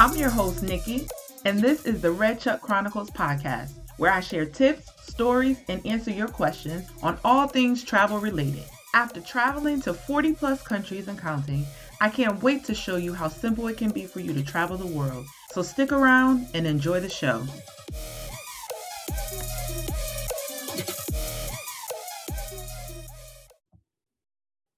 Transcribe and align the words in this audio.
I'm 0.00 0.14
your 0.14 0.30
host, 0.30 0.62
Nikki, 0.62 1.08
and 1.44 1.58
this 1.58 1.84
is 1.84 2.00
the 2.00 2.12
Red 2.12 2.38
Chuck 2.38 2.60
Chronicles 2.60 3.10
podcast, 3.10 3.72
where 3.96 4.12
I 4.12 4.20
share 4.20 4.46
tips, 4.46 4.88
stories, 5.02 5.58
and 5.66 5.84
answer 5.84 6.12
your 6.12 6.28
questions 6.28 6.88
on 7.02 7.18
all 7.24 7.48
things 7.48 7.82
travel 7.82 8.18
related. 8.20 8.62
After 8.94 9.20
traveling 9.20 9.80
to 9.80 9.92
40 9.92 10.34
plus 10.34 10.62
countries 10.62 11.08
and 11.08 11.18
counting, 11.18 11.66
I 12.00 12.10
can't 12.10 12.40
wait 12.44 12.64
to 12.66 12.76
show 12.76 12.94
you 12.94 13.12
how 13.12 13.26
simple 13.26 13.66
it 13.66 13.76
can 13.76 13.90
be 13.90 14.06
for 14.06 14.20
you 14.20 14.32
to 14.34 14.44
travel 14.44 14.76
the 14.76 14.86
world. 14.86 15.26
So 15.50 15.62
stick 15.62 15.90
around 15.90 16.46
and 16.54 16.64
enjoy 16.64 17.00
the 17.00 17.08
show. 17.08 17.44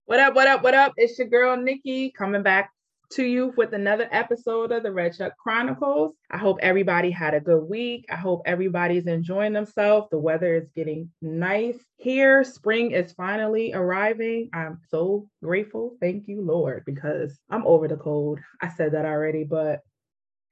What 0.07 0.19
up, 0.19 0.35
what 0.35 0.49
up, 0.49 0.63
what 0.63 0.73
up? 0.73 0.95
It's 0.97 1.19
your 1.19 1.29
girl 1.29 1.59
Nikki 1.59 2.11
coming 2.11 2.43
back 2.43 2.71
to 3.13 3.25
you 3.25 3.53
with 3.57 3.73
another 3.73 4.09
episode 4.13 4.71
of 4.73 4.83
the 4.83 4.93
Red 4.93 5.17
Chuck 5.17 5.33
Chronicles. 5.37 6.15
I 6.31 6.39
hope 6.39 6.59
everybody 6.63 7.11
had 7.11 7.35
a 7.35 7.41
good 7.41 7.65
week. 7.65 8.07
I 8.11 8.17
hope 8.17 8.43
everybody's 8.47 9.07
enjoying 9.07 9.53
themselves. 9.53 10.09
The 10.11 10.19
weather 10.19 10.55
is 10.55 10.69
getting 10.77 11.11
nice 11.21 11.79
here. 11.97 12.45
Spring 12.45 12.93
is 12.93 13.13
finally 13.13 13.73
arriving. 13.75 14.51
I'm 14.53 14.79
so 14.89 15.29
grateful. 15.43 15.97
Thank 16.01 16.29
you, 16.29 16.41
Lord, 16.43 16.85
because 16.87 17.39
I'm 17.51 17.67
over 17.67 17.89
the 17.89 17.97
cold. 17.97 18.39
I 18.61 18.69
said 18.69 18.93
that 18.93 19.05
already, 19.05 19.45
but 19.45 19.81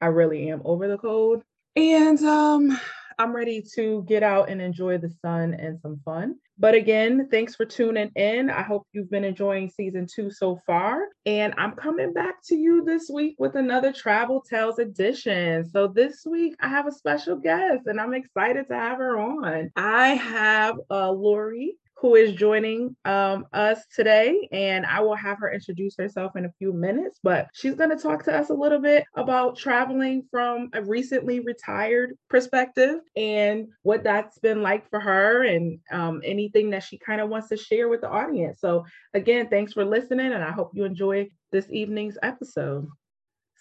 I 0.01 0.07
really 0.07 0.51
am 0.51 0.63
over 0.65 0.89
the 0.89 0.99
cold. 0.99 1.43
And 1.77 2.19
um 2.25 2.79
I'm 3.21 3.35
ready 3.35 3.65
to 3.75 4.05
get 4.09 4.23
out 4.23 4.49
and 4.49 4.63
enjoy 4.63 4.99
the 4.99 5.11
sun 5.23 5.55
and 5.55 5.81
some 5.81 6.01
fun. 6.05 6.37
But 6.61 6.75
again, 6.75 7.29
thanks 7.31 7.55
for 7.55 7.65
tuning 7.65 8.11
in. 8.17 8.51
I 8.51 8.63
hope 8.63 8.87
you've 8.93 9.11
been 9.11 9.25
enjoying 9.25 9.71
season 9.71 10.07
two 10.13 10.31
so 10.31 10.61
far. 10.67 11.03
And 11.25 11.55
I'm 11.57 11.73
coming 11.73 12.13
back 12.13 12.43
to 12.47 12.57
you 12.57 12.85
this 12.85 13.09
week 13.09 13.37
with 13.39 13.55
another 13.55 13.93
Travel 13.93 14.43
Tales 14.43 14.81
edition. 14.81 15.69
So 15.71 15.87
this 15.87 16.25
week 16.27 16.57
I 16.61 16.69
have 16.69 16.89
a 16.89 16.93
special 16.93 17.37
guest 17.37 17.87
and 17.87 18.01
I'm 18.01 18.13
excited 18.13 18.67
to 18.69 18.75
have 18.75 18.99
her 18.99 19.19
on. 19.19 19.71
I 19.77 20.09
have 20.15 20.77
uh, 20.91 21.13
Lori 21.13 21.77
who 22.01 22.15
is 22.15 22.33
joining 22.35 22.95
um, 23.05 23.47
us 23.53 23.81
today. 23.95 24.49
And 24.53 24.87
I 24.87 25.01
will 25.01 25.17
have 25.17 25.39
her 25.41 25.53
introduce 25.53 25.97
herself 25.97 26.37
in 26.37 26.45
a 26.45 26.53
few 26.59 26.73
minutes, 26.73 27.19
but 27.23 27.49
she's 27.53 27.75
going 27.75 27.91
to 27.91 28.01
talk 28.01 28.25
to 28.25 28.37
us 28.37 28.51
a 28.51 28.55
little 28.55 28.81
bit 28.81 29.05
about 29.17 29.57
traveling 29.57 30.23
from 30.31 30.71
a 30.75 30.83
recently 30.83 31.41
retired 31.41 32.17
perspective 32.31 33.01
and 33.17 33.67
what 33.83 34.05
that's 34.05 34.39
been 34.39 34.63
like 34.63 34.89
for 34.91 35.01
her 35.01 35.43
and 35.45 35.81
um, 35.91 36.21
anything 36.25 36.71
that 36.71 36.85
she 36.85 36.99
kind 36.99 37.21
of 37.21 37.29
wants 37.29 37.49
to 37.49 37.57
share 37.57 37.89
with 37.89 38.01
the 38.01 38.09
audience. 38.09 38.61
So, 38.61 38.85
again, 39.15 39.49
thanks 39.49 39.73
for 39.73 39.85
listening, 39.85 40.33
and 40.33 40.45
I 40.45 40.53
hope 40.53 40.71
you 40.75 40.85
enjoy 40.85 41.29
this 41.51 41.69
evening's 41.71 42.19
episode. 42.23 42.87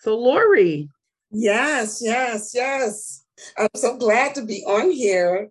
So, 0.02 0.16
Lori. 0.18 0.90
Yes, 1.32 2.02
yes, 2.04 2.52
yes. 2.54 3.24
I'm 3.58 3.68
so 3.76 3.98
glad 3.98 4.36
to 4.36 4.46
be 4.46 4.64
on 4.66 4.92
here. 4.92 5.50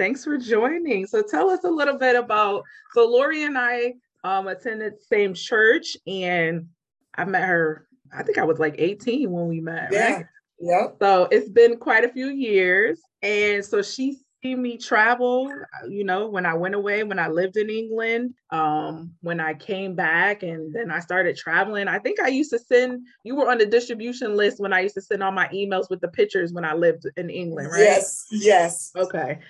Thanks 0.00 0.24
for 0.24 0.38
joining. 0.38 1.06
So 1.06 1.20
tell 1.20 1.50
us 1.50 1.62
a 1.64 1.68
little 1.68 1.98
bit 1.98 2.16
about. 2.16 2.64
So 2.94 3.06
Lori 3.06 3.44
and 3.44 3.58
I 3.58 3.92
um, 4.24 4.48
attended 4.48 4.94
the 4.94 5.04
same 5.14 5.34
church, 5.34 5.94
and 6.06 6.68
I 7.14 7.26
met 7.26 7.42
her. 7.42 7.86
I 8.10 8.22
think 8.22 8.38
I 8.38 8.44
was 8.44 8.58
like 8.58 8.76
18 8.78 9.30
when 9.30 9.46
we 9.46 9.60
met. 9.60 9.90
Yeah. 9.92 10.14
Right? 10.14 10.26
Yep. 10.58 10.96
So 11.02 11.28
it's 11.30 11.50
been 11.50 11.76
quite 11.76 12.04
a 12.04 12.08
few 12.08 12.28
years, 12.28 12.98
and 13.20 13.62
so 13.62 13.82
she 13.82 14.16
seen 14.42 14.62
me 14.62 14.78
travel. 14.78 15.52
You 15.86 16.04
know, 16.04 16.28
when 16.28 16.46
I 16.46 16.54
went 16.54 16.74
away, 16.74 17.02
when 17.02 17.18
I 17.18 17.28
lived 17.28 17.58
in 17.58 17.68
England, 17.68 18.32
um, 18.48 19.12
when 19.20 19.38
I 19.38 19.52
came 19.52 19.94
back, 19.94 20.42
and 20.42 20.74
then 20.74 20.90
I 20.90 21.00
started 21.00 21.36
traveling. 21.36 21.88
I 21.88 21.98
think 21.98 22.20
I 22.20 22.28
used 22.28 22.52
to 22.52 22.58
send. 22.58 23.06
You 23.22 23.36
were 23.36 23.50
on 23.50 23.58
the 23.58 23.66
distribution 23.66 24.34
list 24.34 24.60
when 24.60 24.72
I 24.72 24.80
used 24.80 24.94
to 24.94 25.02
send 25.02 25.22
all 25.22 25.30
my 25.30 25.48
emails 25.48 25.90
with 25.90 26.00
the 26.00 26.08
pictures 26.08 26.54
when 26.54 26.64
I 26.64 26.72
lived 26.72 27.04
in 27.18 27.28
England, 27.28 27.68
right? 27.70 27.80
Yes. 27.80 28.24
Yes. 28.30 28.92
Okay. 28.96 29.40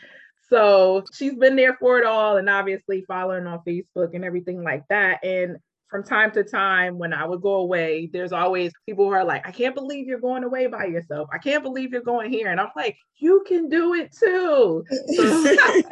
So 0.51 1.05
she's 1.13 1.35
been 1.35 1.57
there 1.57 1.77
for 1.77 1.99
it 1.99 2.05
all 2.05 2.37
and 2.37 2.49
obviously 2.49 3.05
following 3.07 3.47
on 3.47 3.61
Facebook 3.67 4.15
and 4.15 4.25
everything 4.25 4.63
like 4.63 4.83
that. 4.89 5.25
And 5.25 5.59
from 5.89 6.05
time 6.05 6.31
to 6.33 6.45
time, 6.45 6.99
when 6.99 7.13
I 7.13 7.25
would 7.25 7.43
go 7.43 7.55
away, 7.55 8.11
there's 8.13 8.33
always 8.33 8.73
people 8.87 9.07
who 9.07 9.13
are 9.13 9.25
like, 9.25 9.47
I 9.47 9.51
can't 9.51 9.75
believe 9.75 10.07
you're 10.07 10.21
going 10.21 10.45
away 10.45 10.67
by 10.69 10.87
yourself. 10.87 11.29
I 11.33 11.39
can't 11.39 11.63
believe 11.63 11.93
you're 11.93 12.03
going 12.03 12.31
here. 12.31 12.49
And 12.49 12.61
I'm 12.61 12.71
like, 12.77 12.97
you 13.17 13.45
can 13.47 13.69
do 13.69 13.95
it 13.95 14.15
too. 14.17 14.85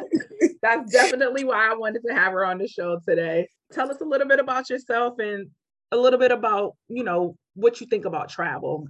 That's 0.61 0.91
definitely 0.91 1.43
why 1.43 1.69
I 1.71 1.75
wanted 1.75 2.01
to 2.07 2.13
have 2.13 2.33
her 2.33 2.45
on 2.45 2.57
the 2.57 2.67
show 2.67 2.99
today. 3.07 3.49
Tell 3.73 3.91
us 3.91 4.01
a 4.01 4.05
little 4.05 4.27
bit 4.27 4.39
about 4.39 4.69
yourself 4.69 5.19
and 5.19 5.47
a 5.91 5.97
little 5.97 6.19
bit 6.19 6.31
about, 6.31 6.75
you 6.87 7.03
know, 7.03 7.35
what 7.55 7.81
you 7.81 7.87
think 7.87 8.05
about 8.05 8.29
travel. 8.29 8.87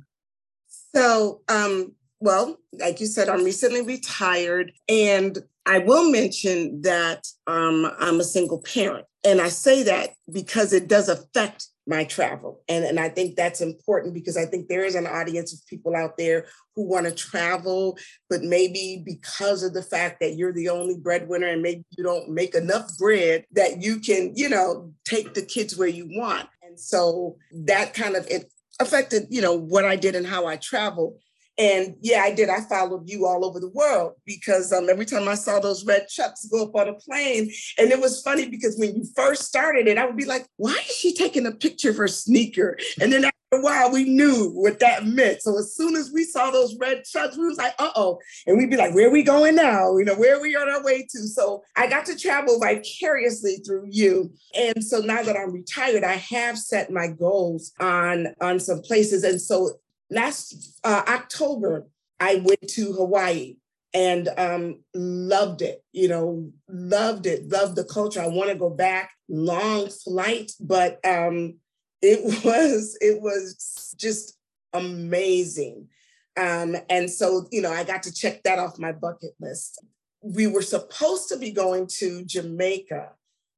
So, 0.95 1.41
um, 1.49 1.93
well, 2.19 2.57
like 2.73 2.99
you 2.99 3.07
said, 3.07 3.29
I'm 3.29 3.43
recently 3.43 3.81
retired, 3.81 4.73
and 4.87 5.37
I 5.69 5.77
will 5.77 6.09
mention 6.09 6.81
that 6.81 7.27
um, 7.45 7.91
I'm 7.99 8.19
a 8.19 8.23
single 8.23 8.59
parent. 8.59 9.05
And 9.23 9.39
I 9.39 9.49
say 9.49 9.83
that 9.83 10.11
because 10.31 10.73
it 10.73 10.87
does 10.87 11.09
affect 11.09 11.67
my 11.85 12.05
travel. 12.05 12.61
And, 12.67 12.83
and 12.85 12.99
I 12.99 13.09
think 13.09 13.35
that's 13.35 13.61
important 13.61 14.15
because 14.15 14.35
I 14.35 14.45
think 14.45 14.67
there 14.67 14.83
is 14.83 14.95
an 14.95 15.05
audience 15.05 15.53
of 15.53 15.65
people 15.67 15.95
out 15.95 16.17
there 16.17 16.47
who 16.75 16.87
want 16.87 17.05
to 17.05 17.11
travel, 17.11 17.99
but 18.31 18.41
maybe 18.41 19.03
because 19.05 19.61
of 19.61 19.73
the 19.73 19.83
fact 19.83 20.19
that 20.21 20.35
you're 20.37 20.53
the 20.53 20.69
only 20.69 20.97
breadwinner 20.97 21.47
and 21.47 21.61
maybe 21.61 21.85
you 21.95 22.03
don't 22.03 22.29
make 22.29 22.55
enough 22.55 22.97
bread 22.97 23.45
that 23.51 23.79
you 23.81 23.99
can, 23.99 24.33
you 24.35 24.49
know, 24.49 24.91
take 25.05 25.35
the 25.35 25.41
kids 25.43 25.77
where 25.77 25.87
you 25.87 26.07
want. 26.11 26.49
And 26.63 26.79
so 26.79 27.37
that 27.65 27.93
kind 27.93 28.15
of 28.15 28.25
it 28.27 28.51
affected, 28.79 29.27
you 29.29 29.41
know, 29.41 29.53
what 29.53 29.85
I 29.85 29.97
did 29.97 30.15
and 30.15 30.25
how 30.25 30.47
I 30.47 30.55
travel. 30.55 31.19
And 31.59 31.95
yeah, 32.01 32.21
I 32.21 32.33
did. 32.33 32.47
I 32.47 32.61
followed 32.61 33.09
you 33.09 33.25
all 33.25 33.43
over 33.43 33.59
the 33.59 33.69
world 33.69 34.13
because 34.25 34.71
um, 34.71 34.89
every 34.89 35.05
time 35.05 35.27
I 35.27 35.35
saw 35.35 35.59
those 35.59 35.85
red 35.85 36.07
chucks 36.07 36.45
go 36.45 36.63
up 36.63 36.75
on 36.75 36.87
a 36.87 36.93
plane, 36.93 37.51
and 37.77 37.91
it 37.91 37.99
was 37.99 38.21
funny 38.21 38.47
because 38.47 38.77
when 38.79 38.95
you 38.95 39.03
first 39.13 39.43
started 39.43 39.85
it, 39.87 39.97
I 39.97 40.05
would 40.05 40.15
be 40.15 40.25
like, 40.25 40.47
why 40.55 40.71
is 40.71 40.95
she 40.95 41.13
taking 41.13 41.45
a 41.45 41.51
picture 41.51 41.89
of 41.89 41.97
her 41.97 42.07
sneaker? 42.07 42.77
And 43.01 43.11
then 43.11 43.25
after 43.25 43.35
a 43.51 43.61
while, 43.61 43.91
we 43.91 44.05
knew 44.05 44.51
what 44.53 44.79
that 44.79 45.05
meant. 45.05 45.41
So 45.41 45.57
as 45.59 45.75
soon 45.75 45.97
as 45.97 46.11
we 46.13 46.23
saw 46.23 46.49
those 46.49 46.77
red 46.79 47.03
chucks, 47.03 47.37
we 47.37 47.45
was 47.45 47.57
like, 47.57 47.73
uh-oh. 47.77 48.19
And 48.47 48.57
we'd 48.57 48.69
be 48.69 48.77
like, 48.77 48.95
where 48.95 49.09
are 49.09 49.11
we 49.11 49.23
going 49.23 49.55
now? 49.55 49.97
You 49.97 50.05
know, 50.05 50.15
where 50.15 50.37
are 50.37 50.41
we 50.41 50.55
on 50.55 50.69
our 50.69 50.81
way 50.81 51.05
to? 51.11 51.27
So 51.27 51.61
I 51.75 51.87
got 51.89 52.05
to 52.05 52.15
travel 52.15 52.57
vicariously 52.57 53.57
through 53.65 53.87
you. 53.89 54.31
And 54.55 54.81
so 54.81 54.99
now 54.99 55.23
that 55.23 55.35
I'm 55.35 55.51
retired, 55.51 56.05
I 56.05 56.13
have 56.13 56.57
set 56.57 56.89
my 56.89 57.07
goals 57.07 57.73
on, 57.81 58.27
on 58.39 58.61
some 58.61 58.81
places. 58.81 59.25
And 59.25 59.41
so 59.41 59.71
last 60.09 60.79
uh, 60.83 61.03
October, 61.07 61.87
I 62.19 62.35
went 62.35 62.67
to 62.69 62.93
Hawaii 62.93 63.55
and 63.93 64.29
um, 64.37 64.83
loved 64.93 65.61
it. 65.61 65.83
You 65.93 66.07
know, 66.07 66.51
loved 66.67 67.25
it, 67.25 67.49
loved 67.49 67.75
the 67.75 67.83
culture. 67.83 68.21
I 68.21 68.27
want 68.27 68.49
to 68.49 68.55
go 68.55 68.69
back. 68.69 69.11
Long 69.27 69.89
flight, 69.89 70.51
but 70.59 70.99
um, 71.05 71.55
it 72.01 72.19
was 72.45 72.97
it 73.01 73.21
was 73.21 73.95
just 73.97 74.37
amazing. 74.73 75.87
Um, 76.37 76.77
and 76.89 77.09
so, 77.09 77.47
you 77.51 77.61
know, 77.61 77.71
I 77.71 77.83
got 77.83 78.03
to 78.03 78.13
check 78.13 78.43
that 78.43 78.59
off 78.59 78.79
my 78.79 78.91
bucket 78.93 79.31
list. 79.39 79.83
We 80.21 80.47
were 80.47 80.61
supposed 80.61 81.27
to 81.29 81.37
be 81.37 81.51
going 81.51 81.87
to 81.97 82.23
Jamaica 82.23 83.11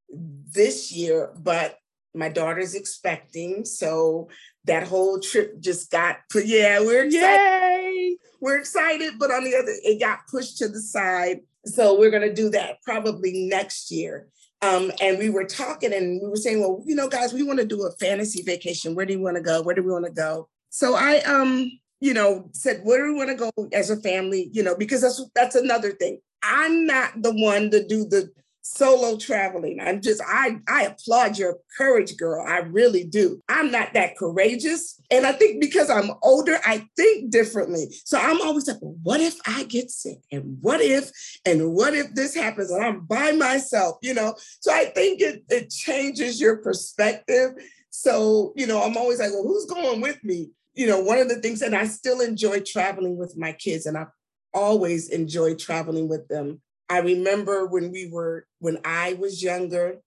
this 0.09 0.91
year, 0.91 1.31
but 1.37 1.77
my 2.13 2.29
daughter's 2.29 2.75
expecting. 2.75 3.65
So 3.65 4.29
that 4.65 4.87
whole 4.87 5.19
trip 5.19 5.59
just 5.59 5.91
got 5.91 6.17
put. 6.29 6.45
Yeah, 6.45 6.79
we're 6.79 7.05
excited. 7.05 7.91
Yay! 7.91 8.17
We're 8.39 8.59
excited, 8.59 9.13
but 9.19 9.31
on 9.31 9.43
the 9.43 9.55
other, 9.55 9.73
it 9.83 9.99
got 9.99 10.27
pushed 10.27 10.57
to 10.57 10.67
the 10.67 10.81
side. 10.81 11.41
So 11.65 11.97
we're 11.97 12.11
gonna 12.11 12.33
do 12.33 12.49
that 12.51 12.81
probably 12.83 13.47
next 13.47 13.91
year. 13.91 14.27
Um, 14.63 14.91
and 15.01 15.17
we 15.17 15.29
were 15.29 15.45
talking 15.45 15.91
and 15.91 16.21
we 16.21 16.27
were 16.27 16.35
saying, 16.35 16.59
well, 16.59 16.83
you 16.85 16.95
know, 16.95 17.07
guys, 17.07 17.33
we 17.33 17.41
want 17.41 17.59
to 17.59 17.65
do 17.65 17.83
a 17.87 17.91
fantasy 17.93 18.43
vacation. 18.43 18.93
Where 18.93 19.07
do 19.07 19.13
you 19.13 19.21
want 19.21 19.37
to 19.37 19.41
go? 19.41 19.63
Where 19.63 19.73
do 19.73 19.81
we 19.81 19.91
want 19.91 20.05
to 20.05 20.11
go? 20.11 20.49
So 20.69 20.93
I 20.95 21.19
um, 21.21 21.71
you 21.99 22.13
know, 22.13 22.49
said, 22.51 22.81
where 22.83 23.05
do 23.05 23.13
we 23.13 23.17
want 23.17 23.29
to 23.29 23.35
go 23.35 23.51
as 23.73 23.89
a 23.89 23.97
family? 23.97 24.49
You 24.51 24.63
know, 24.63 24.75
because 24.75 25.01
that's 25.01 25.23
that's 25.33 25.55
another 25.55 25.91
thing. 25.91 26.19
I'm 26.43 26.85
not 26.85 27.21
the 27.21 27.31
one 27.31 27.69
to 27.71 27.85
do 27.85 28.05
the 28.05 28.31
solo 28.61 29.17
traveling. 29.17 29.79
I'm 29.81 30.01
just, 30.01 30.21
I, 30.25 30.57
I 30.67 30.83
applaud 30.83 31.37
your 31.37 31.57
courage, 31.77 32.17
girl. 32.17 32.45
I 32.47 32.59
really 32.59 33.03
do. 33.03 33.41
I'm 33.49 33.71
not 33.71 33.93
that 33.93 34.17
courageous. 34.17 35.01
And 35.09 35.25
I 35.25 35.31
think 35.33 35.59
because 35.61 35.89
I'm 35.89 36.11
older, 36.21 36.59
I 36.65 36.87
think 36.95 37.31
differently. 37.31 37.87
So 38.05 38.17
I'm 38.19 38.41
always 38.41 38.67
like, 38.67 38.81
well, 38.81 38.95
what 39.03 39.19
if 39.19 39.37
I 39.47 39.63
get 39.63 39.89
sick? 39.89 40.19
And 40.31 40.57
what 40.61 40.81
if, 40.81 41.11
and 41.45 41.73
what 41.73 41.93
if 41.95 42.13
this 42.13 42.35
happens 42.35 42.71
and 42.71 42.83
I'm 42.83 43.01
by 43.01 43.31
myself, 43.31 43.97
you 44.01 44.13
know? 44.13 44.35
So 44.59 44.71
I 44.71 44.85
think 44.85 45.21
it, 45.21 45.43
it 45.49 45.69
changes 45.71 46.39
your 46.39 46.57
perspective. 46.57 47.51
So, 47.89 48.53
you 48.55 48.67
know, 48.67 48.81
I'm 48.81 48.95
always 48.95 49.19
like, 49.19 49.31
well, 49.31 49.43
who's 49.43 49.65
going 49.65 50.01
with 50.01 50.23
me? 50.23 50.51
You 50.73 50.87
know, 50.87 50.99
one 51.01 51.17
of 51.17 51.27
the 51.27 51.41
things, 51.41 51.61
and 51.61 51.75
I 51.75 51.85
still 51.87 52.21
enjoy 52.21 52.61
traveling 52.61 53.17
with 53.17 53.35
my 53.37 53.51
kids, 53.51 53.85
and 53.85 53.97
I've 53.97 54.07
always 54.53 55.09
enjoyed 55.09 55.59
traveling 55.59 56.07
with 56.07 56.27
them 56.29 56.61
I 56.91 56.97
remember 56.99 57.65
when 57.65 57.89
we 57.89 58.09
were, 58.11 58.45
when 58.59 58.79
I 58.83 59.13
was 59.13 59.41
younger, 59.41 60.01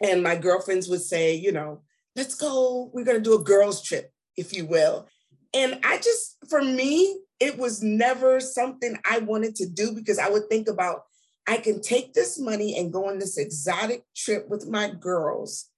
and 0.00 0.20
my 0.20 0.34
girlfriends 0.34 0.88
would 0.88 1.02
say, 1.02 1.34
you 1.36 1.52
know, 1.52 1.82
let's 2.16 2.34
go, 2.34 2.90
we're 2.92 3.04
going 3.04 3.18
to 3.18 3.22
do 3.22 3.38
a 3.40 3.44
girls' 3.52 3.80
trip, 3.88 4.10
if 4.36 4.48
you 4.56 4.66
will. 4.66 5.06
and 5.54 5.78
I 5.84 5.98
just, 5.98 6.36
for 6.50 6.62
me, 6.62 7.20
it 7.38 7.56
was 7.56 7.82
never 7.82 8.40
something 8.40 8.98
I 9.08 9.18
wanted 9.20 9.54
to 9.56 9.68
do 9.68 9.92
because 9.92 10.18
I 10.18 10.28
would 10.28 10.48
think 10.48 10.68
about 10.68 11.02
I 11.46 11.58
can 11.58 11.80
take 11.80 12.12
this 12.12 12.38
money 12.38 12.76
and 12.76 12.92
go 12.92 13.08
on 13.08 13.18
this 13.18 13.38
exotic 13.38 14.02
trip 14.14 14.48
with 14.48 14.68
my 14.68 14.90
girls, 14.90 15.70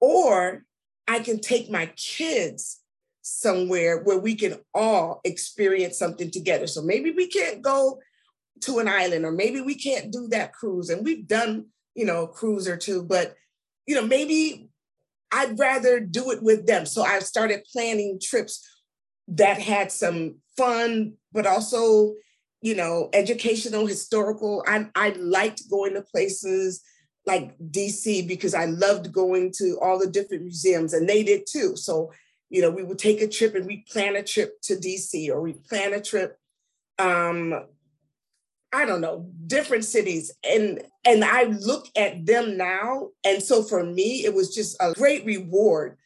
or 0.00 0.64
I 1.06 1.20
can 1.20 1.40
take 1.40 1.70
my 1.70 1.86
kids 1.96 2.80
somewhere 3.22 4.02
where 4.02 4.18
we 4.18 4.34
can 4.34 4.56
all 4.74 5.20
experience 5.24 5.98
something 5.98 6.30
together. 6.30 6.66
So 6.66 6.82
maybe 6.82 7.10
we 7.10 7.26
can't 7.28 7.62
go 7.62 8.00
to 8.62 8.78
an 8.78 8.88
island, 8.88 9.24
or 9.24 9.32
maybe 9.32 9.60
we 9.60 9.74
can't 9.74 10.12
do 10.12 10.28
that 10.28 10.52
cruise. 10.52 10.90
And 10.90 11.04
we've 11.04 11.26
done, 11.26 11.66
you 11.94 12.04
know, 12.04 12.24
a 12.24 12.28
cruise 12.28 12.68
or 12.68 12.76
two, 12.76 13.02
but 13.02 13.34
you 13.86 13.94
know, 13.94 14.06
maybe 14.06 14.68
I'd 15.32 15.58
rather 15.58 15.98
do 16.00 16.30
it 16.30 16.42
with 16.42 16.66
them. 16.66 16.86
So 16.86 17.02
I 17.02 17.18
started 17.20 17.64
planning 17.72 18.18
trips 18.22 18.66
that 19.28 19.60
had 19.60 19.92
some 19.92 20.36
fun, 20.56 21.14
but 21.32 21.46
also, 21.46 22.14
you 22.60 22.74
know, 22.74 23.08
educational, 23.12 23.86
historical. 23.86 24.62
I, 24.66 24.88
I 24.94 25.10
liked 25.10 25.70
going 25.70 25.94
to 25.94 26.02
places 26.02 26.82
like 27.26 27.58
DC 27.58 28.26
because 28.26 28.54
I 28.54 28.66
loved 28.66 29.12
going 29.12 29.52
to 29.58 29.78
all 29.82 29.98
the 29.98 30.10
different 30.10 30.44
museums 30.44 30.94
and 30.94 31.08
they 31.08 31.22
did 31.22 31.46
too. 31.46 31.76
So, 31.76 32.12
you 32.48 32.62
know, 32.62 32.70
we 32.70 32.82
would 32.82 32.98
take 32.98 33.20
a 33.20 33.28
trip 33.28 33.54
and 33.54 33.66
we 33.66 33.84
plan 33.90 34.16
a 34.16 34.22
trip 34.22 34.60
to 34.62 34.74
DC 34.74 35.28
or 35.28 35.40
we 35.40 35.52
plan 35.52 35.92
a 35.92 36.00
trip 36.00 36.38
um 36.98 37.54
I 38.72 38.84
don't 38.84 39.00
know, 39.00 39.30
different 39.46 39.84
cities. 39.84 40.32
And 40.44 40.82
and 41.04 41.24
I 41.24 41.44
look 41.44 41.86
at 41.96 42.26
them 42.26 42.56
now. 42.56 43.08
And 43.24 43.42
so 43.42 43.62
for 43.62 43.82
me, 43.82 44.24
it 44.24 44.34
was 44.34 44.54
just 44.54 44.76
a 44.80 44.92
great 44.92 45.24
reward 45.24 45.96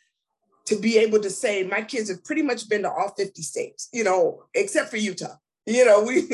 to 0.66 0.78
be 0.78 0.98
able 0.98 1.20
to 1.20 1.30
say 1.30 1.64
my 1.64 1.82
kids 1.82 2.08
have 2.08 2.24
pretty 2.24 2.42
much 2.42 2.68
been 2.68 2.82
to 2.82 2.90
all 2.90 3.12
50 3.16 3.42
states, 3.42 3.88
you 3.92 4.04
know, 4.04 4.44
except 4.54 4.90
for 4.90 4.96
Utah. 4.96 5.36
You 5.66 5.84
know, 5.84 6.02
we 6.06 6.28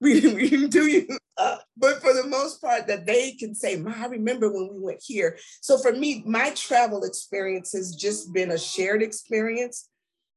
we, 0.00 0.20
we 0.34 0.66
do 0.68 0.86
Utah, 0.86 1.58
but 1.76 2.00
for 2.00 2.12
the 2.12 2.26
most 2.26 2.60
part, 2.60 2.86
that 2.86 3.06
they 3.06 3.32
can 3.32 3.54
say, 3.54 3.76
"Ma, 3.76 3.92
I 3.96 4.06
remember 4.06 4.52
when 4.52 4.68
we 4.72 4.80
went 4.80 5.02
here." 5.02 5.38
So 5.60 5.78
for 5.78 5.92
me, 5.92 6.22
my 6.26 6.50
travel 6.50 7.04
experience 7.04 7.72
has 7.72 7.94
just 7.94 8.32
been 8.32 8.52
a 8.52 8.58
shared 8.58 9.02
experience 9.02 9.88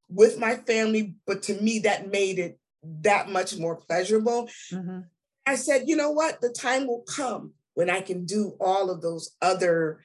with 0.10 0.40
my 0.40 0.56
family, 0.56 1.16
but 1.26 1.44
to 1.44 1.62
me, 1.62 1.80
that 1.80 2.12
made 2.12 2.40
it 2.40 2.60
that 2.84 3.30
much 3.30 3.58
more 3.58 3.76
pleasurable. 3.76 4.50
Mm-hmm. 4.72 5.02
I 5.52 5.56
said, 5.56 5.84
you 5.88 5.96
know 5.96 6.12
what? 6.12 6.42
The 6.42 6.50
time 6.50 6.88
will 6.88 7.04
come 7.08 7.54
when 7.74 7.90
I 7.90 8.02
can 8.02 8.26
do 8.26 8.56
all 8.60 8.90
of 8.90 9.02
those 9.02 9.32
other 9.42 10.00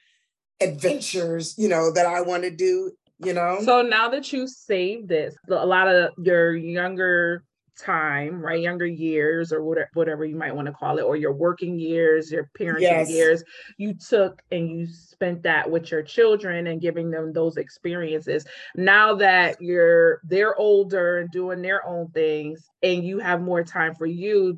adventures, 0.61 1.55
you 1.57 1.69
know, 1.69 1.91
that 1.91 2.05
I 2.05 2.21
want 2.21 2.43
to 2.43 2.51
do 2.51 2.91
you 3.19 3.33
know 3.33 3.57
so 3.63 3.81
now 3.81 4.09
that 4.09 4.31
you 4.31 4.47
saved 4.47 5.07
this 5.07 5.35
a 5.49 5.65
lot 5.65 5.87
of 5.87 6.11
your 6.23 6.55
younger 6.55 7.43
time 7.79 8.41
right 8.41 8.61
younger 8.61 8.87
years 8.87 9.51
or 9.53 9.63
whatever, 9.63 9.89
whatever 9.93 10.25
you 10.25 10.35
might 10.35 10.55
want 10.55 10.65
to 10.65 10.71
call 10.71 10.97
it 10.97 11.03
or 11.03 11.15
your 11.15 11.31
working 11.31 11.77
years 11.77 12.31
your 12.31 12.49
parenting 12.59 12.81
yes. 12.81 13.09
years 13.09 13.43
you 13.77 13.93
took 13.93 14.41
and 14.51 14.69
you 14.69 14.87
spent 14.87 15.43
that 15.43 15.69
with 15.69 15.91
your 15.91 16.01
children 16.01 16.67
and 16.67 16.81
giving 16.81 17.11
them 17.11 17.31
those 17.31 17.57
experiences 17.57 18.45
now 18.75 19.13
that 19.13 19.61
you're 19.61 20.21
they're 20.23 20.57
older 20.57 21.19
and 21.19 21.29
doing 21.31 21.61
their 21.61 21.85
own 21.85 22.07
things 22.09 22.67
and 22.81 23.03
you 23.03 23.19
have 23.19 23.41
more 23.41 23.63
time 23.63 23.93
for 23.93 24.07
you 24.07 24.57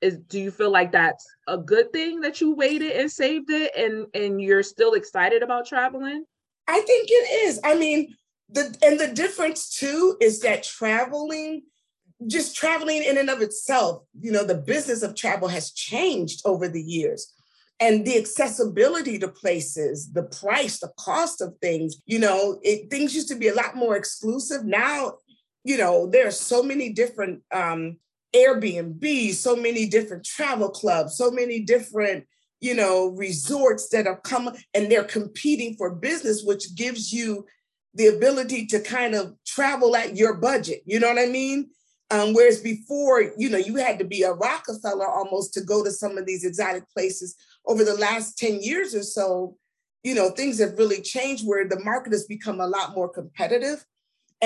is 0.00 0.18
do 0.28 0.38
you 0.38 0.50
feel 0.50 0.70
like 0.70 0.92
that's 0.92 1.26
a 1.48 1.56
good 1.56 1.92
thing 1.92 2.20
that 2.20 2.40
you 2.40 2.54
waited 2.54 2.92
and 2.92 3.10
saved 3.10 3.50
it 3.50 3.74
and 3.76 4.06
and 4.14 4.40
you're 4.40 4.62
still 4.62 4.94
excited 4.94 5.42
about 5.42 5.66
traveling 5.66 6.24
I 6.68 6.80
think 6.80 7.08
it 7.10 7.46
is. 7.46 7.60
I 7.64 7.74
mean, 7.76 8.14
the 8.48 8.76
and 8.82 8.98
the 8.98 9.08
difference 9.08 9.76
too 9.76 10.16
is 10.20 10.40
that 10.40 10.62
traveling, 10.62 11.62
just 12.26 12.56
traveling 12.56 13.02
in 13.02 13.18
and 13.18 13.30
of 13.30 13.40
itself, 13.40 14.02
you 14.20 14.32
know, 14.32 14.44
the 14.44 14.54
business 14.54 15.02
of 15.02 15.14
travel 15.14 15.48
has 15.48 15.72
changed 15.72 16.42
over 16.44 16.68
the 16.68 16.82
years. 16.82 17.32
And 17.78 18.06
the 18.06 18.16
accessibility 18.16 19.18
to 19.18 19.28
places, 19.28 20.10
the 20.10 20.22
price, 20.22 20.80
the 20.80 20.92
cost 20.98 21.42
of 21.42 21.54
things, 21.60 21.96
you 22.06 22.18
know, 22.18 22.58
it, 22.62 22.90
things 22.90 23.14
used 23.14 23.28
to 23.28 23.34
be 23.34 23.48
a 23.48 23.54
lot 23.54 23.76
more 23.76 23.96
exclusive. 23.96 24.64
Now, 24.64 25.18
you 25.62 25.76
know, 25.76 26.06
there 26.06 26.26
are 26.26 26.30
so 26.30 26.62
many 26.62 26.94
different 26.94 27.42
um, 27.52 27.98
Airbnb, 28.36 29.32
so 29.32 29.56
many 29.56 29.86
different 29.86 30.24
travel 30.24 30.68
clubs, 30.68 31.16
so 31.16 31.30
many 31.30 31.60
different 31.60 32.26
you 32.60 32.74
know, 32.74 33.08
resorts 33.08 33.88
that 33.90 34.06
are 34.06 34.20
coming 34.20 34.54
and 34.74 34.90
they're 34.90 35.04
competing 35.04 35.74
for 35.76 35.94
business, 35.94 36.42
which 36.42 36.74
gives 36.74 37.12
you 37.12 37.44
the 37.94 38.08
ability 38.08 38.66
to 38.66 38.80
kind 38.80 39.14
of 39.14 39.34
travel 39.46 39.96
at 39.96 40.16
your 40.16 40.34
budget. 40.34 40.82
You 40.86 41.00
know 41.00 41.08
what 41.08 41.18
I 41.18 41.26
mean? 41.26 41.70
Um, 42.10 42.34
whereas 42.34 42.60
before, 42.60 43.32
you 43.36 43.50
know, 43.50 43.58
you 43.58 43.76
had 43.76 43.98
to 43.98 44.04
be 44.04 44.22
a 44.22 44.32
Rockefeller 44.32 45.08
almost 45.08 45.54
to 45.54 45.60
go 45.60 45.82
to 45.82 45.90
some 45.90 46.16
of 46.16 46.26
these 46.26 46.44
exotic 46.44 46.84
places. 46.90 47.34
Over 47.66 47.84
the 47.84 47.94
last 47.96 48.38
10 48.38 48.62
years 48.62 48.94
or 48.94 49.02
so, 49.02 49.56
you 50.04 50.14
know, 50.14 50.30
things 50.30 50.60
have 50.60 50.78
really 50.78 51.02
changed 51.02 51.46
where 51.46 51.68
the 51.68 51.80
market 51.80 52.12
has 52.12 52.26
become 52.26 52.60
a 52.60 52.66
lot 52.66 52.94
more 52.94 53.08
competitive. 53.08 53.84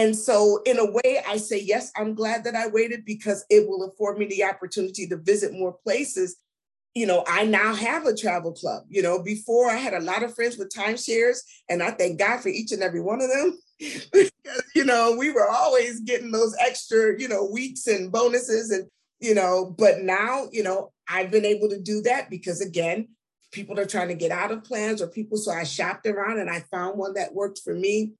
And 0.01 0.17
so, 0.17 0.63
in 0.65 0.79
a 0.79 0.91
way, 0.91 1.21
I 1.29 1.37
say, 1.37 1.61
yes, 1.61 1.93
I'm 1.95 2.15
glad 2.15 2.45
that 2.45 2.57
I 2.57 2.69
waited 2.69 3.05
because 3.05 3.45
it 3.51 3.69
will 3.69 3.85
afford 3.85 4.17
me 4.17 4.25
the 4.25 4.45
opportunity 4.45 5.07
to 5.07 5.19
visit 5.19 5.53
more 5.53 5.77
places 5.85 6.39
you 6.95 7.07
know, 7.07 7.25
I 7.27 7.45
now 7.45 7.75
have 7.75 8.07
a 8.07 8.17
travel 8.17 8.53
club. 8.53 8.85
You 8.89 9.03
know, 9.03 9.23
before 9.23 9.71
I 9.71 9.77
had 9.77 9.95
a 9.95 10.01
lot 10.01 10.23
of 10.23 10.35
friends 10.35 10.59
with 10.59 10.73
timeshares, 10.75 11.39
and 11.69 11.83
I 11.83 11.93
thank 11.93 12.19
God 12.19 12.41
for 12.41 12.49
each 12.49 12.73
and 12.73 12.83
every 12.83 13.01
one 13.01 13.21
of 13.23 13.31
them. 13.31 13.59
you 14.75 14.85
know, 14.85 15.15
we 15.17 15.31
were 15.31 15.49
always 15.49 16.01
getting 16.01 16.33
those 16.33 16.55
extra, 16.59 17.19
you 17.19 17.29
know, 17.29 17.45
weeks 17.45 17.87
and 17.87 18.11
bonuses 18.11 18.71
and, 18.71 18.89
you 19.21 19.35
know, 19.35 19.75
but 19.79 20.03
now, 20.03 20.49
you 20.51 20.63
know, 20.63 20.93
I've 21.09 21.31
been 21.31 21.45
able 21.45 21.69
to 21.69 21.81
do 21.81 22.03
that 22.03 22.29
because 22.29 22.61
again, 22.61 23.09
people 23.53 23.79
are 23.79 23.87
trying 23.87 24.09
to 24.09 24.15
get 24.15 24.31
out 24.31 24.51
of 24.51 24.65
plans 24.65 25.01
or 25.01 25.07
people. 25.07 25.39
So 25.39 25.53
I 25.53 25.65
shopped 25.65 26.07
around 26.07 26.41
and 26.41 26.51
I 26.51 26.65
found 26.71 26.99
one 26.99 27.15
that 27.15 27.35
worked 27.35 27.61
for 27.65 27.75
me. 27.75 28.13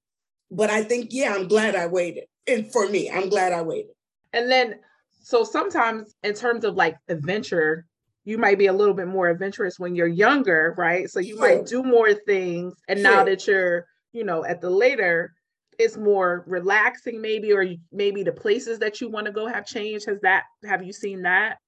But 0.51 0.71
I 0.71 0.83
think, 0.83 1.09
yeah, 1.13 1.35
I'm 1.35 1.49
glad 1.49 1.77
I 1.77 1.87
waited. 1.87 2.25
And 2.47 2.71
for 2.73 2.89
me, 2.89 3.11
I'm 3.11 3.29
glad 3.29 3.53
I 3.53 3.63
waited. 3.63 3.93
And 4.33 4.51
then, 4.51 4.81
so 5.23 5.45
sometimes 5.45 6.15
in 6.23 6.35
terms 6.35 6.65
of 6.65 6.75
like 6.75 6.97
adventure, 7.09 7.87
you 8.25 8.37
might 8.37 8.59
be 8.59 8.67
a 8.67 8.73
little 8.73 8.95
bit 8.95 9.09
more 9.09 9.29
adventurous 9.29 9.79
when 9.79 9.95
you're 9.95 10.07
younger, 10.07 10.75
right? 10.77 11.09
So 11.09 11.21
you 11.21 11.37
sure. 11.37 11.57
might 11.57 11.67
do 11.67 11.83
more 11.83 12.13
things. 12.15 12.75
And 12.89 13.01
sure. 13.01 13.11
now 13.11 13.25
that 13.25 13.47
you're, 13.47 13.87
you 14.13 14.25
know, 14.25 14.45
at 14.45 14.61
the 14.61 14.71
later, 14.71 15.35
it's 15.79 15.97
more 15.97 16.45
relaxing, 16.47 17.21
maybe, 17.21 17.53
or 17.53 17.65
maybe 17.93 18.23
the 18.23 18.33
places 18.33 18.79
that 18.81 19.01
you 19.01 19.09
want 19.09 19.27
to 19.27 19.33
go 19.33 19.47
have 19.47 19.67
changed. 19.67 20.07
Has 20.07 20.21
that, 20.23 20.45
have 20.65 20.83
you 20.83 20.93
seen 20.93 21.23
that? 21.23 21.59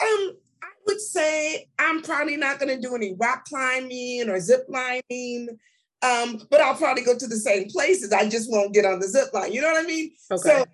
Um, 0.00 0.36
I 0.62 0.68
would 0.86 1.00
say 1.00 1.66
I'm 1.78 2.02
probably 2.02 2.36
not 2.36 2.60
going 2.60 2.74
to 2.74 2.80
do 2.80 2.94
any 2.94 3.14
rock 3.18 3.46
climbing 3.46 4.28
or 4.28 4.38
zip 4.38 4.66
lining. 4.68 5.58
Um, 6.02 6.46
but 6.50 6.60
I'll 6.60 6.76
probably 6.76 7.02
go 7.02 7.16
to 7.16 7.26
the 7.26 7.36
same 7.36 7.68
places. 7.68 8.12
I 8.12 8.28
just 8.28 8.50
won't 8.50 8.72
get 8.74 8.84
on 8.84 9.00
the 9.00 9.08
zip 9.08 9.32
line. 9.34 9.52
You 9.52 9.60
know 9.60 9.72
what 9.72 9.84
I 9.84 9.86
mean? 9.86 10.12
Okay. 10.30 10.48
So 10.48 10.64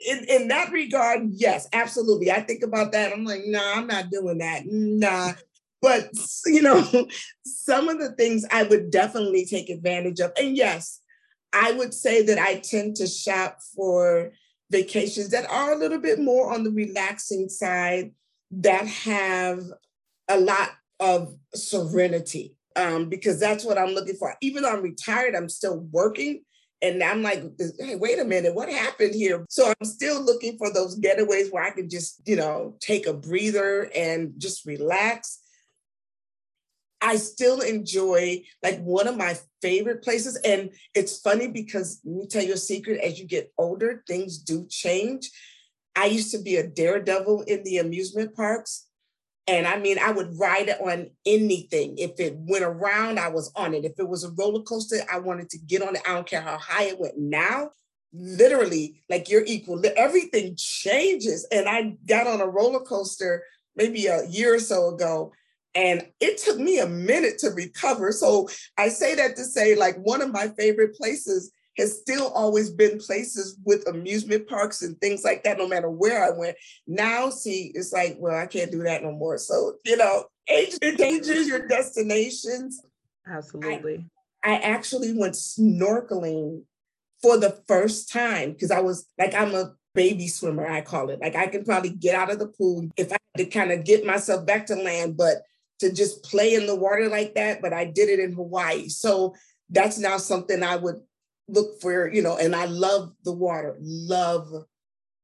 in, 0.00 0.24
in 0.24 0.48
that 0.48 0.72
regard, 0.72 1.22
yes, 1.30 1.68
absolutely. 1.72 2.30
I 2.30 2.40
think 2.40 2.62
about 2.62 2.92
that. 2.92 3.12
I'm 3.12 3.24
like, 3.24 3.42
nah, 3.46 3.74
I'm 3.76 3.86
not 3.86 4.10
doing 4.10 4.38
that. 4.38 4.62
Nah. 4.66 5.32
But 5.80 6.10
you 6.46 6.62
know, 6.62 7.08
some 7.44 7.88
of 7.88 7.98
the 7.98 8.12
things 8.12 8.44
I 8.50 8.64
would 8.64 8.90
definitely 8.90 9.46
take 9.46 9.70
advantage 9.70 10.20
of. 10.20 10.32
And 10.38 10.56
yes, 10.56 11.00
I 11.52 11.72
would 11.72 11.94
say 11.94 12.22
that 12.22 12.38
I 12.38 12.58
tend 12.58 12.96
to 12.96 13.06
shop 13.06 13.58
for 13.76 14.32
vacations 14.70 15.28
that 15.30 15.48
are 15.50 15.72
a 15.72 15.78
little 15.78 16.00
bit 16.00 16.18
more 16.18 16.52
on 16.52 16.64
the 16.64 16.70
relaxing 16.70 17.48
side, 17.48 18.12
that 18.50 18.86
have 18.86 19.62
a 20.28 20.40
lot 20.40 20.70
of 20.98 21.36
serenity. 21.54 22.56
Um, 22.76 23.08
because 23.08 23.38
that's 23.38 23.64
what 23.64 23.78
I'm 23.78 23.90
looking 23.90 24.16
for. 24.16 24.34
Even 24.40 24.62
though 24.62 24.72
I'm 24.72 24.82
retired, 24.82 25.34
I'm 25.34 25.48
still 25.48 25.80
working. 25.90 26.42
And 26.82 27.02
I'm 27.02 27.22
like, 27.22 27.44
hey, 27.78 27.94
wait 27.94 28.18
a 28.18 28.24
minute, 28.24 28.56
what 28.56 28.68
happened 28.68 29.14
here? 29.14 29.46
So 29.48 29.68
I'm 29.68 29.86
still 29.86 30.20
looking 30.20 30.58
for 30.58 30.72
those 30.72 30.98
getaways 30.98 31.52
where 31.52 31.62
I 31.62 31.70
can 31.70 31.88
just, 31.88 32.20
you 32.26 32.34
know, 32.34 32.76
take 32.80 33.06
a 33.06 33.14
breather 33.14 33.88
and 33.94 34.32
just 34.36 34.66
relax. 34.66 35.38
I 37.00 37.16
still 37.16 37.60
enjoy 37.60 38.42
like 38.64 38.80
one 38.80 39.06
of 39.06 39.16
my 39.16 39.36
favorite 39.60 40.02
places. 40.02 40.36
And 40.44 40.70
it's 40.94 41.20
funny 41.20 41.48
because 41.48 42.00
let 42.04 42.16
me 42.16 42.26
tell 42.26 42.42
you 42.42 42.54
a 42.54 42.56
secret 42.56 43.00
as 43.00 43.18
you 43.18 43.26
get 43.26 43.52
older, 43.58 44.02
things 44.08 44.38
do 44.38 44.66
change. 44.68 45.30
I 45.94 46.06
used 46.06 46.32
to 46.32 46.38
be 46.38 46.56
a 46.56 46.66
daredevil 46.66 47.42
in 47.42 47.62
the 47.62 47.78
amusement 47.78 48.34
parks. 48.34 48.86
And 49.48 49.66
I 49.66 49.78
mean, 49.78 49.98
I 49.98 50.12
would 50.12 50.38
ride 50.38 50.68
it 50.68 50.80
on 50.80 51.10
anything. 51.26 51.98
If 51.98 52.20
it 52.20 52.36
went 52.36 52.64
around, 52.64 53.18
I 53.18 53.28
was 53.28 53.50
on 53.56 53.74
it. 53.74 53.84
If 53.84 53.98
it 53.98 54.08
was 54.08 54.22
a 54.22 54.30
roller 54.30 54.62
coaster, 54.62 54.98
I 55.12 55.18
wanted 55.18 55.50
to 55.50 55.58
get 55.58 55.82
on 55.82 55.96
it. 55.96 56.02
I 56.06 56.14
don't 56.14 56.26
care 56.26 56.40
how 56.40 56.58
high 56.58 56.84
it 56.84 57.00
went. 57.00 57.18
Now, 57.18 57.70
literally, 58.12 59.02
like 59.08 59.28
you're 59.28 59.44
equal. 59.44 59.82
Everything 59.96 60.54
changes. 60.56 61.46
And 61.50 61.68
I 61.68 61.96
got 62.06 62.28
on 62.28 62.40
a 62.40 62.46
roller 62.46 62.80
coaster 62.80 63.42
maybe 63.74 64.06
a 64.06 64.26
year 64.26 64.54
or 64.54 64.60
so 64.60 64.94
ago. 64.94 65.32
And 65.74 66.06
it 66.20 66.38
took 66.38 66.58
me 66.58 66.78
a 66.78 66.86
minute 66.86 67.38
to 67.38 67.48
recover. 67.48 68.12
So 68.12 68.48
I 68.78 68.90
say 68.90 69.14
that 69.16 69.36
to 69.36 69.44
say, 69.44 69.74
like, 69.74 69.96
one 69.96 70.20
of 70.20 70.30
my 70.30 70.48
favorite 70.58 70.94
places 70.94 71.50
has 71.78 71.98
still 71.98 72.28
always 72.34 72.70
been 72.70 72.98
places 72.98 73.58
with 73.64 73.88
amusement 73.88 74.46
parks 74.46 74.82
and 74.82 75.00
things 75.00 75.24
like 75.24 75.42
that, 75.44 75.58
no 75.58 75.66
matter 75.66 75.90
where 75.90 76.24
I 76.24 76.30
went. 76.30 76.56
Now, 76.86 77.30
see, 77.30 77.72
it's 77.74 77.92
like, 77.92 78.16
well, 78.18 78.38
I 78.38 78.46
can't 78.46 78.70
do 78.70 78.82
that 78.82 79.02
no 79.02 79.12
more. 79.12 79.38
So, 79.38 79.74
you 79.84 79.96
know, 79.96 80.24
age 80.48 80.78
changes 80.80 81.48
your 81.48 81.66
destinations. 81.66 82.82
Absolutely. 83.26 84.06
I, 84.44 84.54
I 84.54 84.54
actually 84.56 85.16
went 85.16 85.34
snorkeling 85.34 86.62
for 87.22 87.38
the 87.38 87.62
first 87.68 88.10
time 88.10 88.52
because 88.52 88.70
I 88.70 88.80
was 88.80 89.06
like, 89.18 89.34
I'm 89.34 89.54
a 89.54 89.74
baby 89.94 90.26
swimmer, 90.26 90.66
I 90.66 90.80
call 90.80 91.10
it. 91.10 91.20
Like 91.20 91.36
I 91.36 91.46
can 91.46 91.64
probably 91.64 91.90
get 91.90 92.14
out 92.14 92.30
of 92.30 92.38
the 92.38 92.48
pool 92.48 92.88
if 92.96 93.12
I 93.12 93.16
had 93.34 93.44
to 93.44 93.46
kind 93.46 93.70
of 93.72 93.84
get 93.84 94.04
myself 94.04 94.44
back 94.44 94.66
to 94.66 94.74
land, 94.74 95.16
but 95.16 95.42
to 95.78 95.92
just 95.92 96.22
play 96.22 96.54
in 96.54 96.66
the 96.66 96.74
water 96.76 97.08
like 97.08 97.34
that. 97.34 97.62
But 97.62 97.72
I 97.72 97.84
did 97.84 98.08
it 98.08 98.20
in 98.20 98.32
Hawaii. 98.32 98.88
So 98.88 99.34
that's 99.70 99.98
now 99.98 100.16
something 100.18 100.62
I 100.62 100.76
would 100.76 101.00
look 101.52 101.80
for, 101.80 102.10
you 102.12 102.22
know, 102.22 102.36
and 102.38 102.56
I 102.56 102.64
love 102.64 103.12
the 103.24 103.32
water, 103.32 103.76
love, 103.80 104.48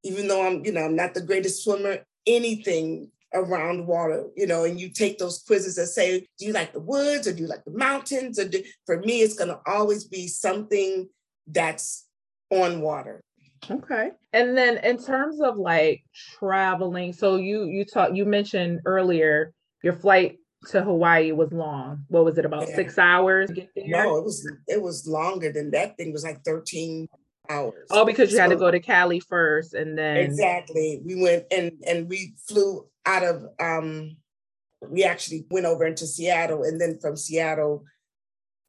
even 0.04 0.28
though 0.28 0.46
I'm, 0.46 0.64
you 0.64 0.72
know, 0.72 0.84
I'm 0.84 0.94
not 0.94 1.14
the 1.14 1.22
greatest 1.22 1.64
swimmer, 1.64 1.98
anything 2.26 3.10
around 3.34 3.86
water, 3.86 4.26
you 4.36 4.46
know, 4.46 4.64
and 4.64 4.78
you 4.78 4.90
take 4.90 5.18
those 5.18 5.42
quizzes 5.42 5.76
that 5.76 5.86
say, 5.86 6.26
do 6.38 6.46
you 6.46 6.52
like 6.52 6.72
the 6.72 6.80
woods 6.80 7.26
or 7.26 7.32
do 7.32 7.42
you 7.42 7.48
like 7.48 7.64
the 7.64 7.76
mountains? 7.76 8.38
Or 8.38 8.46
do, 8.46 8.62
for 8.86 9.00
me, 9.00 9.22
it's 9.22 9.34
going 9.34 9.48
to 9.48 9.60
always 9.66 10.04
be 10.04 10.28
something 10.28 11.08
that's 11.46 12.06
on 12.50 12.82
water. 12.82 13.22
Okay. 13.70 14.10
And 14.32 14.56
then 14.56 14.78
in 14.78 15.02
terms 15.02 15.40
of 15.40 15.56
like 15.56 16.04
traveling, 16.38 17.12
so 17.12 17.36
you 17.36 17.64
you 17.64 17.84
talked 17.84 18.14
you 18.14 18.24
mentioned 18.24 18.80
earlier 18.86 19.52
your 19.82 19.94
flight 19.94 20.38
to 20.66 20.82
Hawaii 20.82 21.32
was 21.32 21.52
long. 21.52 22.04
What 22.08 22.24
was 22.24 22.38
it 22.38 22.44
about 22.44 22.68
yeah. 22.68 22.74
six 22.74 22.98
hours? 22.98 23.50
No, 23.76 24.16
it 24.16 24.24
was 24.24 24.50
it 24.66 24.82
was 24.82 25.06
longer 25.06 25.52
than 25.52 25.70
that. 25.70 25.96
Thing 25.96 26.12
was 26.12 26.24
like 26.24 26.44
13 26.44 27.08
hours. 27.48 27.86
Oh, 27.90 28.04
because 28.04 28.30
you 28.30 28.36
so, 28.36 28.42
had 28.42 28.50
to 28.50 28.56
go 28.56 28.70
to 28.70 28.80
Cali 28.80 29.20
first 29.20 29.74
and 29.74 29.96
then 29.96 30.16
exactly. 30.16 31.00
We 31.04 31.20
went 31.20 31.44
and 31.50 31.72
and 31.86 32.08
we 32.08 32.34
flew 32.46 32.86
out 33.06 33.24
of 33.24 33.46
um 33.60 34.16
we 34.88 35.04
actually 35.04 35.46
went 35.50 35.66
over 35.66 35.84
into 35.84 36.06
Seattle 36.06 36.64
and 36.64 36.80
then 36.80 36.98
from 37.00 37.16
Seattle 37.16 37.84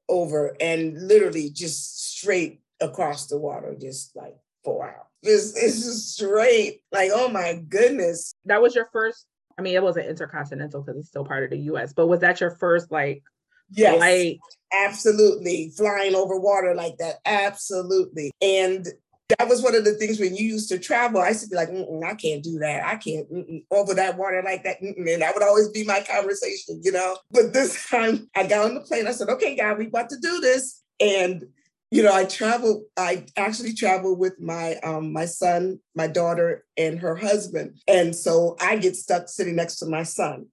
over 0.08 0.56
and 0.60 1.08
literally 1.08 1.50
just 1.50 2.16
straight 2.16 2.62
across 2.82 3.28
the 3.28 3.38
water, 3.38 3.76
just 3.80 4.16
like 4.16 4.36
four 4.64 4.86
hours. 4.86 5.06
Just 5.24 5.58
it's 5.58 5.84
just 5.84 6.14
straight. 6.14 6.82
Like, 6.92 7.12
oh 7.14 7.30
my 7.30 7.62
goodness. 7.68 8.34
That 8.46 8.62
was 8.62 8.74
your 8.74 8.90
first 8.92 9.26
I 9.60 9.62
mean, 9.62 9.76
it 9.76 9.84
wasn't 9.84 10.08
intercontinental 10.08 10.82
because 10.82 10.98
it's 10.98 11.10
still 11.10 11.26
part 11.26 11.44
of 11.44 11.50
the 11.50 11.58
US, 11.74 11.92
but 11.92 12.08
was 12.08 12.22
that 12.22 12.40
your 12.40 12.52
first 12.52 12.92
like 12.92 13.24
yes, 13.70 13.98
flight? 13.98 14.40
Absolutely. 14.72 15.74
Flying 15.76 16.16
over 16.16 16.40
water 16.40 16.74
like 16.74 16.98
that. 17.00 17.16
Absolutely. 17.26 18.32
And 18.42 18.88
that 19.38 19.50
was 19.50 19.62
one 19.62 19.76
of 19.76 19.84
the 19.84 19.96
things 19.96 20.18
when 20.18 20.34
you 20.34 20.46
used 20.46 20.70
to 20.70 20.80
travel. 20.80 21.20
I 21.20 21.30
used 21.30 21.44
to 21.44 21.50
be 21.50 21.58
like, 21.58 21.70
I 21.70 22.16
can't 22.16 22.42
do 22.42 22.58
that. 22.60 22.86
I 22.86 22.96
can't 22.96 23.28
over 23.70 23.94
that 23.96 24.18
water 24.18 24.42
like 24.44 24.64
that. 24.64 24.82
Mm-mm. 24.82 25.14
And 25.14 25.22
that 25.22 25.34
would 25.36 25.44
always 25.44 25.68
be 25.70 25.84
my 25.84 26.02
conversation, 26.10 26.80
you 26.82 26.94
know. 26.94 27.18
But 27.30 27.52
this 27.52 27.86
time 27.90 28.30
I 28.36 28.48
got 28.48 28.66
on 28.66 28.76
the 28.76 28.82
plane. 28.82 29.08
I 29.08 29.12
said, 29.12 29.30
okay, 29.30 29.58
God, 29.58 29.78
we 29.78 29.88
about 29.88 30.10
to 30.10 30.18
do 30.22 30.40
this. 30.40 30.82
And 31.02 31.44
you 31.92 32.04
know, 32.04 32.14
I 32.14 32.26
travel. 32.26 32.86
I 32.98 33.26
actually 33.36 33.74
travel 33.74 34.16
with 34.16 34.40
my 34.40 34.76
um, 34.84 35.12
my 35.12 35.26
son, 35.26 35.80
my 35.96 36.08
daughter, 36.08 36.66
and 36.78 37.00
her 37.00 37.16
husband, 37.16 37.80
and 37.88 38.16
so 38.16 38.56
I 38.62 38.78
get 38.78 38.96
stuck 38.96 39.28
sitting 39.28 39.56
next 39.56 39.78
to 39.78 39.86
my 39.88 40.04
son. 40.04 40.48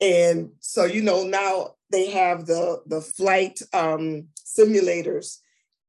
And 0.00 0.50
so, 0.60 0.84
you 0.84 1.02
know, 1.02 1.24
now 1.24 1.74
they 1.92 2.10
have 2.10 2.46
the 2.46 2.82
the 2.86 3.00
flight 3.00 3.60
um, 3.72 4.28
simulators, 4.44 5.38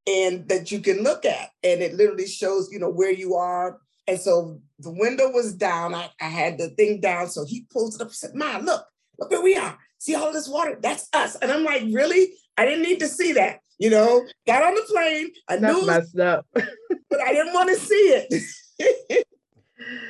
and 0.08 0.48
that 0.50 0.72
you 0.72 0.80
can 0.80 1.02
look 1.02 1.26
at, 1.26 1.50
and 1.64 1.82
it 1.82 1.96
literally 1.96 2.28
shows, 2.28 2.70
you 2.72 2.80
know, 2.80 2.90
where 2.90 3.12
you 3.12 3.36
are. 3.36 3.80
And 4.08 4.20
so 4.20 4.60
the 4.80 4.92
window 4.92 5.30
was 5.30 5.54
down. 5.54 5.96
I, 5.96 6.10
I 6.20 6.26
had 6.26 6.58
the 6.58 6.70
thing 6.70 7.00
down. 7.00 7.28
So 7.30 7.46
he 7.46 7.66
pulls 7.72 7.96
it 7.96 8.02
up 8.02 8.08
and 8.08 8.16
said, 8.16 8.36
Ma, 8.36 8.58
look, 8.58 8.86
look 9.20 9.32
where 9.32 9.42
we 9.42 9.56
are. 9.56 9.78
See 10.00 10.16
all 10.16 10.34
this 10.34 10.50
water? 10.50 10.78
That's 10.82 11.08
us. 11.14 11.36
And 11.36 11.52
I'm 11.52 11.64
like, 11.64 11.84
really? 11.92 12.34
I 12.58 12.66
didn't 12.66 12.84
need 12.84 13.00
to 13.00 13.08
see 13.08 13.34
that. 13.34 13.60
You 13.80 13.90
know, 13.90 14.26
got 14.46 14.62
on 14.62 14.76
the 14.76 14.84
plane. 14.88 15.32
I 15.48 15.58
That's 15.58 15.76
knew 15.76 15.88
messed 15.88 16.20
up. 16.20 16.46
but 16.54 17.22
I 17.22 17.34
didn't 17.34 17.54
want 17.54 17.70
to 17.70 17.76
see 17.76 17.96
it. 17.96 19.26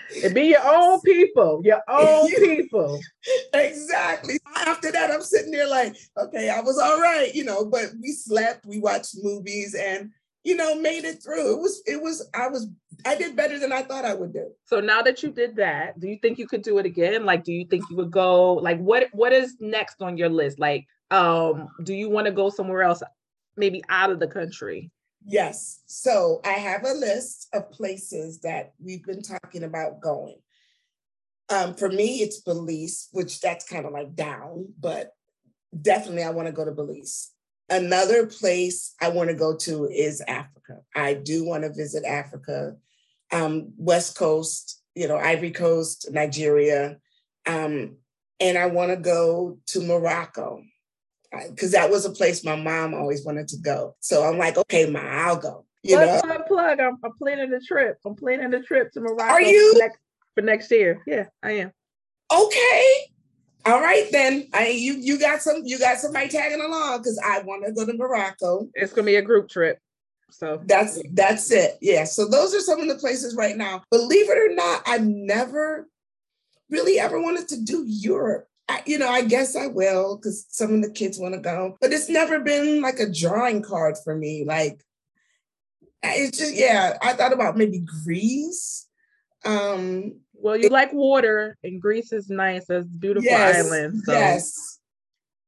it 0.10 0.36
be 0.36 0.48
your 0.48 0.66
own 0.66 1.00
people, 1.02 1.62
your 1.64 1.82
own 1.88 2.30
people. 2.30 3.00
exactly. 3.54 4.40
After 4.58 4.92
that, 4.92 5.12
I'm 5.12 5.22
sitting 5.22 5.52
there 5.52 5.70
like, 5.70 5.96
okay, 6.18 6.50
I 6.50 6.60
was 6.60 6.78
all 6.78 7.00
right, 7.00 7.34
you 7.34 7.46
know, 7.46 7.64
but 7.64 7.92
we 8.02 8.12
slept, 8.12 8.66
we 8.66 8.80
watched 8.80 9.16
movies 9.22 9.74
and 9.74 10.12
you 10.44 10.56
know, 10.56 10.76
made 10.76 11.06
it 11.06 11.22
through. 11.24 11.54
It 11.54 11.60
was, 11.60 11.82
it 11.86 12.02
was, 12.02 12.28
I 12.34 12.48
was, 12.48 12.68
I 13.06 13.16
did 13.16 13.36
better 13.36 13.60
than 13.60 13.72
I 13.72 13.84
thought 13.84 14.06
I 14.06 14.14
would 14.14 14.34
do. 14.34 14.52
So 14.66 14.80
now 14.80 15.02
that 15.04 15.22
you 15.22 15.32
did 15.32 15.56
that, 15.58 16.00
do 16.00 16.08
you 16.08 16.18
think 16.22 16.40
you 16.40 16.48
could 16.48 16.64
do 16.64 16.78
it 16.80 16.86
again? 16.86 17.26
Like, 17.26 17.44
do 17.44 17.52
you 17.52 17.66
think 17.66 17.84
you 17.90 17.98
would 17.98 18.12
go, 18.12 18.54
like, 18.56 18.80
what, 18.80 19.08
what 19.12 19.34
is 19.34 19.58
next 19.60 20.02
on 20.02 20.18
your 20.18 20.30
list? 20.30 20.60
Like, 20.60 20.88
um, 21.12 21.68
do 21.84 21.94
you 21.94 22.10
want 22.10 22.26
to 22.26 22.32
go 22.32 22.50
somewhere 22.50 22.82
else 22.82 23.04
maybe 23.58 23.84
out 23.90 24.10
of 24.10 24.20
the 24.20 24.28
country? 24.28 24.90
Yes. 25.26 25.82
So 25.86 26.42
I 26.44 26.54
have 26.54 26.84
a 26.84 26.94
list 26.94 27.48
of 27.54 27.72
places 27.72 28.40
that 28.40 28.74
we've 28.84 29.04
been 29.04 29.22
talking 29.22 29.64
about 29.64 30.02
going. 30.02 30.38
Um, 31.50 31.76
for 31.76 31.90
me, 31.90 32.22
it's 32.22 32.40
Belize, 32.40 33.10
which 33.12 33.42
that's 33.42 33.68
kind 33.68 33.86
of 33.86 33.92
like 33.92 34.16
down, 34.16 34.74
but 34.80 35.12
definitely 35.80 36.24
I 36.24 36.32
want 36.32 36.48
to 36.48 36.54
go 36.54 36.66
to 36.66 36.72
Belize. 36.72 37.32
Another 37.70 38.26
place 38.26 38.96
I 39.02 39.10
want 39.10 39.30
to 39.30 39.36
go 39.36 39.56
to 39.58 39.86
is 39.86 40.22
Africa. 40.22 40.80
I 40.96 41.14
do 41.14 41.46
want 41.46 41.64
to 41.64 41.74
visit 41.74 42.06
Africa, 42.06 42.78
um, 43.32 43.74
West 43.78 44.18
Coast, 44.18 44.82
you 44.96 45.08
know, 45.08 45.18
Ivory 45.18 45.52
Coast, 45.52 46.10
Nigeria. 46.12 46.98
Um, 47.46 47.98
and 48.40 48.58
I 48.58 48.68
want 48.68 48.92
to 48.92 48.98
go 48.98 49.60
to 49.68 49.82
Morocco 49.82 50.64
because 51.50 51.72
that 51.72 51.90
was 51.90 52.06
a 52.06 52.12
place 52.12 52.44
my 52.44 52.56
mom 52.56 52.94
always 52.94 53.26
wanted 53.26 53.48
to 53.50 53.58
go. 53.58 53.96
So 54.00 54.24
I'm 54.24 54.38
like, 54.38 54.58
okay, 54.58 54.90
ma, 54.90 55.00
I'll 55.00 55.38
go. 55.38 55.66
You 55.84 55.96
plug, 55.98 56.08
know, 56.08 56.22
plug, 56.22 56.46
plug. 56.48 56.80
I'm, 56.80 56.98
I'm 57.04 57.14
planning 57.18 57.54
a 57.54 57.60
trip. 57.60 57.98
I'm 58.06 58.16
planning 58.16 58.54
a 58.54 58.62
trip 58.62 58.92
to 58.94 59.02
Morocco. 59.02 59.24
Are 59.24 59.42
you 59.42 59.74
for 59.74 59.80
next, 59.80 60.00
for 60.36 60.42
next 60.42 60.72
year? 60.72 61.02
Yeah, 61.08 61.26
I 61.42 61.52
am. 61.52 61.72
Okay. 62.32 62.96
All 63.66 63.82
right 63.82 64.08
then. 64.12 64.48
I 64.54 64.68
you 64.70 64.94
you 64.94 65.20
got 65.20 65.42
some 65.42 65.62
you 65.66 65.80
got 65.80 65.98
somebody 65.98 66.30
tagging 66.30 66.62
along 66.62 67.00
because 67.00 67.20
I 67.26 67.42
want 67.42 67.66
to 67.66 67.72
go 67.72 67.86
to 67.86 67.94
Morocco. 67.94 68.70
It's 68.74 68.94
gonna 68.94 69.06
be 69.06 69.16
a 69.16 69.22
group 69.22 69.50
trip. 69.50 69.80
So 70.30 70.62
that's 70.66 71.02
that's 71.14 71.52
it. 71.52 71.78
Yeah. 71.82 72.06
So 72.06 72.28
those 72.28 72.56
are 72.56 72.62
some 72.62 72.80
of 72.80 72.88
the 72.88 72.96
places 72.96 73.36
right 73.36 73.56
now. 73.56 73.84
Believe 73.92 74.30
it 74.30 74.38
or 74.38 74.56
not, 74.56 74.82
I've 74.88 75.06
never 75.06 75.88
really 76.70 77.00
ever 77.00 77.22
wanted 77.22 77.48
to 77.50 77.62
do 77.62 77.84
Europe. 77.86 78.48
I, 78.68 78.82
you 78.86 78.98
know, 78.98 79.10
I 79.10 79.24
guess 79.24 79.56
I 79.56 79.68
will 79.68 80.18
because 80.18 80.46
some 80.50 80.74
of 80.74 80.82
the 80.82 80.92
kids 80.92 81.20
want 81.20 81.34
to 81.34 81.42
go, 81.42 81.78
but 81.82 81.92
it's 81.92 82.10
never 82.10 82.40
been 82.40 82.82
like 82.82 83.00
a 83.00 83.12
drawing 83.12 83.62
card 83.62 83.98
for 84.04 84.16
me. 84.16 84.44
Like, 84.46 84.82
it's 86.04 86.38
just, 86.38 86.56
yeah, 86.56 86.98
I 87.02 87.14
thought 87.14 87.34
about 87.34 87.58
maybe 87.58 87.84
Greece. 88.04 88.88
Um, 89.46 90.22
well, 90.34 90.58
you 90.58 90.66
it, 90.66 90.72
like 90.72 90.94
water, 90.94 91.58
and 91.64 91.82
Greece 91.82 92.12
is 92.12 92.30
nice. 92.30 92.70
It's 92.70 92.96
beautiful 92.96 93.30
yes, 93.30 93.66
island. 93.66 94.04
So. 94.06 94.14
Yes. 94.14 94.80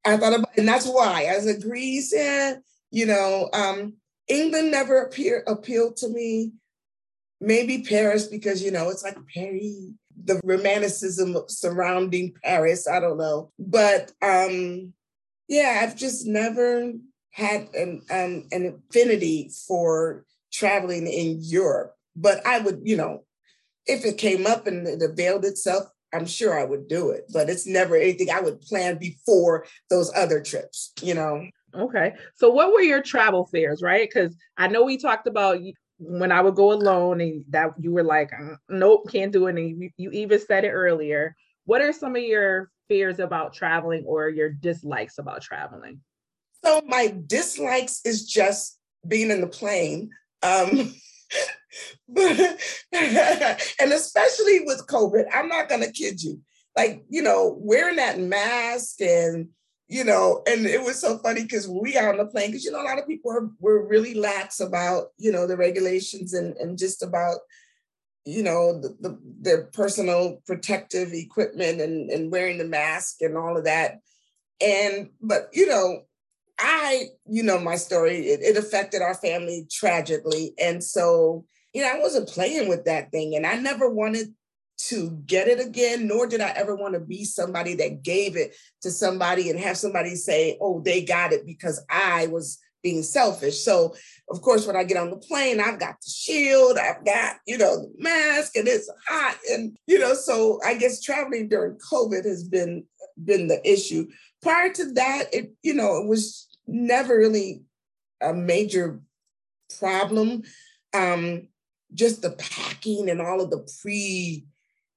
I 0.05 0.17
thought 0.17 0.33
about, 0.33 0.57
and 0.57 0.67
that's 0.67 0.87
why, 0.87 1.23
as 1.23 1.47
a 1.47 1.57
Greece, 1.57 2.13
yeah, 2.13 2.55
you 2.91 3.05
know, 3.05 3.49
um, 3.53 3.93
England 4.27 4.69
never 4.71 5.01
appear, 5.01 5.43
appealed 5.47 5.97
to 5.97 6.09
me. 6.09 6.51
Maybe 7.39 7.83
Paris 7.83 8.27
because, 8.27 8.61
you 8.63 8.71
know, 8.71 8.89
it's 8.89 9.03
like 9.03 9.17
Paris 9.33 9.91
the 10.23 10.39
romanticism 10.43 11.35
surrounding 11.47 12.33
Paris. 12.43 12.87
I 12.87 12.99
don't 12.99 13.17
know. 13.17 13.51
But 13.59 14.11
um, 14.21 14.93
yeah, 15.47 15.81
I've 15.83 15.95
just 15.95 16.25
never 16.25 16.93
had 17.31 17.69
an, 17.73 18.01
um, 18.11 18.47
an 18.51 18.79
affinity 18.89 19.51
for 19.67 20.25
traveling 20.51 21.07
in 21.07 21.37
Europe. 21.41 21.95
But 22.15 22.45
I 22.45 22.59
would, 22.59 22.81
you 22.83 22.95
know, 22.95 23.23
if 23.85 24.05
it 24.05 24.17
came 24.17 24.45
up 24.45 24.67
and 24.67 24.87
it 24.87 25.01
availed 25.01 25.45
itself, 25.45 25.85
I'm 26.13 26.27
sure 26.27 26.57
I 26.57 26.63
would 26.63 26.87
do 26.87 27.09
it. 27.09 27.25
But 27.33 27.49
it's 27.49 27.65
never 27.65 27.95
anything 27.95 28.29
I 28.29 28.39
would 28.39 28.61
plan 28.61 28.97
before 28.97 29.65
those 29.89 30.11
other 30.15 30.41
trips, 30.41 30.93
you 31.01 31.15
know. 31.15 31.47
Okay. 31.75 32.13
So 32.35 32.51
what 32.51 32.71
were 32.71 32.81
your 32.81 33.01
travel 33.01 33.47
fears, 33.47 33.81
right? 33.81 34.07
Because 34.07 34.35
I 34.57 34.67
know 34.67 34.83
we 34.83 34.97
talked 34.97 35.25
about 35.25 35.59
when 35.97 36.31
I 36.31 36.41
would 36.41 36.55
go 36.55 36.73
alone 36.73 37.21
and 37.21 37.45
that 37.49 37.73
you 37.79 37.91
were 37.91 38.03
like, 38.03 38.31
uh, 38.33 38.55
nope, 38.69 39.09
can't 39.11 39.31
do 39.31 39.47
it. 39.47 39.57
And 39.57 39.81
you, 39.81 39.89
you 39.97 40.11
even 40.11 40.39
said 40.39 40.65
it 40.65 40.71
earlier. 40.71 41.35
What 41.65 41.81
are 41.81 41.93
some 41.93 42.15
of 42.15 42.21
your 42.21 42.69
fears 42.87 43.19
about 43.19 43.53
traveling 43.53 44.03
or 44.05 44.29
your 44.29 44.49
dislikes 44.49 45.17
about 45.17 45.41
traveling? 45.41 46.01
So 46.63 46.81
my 46.85 47.15
dislikes 47.27 48.01
is 48.05 48.25
just 48.25 48.79
being 49.07 49.31
in 49.31 49.41
the 49.41 49.47
plane. 49.47 50.11
Um, 50.41 50.93
and 52.15 53.91
especially 53.91 54.61
with 54.65 54.85
COVID, 54.87 55.25
I'm 55.33 55.47
not 55.47 55.69
gonna 55.69 55.91
kid 55.91 56.21
you. 56.21 56.41
Like, 56.75 57.03
you 57.09 57.21
know, 57.21 57.55
wearing 57.59 57.97
that 57.97 58.19
mask 58.19 58.99
and 59.01 59.49
you 59.93 60.03
know, 60.03 60.41
and 60.47 60.65
it 60.65 60.81
was 60.81 60.99
so 60.99 61.19
funny 61.19 61.43
because 61.43 61.67
we 61.67 61.93
got 61.93 62.05
on 62.05 62.17
the 62.17 62.25
plane, 62.25 62.47
because 62.47 62.65
you 62.65 62.71
know, 62.71 62.81
a 62.81 62.89
lot 62.89 62.97
of 62.97 63.07
people 63.07 63.31
are 63.31 63.47
were 63.59 63.87
really 63.87 64.15
lax 64.15 64.59
about, 64.59 65.09
you 65.19 65.31
know, 65.31 65.45
the 65.45 65.55
regulations 65.55 66.33
and, 66.33 66.57
and 66.57 66.79
just 66.79 67.03
about, 67.03 67.37
you 68.25 68.41
know, 68.41 68.81
the, 68.81 68.97
the 69.01 69.19
their 69.41 69.65
personal 69.65 70.41
protective 70.47 71.13
equipment 71.13 71.79
and, 71.79 72.09
and 72.09 72.31
wearing 72.31 72.57
the 72.57 72.65
mask 72.65 73.21
and 73.21 73.37
all 73.37 73.55
of 73.55 73.65
that. 73.65 73.99
And 74.59 75.11
but 75.21 75.49
you 75.53 75.67
know, 75.67 76.05
I, 76.59 77.09
you 77.29 77.43
know, 77.43 77.59
my 77.59 77.75
story, 77.75 78.29
it, 78.29 78.41
it 78.41 78.57
affected 78.57 79.03
our 79.03 79.15
family 79.15 79.67
tragically. 79.69 80.55
And 80.59 80.83
so, 80.83 81.45
you 81.71 81.83
know, 81.83 81.91
I 81.93 81.99
wasn't 81.99 82.29
playing 82.29 82.67
with 82.67 82.85
that 82.85 83.11
thing. 83.11 83.35
And 83.35 83.45
I 83.45 83.57
never 83.57 83.87
wanted 83.89 84.33
to 84.89 85.11
get 85.25 85.47
it 85.47 85.59
again, 85.59 86.07
nor 86.07 86.27
did 86.27 86.41
I 86.41 86.49
ever 86.49 86.75
want 86.75 86.93
to 86.93 86.99
be 86.99 87.23
somebody 87.23 87.75
that 87.75 88.03
gave 88.03 88.35
it 88.35 88.55
to 88.81 88.91
somebody 88.91 89.49
and 89.49 89.59
have 89.59 89.77
somebody 89.77 90.15
say, 90.15 90.57
oh, 90.61 90.81
they 90.81 91.03
got 91.03 91.31
it 91.31 91.45
because 91.45 91.83
I 91.89 92.27
was 92.27 92.59
being 92.81 93.01
selfish. 93.01 93.63
So, 93.63 93.95
of 94.29 94.41
course, 94.41 94.67
when 94.67 94.75
I 94.75 94.83
get 94.83 94.97
on 94.97 95.09
the 95.09 95.17
plane, 95.17 95.61
I've 95.61 95.79
got 95.79 95.95
the 96.01 96.09
shield, 96.09 96.77
I've 96.77 97.05
got, 97.05 97.37
you 97.47 97.57
know, 97.57 97.77
the 97.77 97.93
mask, 97.97 98.57
and 98.57 98.67
it's 98.67 98.89
hot. 99.07 99.37
And, 99.49 99.77
you 99.87 99.99
know, 99.99 100.13
so 100.13 100.59
I 100.65 100.75
guess 100.75 101.01
traveling 101.01 101.47
during 101.47 101.77
COVID 101.77 102.25
has 102.25 102.43
been 102.43 102.85
been 103.23 103.47
the 103.47 103.61
issue. 103.69 104.07
Prior 104.41 104.73
to 104.73 104.91
that, 104.93 105.25
it, 105.31 105.53
you 105.61 105.73
know, 105.73 105.97
it 105.97 106.07
was 106.07 106.47
never 106.67 107.17
really 107.17 107.63
a 108.21 108.33
major 108.33 108.99
problem. 109.79 110.43
Um, 110.93 111.47
just 111.93 112.21
the 112.21 112.31
packing 112.31 113.09
and 113.09 113.21
all 113.21 113.39
of 113.39 113.51
the 113.51 113.67
pre 113.81 114.45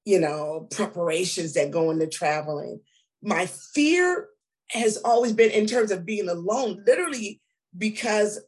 you 0.07 0.21
know, 0.21 0.69
preparations 0.71 1.53
that 1.55 1.71
go 1.71 1.91
into 1.91 2.07
traveling. 2.07 2.81
My 3.23 3.47
fear 3.47 4.29
has 4.71 4.97
always 4.99 5.33
been 5.33 5.51
in 5.51 5.67
terms 5.67 5.91
of 5.91 6.07
being 6.07 6.29
alone, 6.29 6.83
literally 6.87 7.43
because 7.77 8.41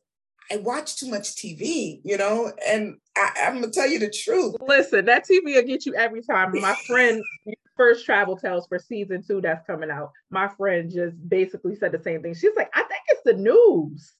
I 0.50 0.56
watch 0.56 0.96
too 0.96 1.10
much 1.10 1.34
TV, 1.34 2.00
you 2.04 2.16
know, 2.16 2.50
and 2.66 2.96
I, 3.16 3.32
am 3.42 3.60
gonna 3.60 3.72
tell 3.72 3.88
you 3.88 3.98
the 3.98 4.08
truth. 4.08 4.54
Listen, 4.66 5.04
that 5.06 5.26
TV 5.28 5.56
will 5.56 5.62
get 5.62 5.84
you 5.84 5.94
every 5.94 6.22
time. 6.22 6.52
My 6.58 6.74
friend, 6.86 7.22
first 7.76 8.06
travel 8.06 8.36
tales 8.36 8.66
for 8.68 8.78
season 8.78 9.22
two 9.26 9.40
that's 9.40 9.66
coming 9.66 9.90
out. 9.90 10.12
My 10.30 10.48
friend 10.48 10.90
just 10.90 11.16
basically 11.28 11.74
said 11.74 11.92
the 11.92 12.02
same 12.02 12.22
thing. 12.22 12.34
She's 12.34 12.56
like, 12.56 12.70
I 12.74 12.82
think 12.82 13.02
it's 13.08 13.22
the 13.24 13.34
news. 13.34 14.14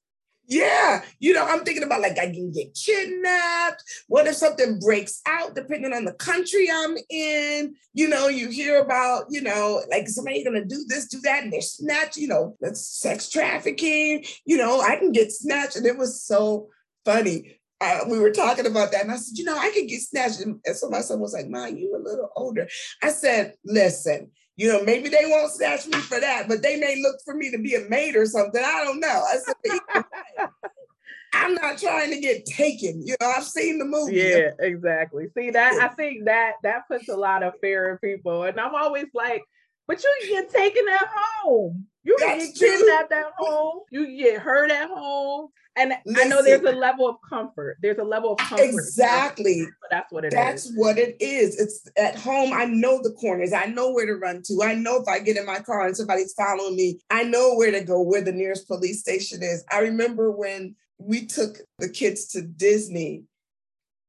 Yeah, 0.50 1.02
you 1.18 1.34
know, 1.34 1.44
I'm 1.46 1.62
thinking 1.62 1.82
about 1.82 2.00
like 2.00 2.18
I 2.18 2.30
can 2.32 2.50
get 2.50 2.74
kidnapped. 2.74 3.84
What 4.06 4.26
if 4.26 4.34
something 4.34 4.78
breaks 4.78 5.20
out, 5.26 5.54
depending 5.54 5.92
on 5.92 6.06
the 6.06 6.14
country 6.14 6.68
I'm 6.72 6.96
in? 7.10 7.74
You 7.92 8.08
know, 8.08 8.28
you 8.28 8.48
hear 8.48 8.80
about, 8.80 9.24
you 9.28 9.42
know, 9.42 9.82
like 9.90 10.08
somebody 10.08 10.42
gonna 10.42 10.64
do 10.64 10.84
this, 10.88 11.08
do 11.08 11.20
that, 11.20 11.42
and 11.44 11.52
they're 11.52 11.60
snatched, 11.60 12.16
you 12.16 12.28
know, 12.28 12.56
that's 12.62 12.80
sex 12.98 13.28
trafficking, 13.28 14.24
you 14.46 14.56
know, 14.56 14.80
I 14.80 14.96
can 14.96 15.12
get 15.12 15.32
snatched. 15.32 15.76
And 15.76 15.84
it 15.84 15.98
was 15.98 16.22
so 16.22 16.68
funny. 17.04 17.60
Uh, 17.82 18.00
we 18.08 18.18
were 18.18 18.30
talking 18.30 18.66
about 18.66 18.90
that, 18.92 19.02
and 19.02 19.12
I 19.12 19.16
said, 19.16 19.36
you 19.38 19.44
know, 19.44 19.56
I 19.56 19.70
could 19.70 19.86
get 19.86 20.00
snatched. 20.00 20.40
And 20.40 20.58
so 20.74 20.88
my 20.88 21.00
son 21.02 21.20
was 21.20 21.32
like, 21.34 21.48
"Mom, 21.48 21.76
you 21.76 21.94
a 21.94 22.02
little 22.02 22.30
older." 22.34 22.66
I 23.02 23.10
said, 23.10 23.54
"Listen, 23.64 24.30
you 24.58 24.70
know, 24.70 24.82
maybe 24.82 25.08
they 25.08 25.24
won't 25.24 25.52
snatch 25.52 25.86
me 25.86 25.98
for 25.98 26.18
that, 26.18 26.48
but 26.48 26.62
they 26.62 26.78
may 26.80 27.00
look 27.00 27.16
for 27.24 27.32
me 27.32 27.48
to 27.52 27.58
be 27.58 27.76
a 27.76 27.88
maid 27.88 28.16
or 28.16 28.26
something. 28.26 28.60
I 28.62 28.84
don't 28.84 28.98
know. 28.98 29.06
I 29.06 29.36
said, 29.36 30.48
I'm 31.32 31.54
not 31.54 31.78
trying 31.78 32.10
to 32.10 32.18
get 32.18 32.44
taken. 32.44 33.06
You 33.06 33.14
know, 33.20 33.28
I've 33.28 33.44
seen 33.44 33.78
the 33.78 33.84
movie. 33.84 34.16
Yeah, 34.16 34.50
exactly. 34.58 35.26
See 35.36 35.50
that 35.50 35.74
I 35.74 35.94
think 35.94 36.24
that 36.24 36.54
that 36.64 36.88
puts 36.88 37.08
a 37.08 37.16
lot 37.16 37.44
of 37.44 37.54
fear 37.60 37.92
in 37.92 37.98
people. 37.98 38.42
And 38.42 38.58
I'm 38.58 38.74
always 38.74 39.06
like, 39.14 39.44
but 39.86 40.02
you 40.02 40.28
get 40.28 40.50
taken 40.50 40.84
at 40.88 41.08
home. 41.14 41.86
You 42.02 42.16
That's 42.18 42.58
get 42.58 42.78
kidnapped 42.78 43.12
at 43.12 43.32
home. 43.38 43.82
You 43.92 44.16
get 44.16 44.40
hurt 44.40 44.72
at 44.72 44.88
home. 44.88 45.50
And 45.78 45.92
Listen, 46.04 46.26
I 46.26 46.28
know 46.28 46.42
there's 46.42 46.62
a 46.62 46.76
level 46.76 47.08
of 47.08 47.16
comfort. 47.28 47.78
There's 47.80 47.98
a 47.98 48.04
level 48.04 48.32
of 48.32 48.38
comfort. 48.38 48.64
Exactly. 48.64 49.66
That's 49.90 50.12
what 50.12 50.24
it 50.24 50.32
That's 50.32 50.66
is. 50.66 50.76
what 50.76 50.98
it 50.98 51.16
is. 51.20 51.58
It's 51.60 51.88
at 51.96 52.16
home. 52.16 52.52
I 52.52 52.64
know 52.64 53.00
the 53.02 53.12
corners. 53.12 53.52
I 53.52 53.66
know 53.66 53.92
where 53.92 54.06
to 54.06 54.14
run 54.14 54.42
to. 54.46 54.62
I 54.62 54.74
know 54.74 55.00
if 55.00 55.06
I 55.08 55.20
get 55.20 55.36
in 55.36 55.46
my 55.46 55.60
car 55.60 55.86
and 55.86 55.96
somebody's 55.96 56.34
following 56.34 56.76
me, 56.76 56.98
I 57.10 57.22
know 57.22 57.54
where 57.54 57.70
to 57.70 57.82
go, 57.82 58.02
where 58.02 58.22
the 58.22 58.32
nearest 58.32 58.66
police 58.66 59.00
station 59.00 59.42
is. 59.42 59.64
I 59.72 59.80
remember 59.80 60.30
when 60.30 60.74
we 60.98 61.26
took 61.26 61.58
the 61.78 61.88
kids 61.88 62.26
to 62.28 62.42
Disney 62.42 63.22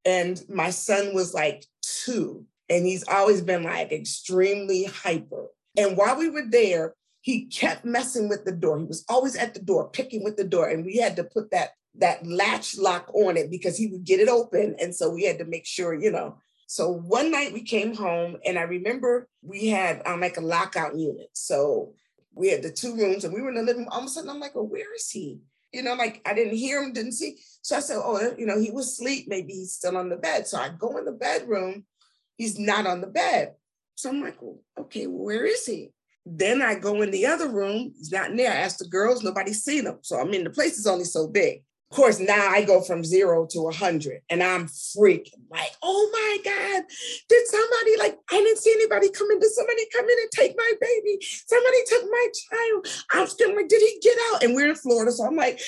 and 0.06 0.44
my 0.50 0.72
son 0.72 1.14
was 1.14 1.34
like 1.34 1.66
two 1.82 2.46
and 2.70 2.86
he's 2.86 3.08
always 3.08 3.42
been 3.42 3.64
like 3.64 3.92
extremely 3.92 4.86
hyper. 4.86 5.48
And 5.78 5.98
while 5.98 6.18
we 6.18 6.30
were 6.30 6.46
there, 6.50 6.96
he 7.22 7.46
kept 7.46 7.86
messing 7.86 8.30
with 8.30 8.46
the 8.46 8.52
door. 8.52 8.80
He 8.80 8.86
was 8.86 9.06
always 9.10 9.36
at 9.36 9.54
the 9.54 9.60
door, 9.60 9.90
picking 9.90 10.24
with 10.24 10.38
the 10.38 10.44
door. 10.44 10.70
And 10.70 10.86
we 10.86 10.98
had 10.98 11.16
to 11.18 11.24
put 11.24 11.52
that 11.52 11.72
that 11.96 12.26
latch 12.26 12.78
lock 12.78 13.14
on 13.14 13.36
it 13.36 13.50
because 13.50 13.78
he 13.78 13.88
would 13.88 14.06
get 14.06 14.20
it 14.20 14.30
open. 14.30 14.76
And 14.80 14.96
so 14.96 15.10
we 15.10 15.24
had 15.24 15.40
to 15.40 15.46
make 15.46 15.66
sure, 15.66 15.94
you 15.94 16.12
know. 16.12 16.38
So 16.68 16.90
one 16.92 17.32
night 17.32 17.52
we 17.52 17.64
came 17.64 17.96
home 17.96 18.38
and 18.46 18.58
I 18.58 18.62
remember 18.62 19.28
we 19.42 19.68
had 19.68 20.04
um, 20.06 20.22
like 20.22 20.38
a 20.38 20.42
lockout 20.42 20.96
unit. 20.96 21.30
So 21.34 21.94
we 22.36 22.50
had 22.50 22.62
the 22.62 22.72
two 22.72 22.96
rooms 22.96 23.26
and 23.26 23.34
we 23.34 23.42
were 23.42 23.50
in 23.50 23.56
the 23.56 23.64
living 23.64 23.82
room. 23.82 23.90
All 23.92 24.00
of 24.00 24.06
a 24.06 24.08
sudden 24.08 24.30
I'm 24.30 24.40
like, 24.40 24.56
well, 24.56 24.68
where 24.68 24.94
is 24.94 25.10
he? 25.10 25.40
You 25.74 25.84
know, 25.84 25.96
like 25.96 26.22
I 26.26 26.34
didn't 26.34 26.56
hear 26.56 26.82
him, 26.82 26.94
didn't 26.94 27.14
see. 27.14 27.38
So 27.64 27.76
I 27.76 27.80
said, 27.80 27.98
oh, 27.98 28.36
you 28.38 28.46
know, 28.46 28.60
he 28.60 28.72
was 28.72 28.88
asleep. 28.88 29.26
Maybe 29.28 29.54
he's 29.54 29.74
still 29.74 29.98
on 29.98 30.10
the 30.10 30.16
bed. 30.16 30.48
So 30.48 30.58
I 30.58 30.70
go 30.70 30.98
in 30.98 31.06
the 31.06 31.12
bedroom. 31.12 31.86
He's 32.38 32.58
not 32.58 32.88
on 32.88 33.02
the 33.02 33.08
bed. 33.08 33.56
So 33.96 34.10
I'm 34.10 34.22
like, 34.22 34.42
well, 34.42 34.60
okay, 34.80 35.08
well, 35.08 35.26
where 35.26 35.46
is 35.46 35.66
he? 35.66 35.92
Then 36.32 36.62
I 36.62 36.76
go 36.76 37.02
in 37.02 37.12
the 37.12 37.26
other 37.26 37.50
room, 37.50 37.94
he's 37.98 38.12
not 38.12 38.32
in 38.32 38.38
there. 38.38 38.52
I 38.52 38.58
ask 38.58 38.78
the 38.78 38.88
girls, 38.88 39.24
nobody's 39.24 39.64
seen 39.64 39.86
him. 39.86 39.98
So 40.02 40.20
I 40.20 40.24
mean, 40.24 40.44
the 40.44 40.50
place 40.50 40.78
is 40.78 40.88
only 40.88 41.06
so 41.06 41.28
big. 41.28 41.64
Of 41.92 41.96
course, 41.96 42.20
now 42.20 42.50
I 42.50 42.64
go 42.64 42.82
from 42.82 43.04
zero 43.04 43.48
to 43.48 43.68
a 43.68 43.74
hundred 43.74 44.22
and 44.30 44.44
I'm 44.44 44.68
freaking 44.68 45.42
like, 45.50 45.72
oh 45.82 46.10
my 46.14 46.38
God, 46.46 46.84
did 47.28 47.48
somebody 47.48 47.98
like, 47.98 48.20
I 48.32 48.36
didn't 48.36 48.60
see 48.60 48.72
anybody 48.74 49.10
come 49.10 49.32
in. 49.32 49.40
Did 49.40 49.52
somebody 49.52 49.82
come 49.92 50.06
in 50.06 50.18
and 50.20 50.32
take 50.32 50.56
my 50.56 50.72
baby? 50.80 51.18
Somebody 51.48 51.78
took 51.88 52.04
my 52.04 52.28
child. 52.52 52.88
I'm 53.12 53.28
still 53.28 53.56
like, 53.56 53.70
did 53.70 53.82
he 53.82 54.00
get 54.04 54.18
out? 54.32 54.44
And 54.44 54.54
we're 54.54 54.70
in 54.70 54.76
Florida. 54.76 55.12
So 55.12 55.26
I'm 55.26 55.36
like, 55.36 55.60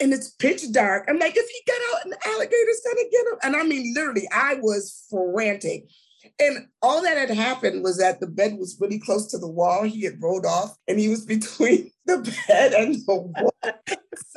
and 0.00 0.12
it's 0.12 0.30
pitch 0.32 0.70
dark. 0.70 1.06
I'm 1.08 1.18
like, 1.18 1.36
if 1.36 1.48
he 1.48 1.60
got 1.66 1.80
out 1.94 2.06
an 2.06 2.14
alligator's 2.26 2.82
gonna 2.84 3.08
get 3.10 3.26
him. 3.26 3.38
And 3.42 3.56
I 3.56 3.62
mean, 3.62 3.94
literally, 3.94 4.28
I 4.32 4.56
was 4.56 5.06
frantic. 5.08 5.86
And 6.40 6.68
all 6.80 7.02
that 7.02 7.18
had 7.18 7.30
happened 7.30 7.84
was 7.84 7.98
that 7.98 8.18
the 8.18 8.26
bed 8.26 8.56
was 8.58 8.78
really 8.80 8.98
close 8.98 9.26
to 9.28 9.38
the 9.38 9.48
wall. 9.48 9.82
He 9.82 10.04
had 10.04 10.22
rolled 10.22 10.46
off 10.46 10.74
and 10.88 10.98
he 10.98 11.08
was 11.08 11.26
between 11.26 11.90
the 12.06 12.18
bed 12.48 12.72
and 12.72 12.94
the 12.94 13.14
wall, 13.14 13.52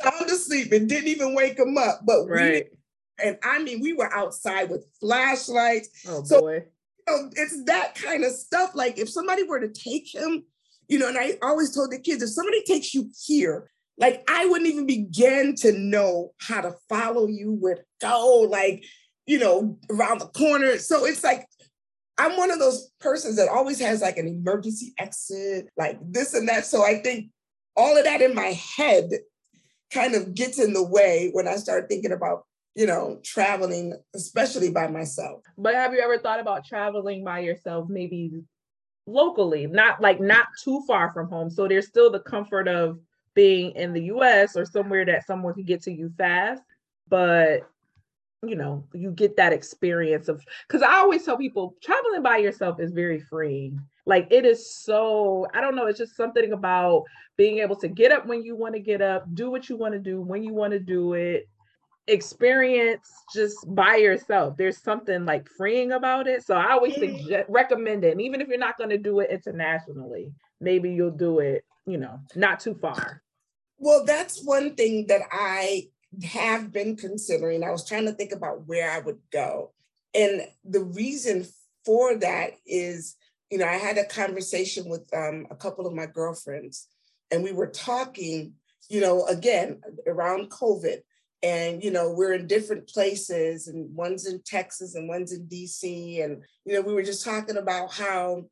sound 0.02 0.30
asleep 0.30 0.72
and 0.72 0.88
didn't 0.88 1.08
even 1.08 1.34
wake 1.34 1.58
him 1.58 1.78
up. 1.78 2.00
But 2.04 2.26
right. 2.28 2.66
We, 2.70 3.26
and 3.26 3.38
I 3.42 3.62
mean, 3.62 3.80
we 3.80 3.94
were 3.94 4.12
outside 4.12 4.70
with 4.70 4.86
flashlights. 5.00 5.88
Oh 6.06 6.22
so, 6.24 6.40
boy. 6.40 6.64
You 7.06 7.14
know, 7.14 7.30
it's 7.36 7.64
that 7.64 7.94
kind 7.94 8.24
of 8.24 8.32
stuff. 8.32 8.74
Like 8.74 8.98
if 8.98 9.08
somebody 9.08 9.44
were 9.44 9.60
to 9.60 9.68
take 9.68 10.14
him, 10.14 10.44
you 10.88 10.98
know, 10.98 11.08
and 11.08 11.18
I 11.18 11.38
always 11.42 11.74
told 11.74 11.90
the 11.90 11.98
kids, 11.98 12.22
if 12.22 12.30
somebody 12.30 12.62
takes 12.64 12.92
you 12.92 13.10
here, 13.24 13.70
like 13.96 14.28
I 14.28 14.46
wouldn't 14.46 14.68
even 14.68 14.86
begin 14.86 15.54
to 15.56 15.72
know 15.72 16.32
how 16.38 16.60
to 16.60 16.74
follow 16.88 17.28
you, 17.28 17.52
where 17.52 17.76
to 17.76 17.82
oh, 18.04 18.46
go, 18.46 18.50
like, 18.50 18.84
you 19.26 19.38
know, 19.38 19.78
around 19.90 20.20
the 20.20 20.26
corner. 20.26 20.78
So 20.78 21.06
it's 21.06 21.24
like 21.24 21.46
I'm 22.18 22.36
one 22.36 22.50
of 22.50 22.58
those 22.58 22.90
persons 23.00 23.36
that 23.36 23.48
always 23.48 23.80
has 23.80 24.00
like 24.00 24.18
an 24.18 24.28
emergency 24.28 24.94
exit, 24.98 25.68
like 25.76 25.98
this 26.02 26.34
and 26.34 26.48
that. 26.48 26.64
So 26.64 26.84
I 26.84 27.00
think 27.00 27.30
all 27.76 27.96
of 27.96 28.04
that 28.04 28.22
in 28.22 28.34
my 28.34 28.58
head 28.76 29.10
kind 29.92 30.14
of 30.14 30.34
gets 30.34 30.58
in 30.58 30.72
the 30.72 30.82
way 30.82 31.30
when 31.32 31.48
I 31.48 31.56
start 31.56 31.88
thinking 31.88 32.12
about, 32.12 32.44
you 32.74 32.86
know, 32.86 33.20
traveling, 33.24 33.94
especially 34.14 34.70
by 34.70 34.86
myself. 34.86 35.42
But 35.58 35.74
have 35.74 35.92
you 35.92 36.00
ever 36.00 36.18
thought 36.18 36.40
about 36.40 36.64
traveling 36.64 37.24
by 37.24 37.40
yourself, 37.40 37.88
maybe 37.88 38.42
locally, 39.06 39.66
not 39.66 40.00
like 40.00 40.20
not 40.20 40.46
too 40.62 40.82
far 40.86 41.12
from 41.12 41.28
home? 41.28 41.50
So 41.50 41.66
there's 41.66 41.88
still 41.88 42.10
the 42.10 42.20
comfort 42.20 42.68
of 42.68 42.98
being 43.34 43.72
in 43.72 43.92
the 43.92 44.04
US 44.04 44.56
or 44.56 44.64
somewhere 44.64 45.04
that 45.04 45.26
someone 45.26 45.54
can 45.54 45.64
get 45.64 45.82
to 45.82 45.92
you 45.92 46.12
fast, 46.16 46.62
but 47.08 47.68
you 48.48 48.56
know, 48.56 48.84
you 48.92 49.10
get 49.10 49.36
that 49.36 49.52
experience 49.52 50.28
of 50.28 50.44
because 50.66 50.82
I 50.82 50.96
always 50.96 51.24
tell 51.24 51.36
people 51.36 51.74
traveling 51.82 52.22
by 52.22 52.38
yourself 52.38 52.80
is 52.80 52.92
very 52.92 53.20
freeing. 53.20 53.80
Like 54.06 54.28
it 54.30 54.44
is 54.44 54.74
so, 54.74 55.46
I 55.54 55.60
don't 55.60 55.74
know, 55.76 55.86
it's 55.86 55.98
just 55.98 56.16
something 56.16 56.52
about 56.52 57.04
being 57.36 57.58
able 57.58 57.76
to 57.76 57.88
get 57.88 58.12
up 58.12 58.26
when 58.26 58.42
you 58.42 58.54
want 58.56 58.74
to 58.74 58.80
get 58.80 59.00
up, 59.00 59.24
do 59.34 59.50
what 59.50 59.68
you 59.68 59.76
want 59.76 59.94
to 59.94 59.98
do 59.98 60.20
when 60.20 60.42
you 60.42 60.52
want 60.52 60.72
to 60.72 60.78
do 60.78 61.14
it, 61.14 61.48
experience 62.06 63.10
just 63.34 63.56
by 63.74 63.96
yourself. 63.96 64.56
There's 64.56 64.82
something 64.82 65.24
like 65.24 65.48
freeing 65.56 65.92
about 65.92 66.26
it. 66.26 66.44
So 66.44 66.54
I 66.54 66.72
always 66.72 66.94
suggest, 66.94 67.48
recommend 67.48 68.04
it. 68.04 68.12
And 68.12 68.20
even 68.20 68.40
if 68.40 68.48
you're 68.48 68.58
not 68.58 68.78
going 68.78 68.90
to 68.90 68.98
do 68.98 69.20
it 69.20 69.30
internationally, 69.30 70.32
maybe 70.60 70.90
you'll 70.90 71.10
do 71.10 71.38
it, 71.38 71.64
you 71.86 71.96
know, 71.96 72.20
not 72.36 72.60
too 72.60 72.74
far. 72.74 73.22
Well, 73.78 74.04
that's 74.04 74.44
one 74.44 74.74
thing 74.74 75.06
that 75.08 75.22
I 75.32 75.88
have 76.22 76.72
been 76.72 76.96
considering. 76.96 77.64
I 77.64 77.70
was 77.70 77.86
trying 77.86 78.06
to 78.06 78.12
think 78.12 78.32
about 78.32 78.66
where 78.66 78.90
I 78.90 79.00
would 79.00 79.18
go. 79.32 79.72
And 80.14 80.42
the 80.64 80.84
reason 80.84 81.46
for 81.84 82.16
that 82.16 82.52
is, 82.66 83.16
you 83.50 83.58
know, 83.58 83.66
I 83.66 83.76
had 83.76 83.98
a 83.98 84.04
conversation 84.04 84.88
with 84.88 85.08
um, 85.14 85.46
a 85.50 85.56
couple 85.56 85.86
of 85.86 85.94
my 85.94 86.06
girlfriends 86.06 86.88
and 87.30 87.42
we 87.42 87.52
were 87.52 87.66
talking, 87.66 88.54
you 88.88 89.00
know, 89.00 89.26
again 89.26 89.80
around 90.06 90.50
COVID. 90.50 90.98
And 91.42 91.84
you 91.84 91.90
know, 91.90 92.10
we're 92.10 92.32
in 92.32 92.46
different 92.46 92.88
places, 92.88 93.68
and 93.68 93.94
one's 93.94 94.26
in 94.26 94.40
Texas 94.46 94.94
and 94.94 95.08
one's 95.08 95.32
in 95.32 95.46
DC. 95.46 96.24
And 96.24 96.42
you 96.64 96.72
know, 96.72 96.80
we 96.80 96.94
were 96.94 97.02
just 97.02 97.24
talking 97.24 97.58
about 97.58 97.92
how 97.92 98.44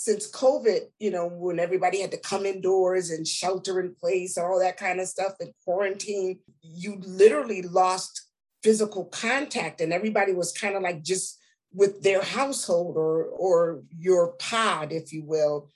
since 0.00 0.30
COVID, 0.30 0.82
you 1.00 1.10
know, 1.10 1.26
when 1.26 1.58
everybody 1.58 2.00
had 2.00 2.12
to 2.12 2.20
come 2.20 2.46
indoors 2.46 3.10
and 3.10 3.26
shelter 3.26 3.80
in 3.80 3.96
place, 3.96 4.36
and 4.36 4.46
all 4.46 4.60
that 4.60 4.76
kind 4.76 5.00
of 5.00 5.08
stuff, 5.08 5.32
and 5.40 5.50
quarantine, 5.64 6.38
you 6.62 7.00
literally 7.04 7.62
lost 7.62 8.28
physical 8.62 9.06
contact, 9.06 9.80
and 9.80 9.92
everybody 9.92 10.32
was 10.32 10.52
kind 10.52 10.76
of 10.76 10.82
like 10.82 11.02
just 11.02 11.36
with 11.74 12.00
their 12.04 12.22
household 12.22 12.96
or 12.96 13.24
or 13.24 13.82
your 13.98 14.34
pod, 14.38 14.92
if 14.92 15.12
you 15.12 15.24
will. 15.24 15.68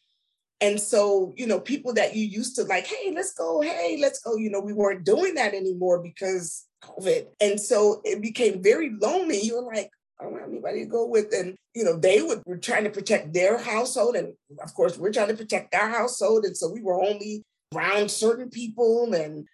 And 0.61 0.79
so, 0.79 1.35
you 1.37 1.49
know, 1.49 1.59
people 1.59 1.93
that 1.95 2.15
you 2.15 2.25
used 2.25 2.55
to 2.55 2.63
like, 2.63 2.87
hey, 2.87 3.13
let's 3.13 3.33
go, 3.33 3.61
hey, 3.61 3.99
let's 4.01 4.21
go, 4.21 4.37
you 4.37 4.51
know, 4.51 4.61
we 4.61 4.73
weren't 4.73 5.05
doing 5.05 5.35
that 5.35 5.53
anymore 5.53 6.01
because 6.01 6.65
COVID. 6.85 7.27
And 7.41 7.61
so 7.61 8.01
it 8.05 8.23
became 8.23 8.63
very 8.63 8.93
lonely. 9.01 9.41
You 9.41 9.57
were 9.57 9.75
like, 9.75 9.91
I 10.23 10.27
don't 10.27 10.39
have 10.39 10.49
anybody 10.49 10.85
to 10.85 10.91
go 10.91 11.07
with. 11.07 11.33
And, 11.33 11.57
you 11.75 11.85
know, 11.85 11.99
they 11.99 12.23
would, 12.23 12.43
were 12.47 12.57
trying 12.57 12.85
to 12.85 12.91
protect 12.91 13.33
their 13.33 13.59
household. 13.59 14.15
And 14.15 14.35
of 14.63 14.73
course, 14.75 14.97
we're 14.97 15.13
trying 15.13 15.29
to 15.29 15.37
protect 15.37 15.75
our 15.75 15.89
household. 15.89 16.45
And 16.45 16.57
so 16.57 16.71
we 16.71 16.81
were 16.81 17.03
only 17.03 17.43
around 17.75 18.11
certain 18.11 18.49
people. 18.49 19.13
And, 19.15 19.47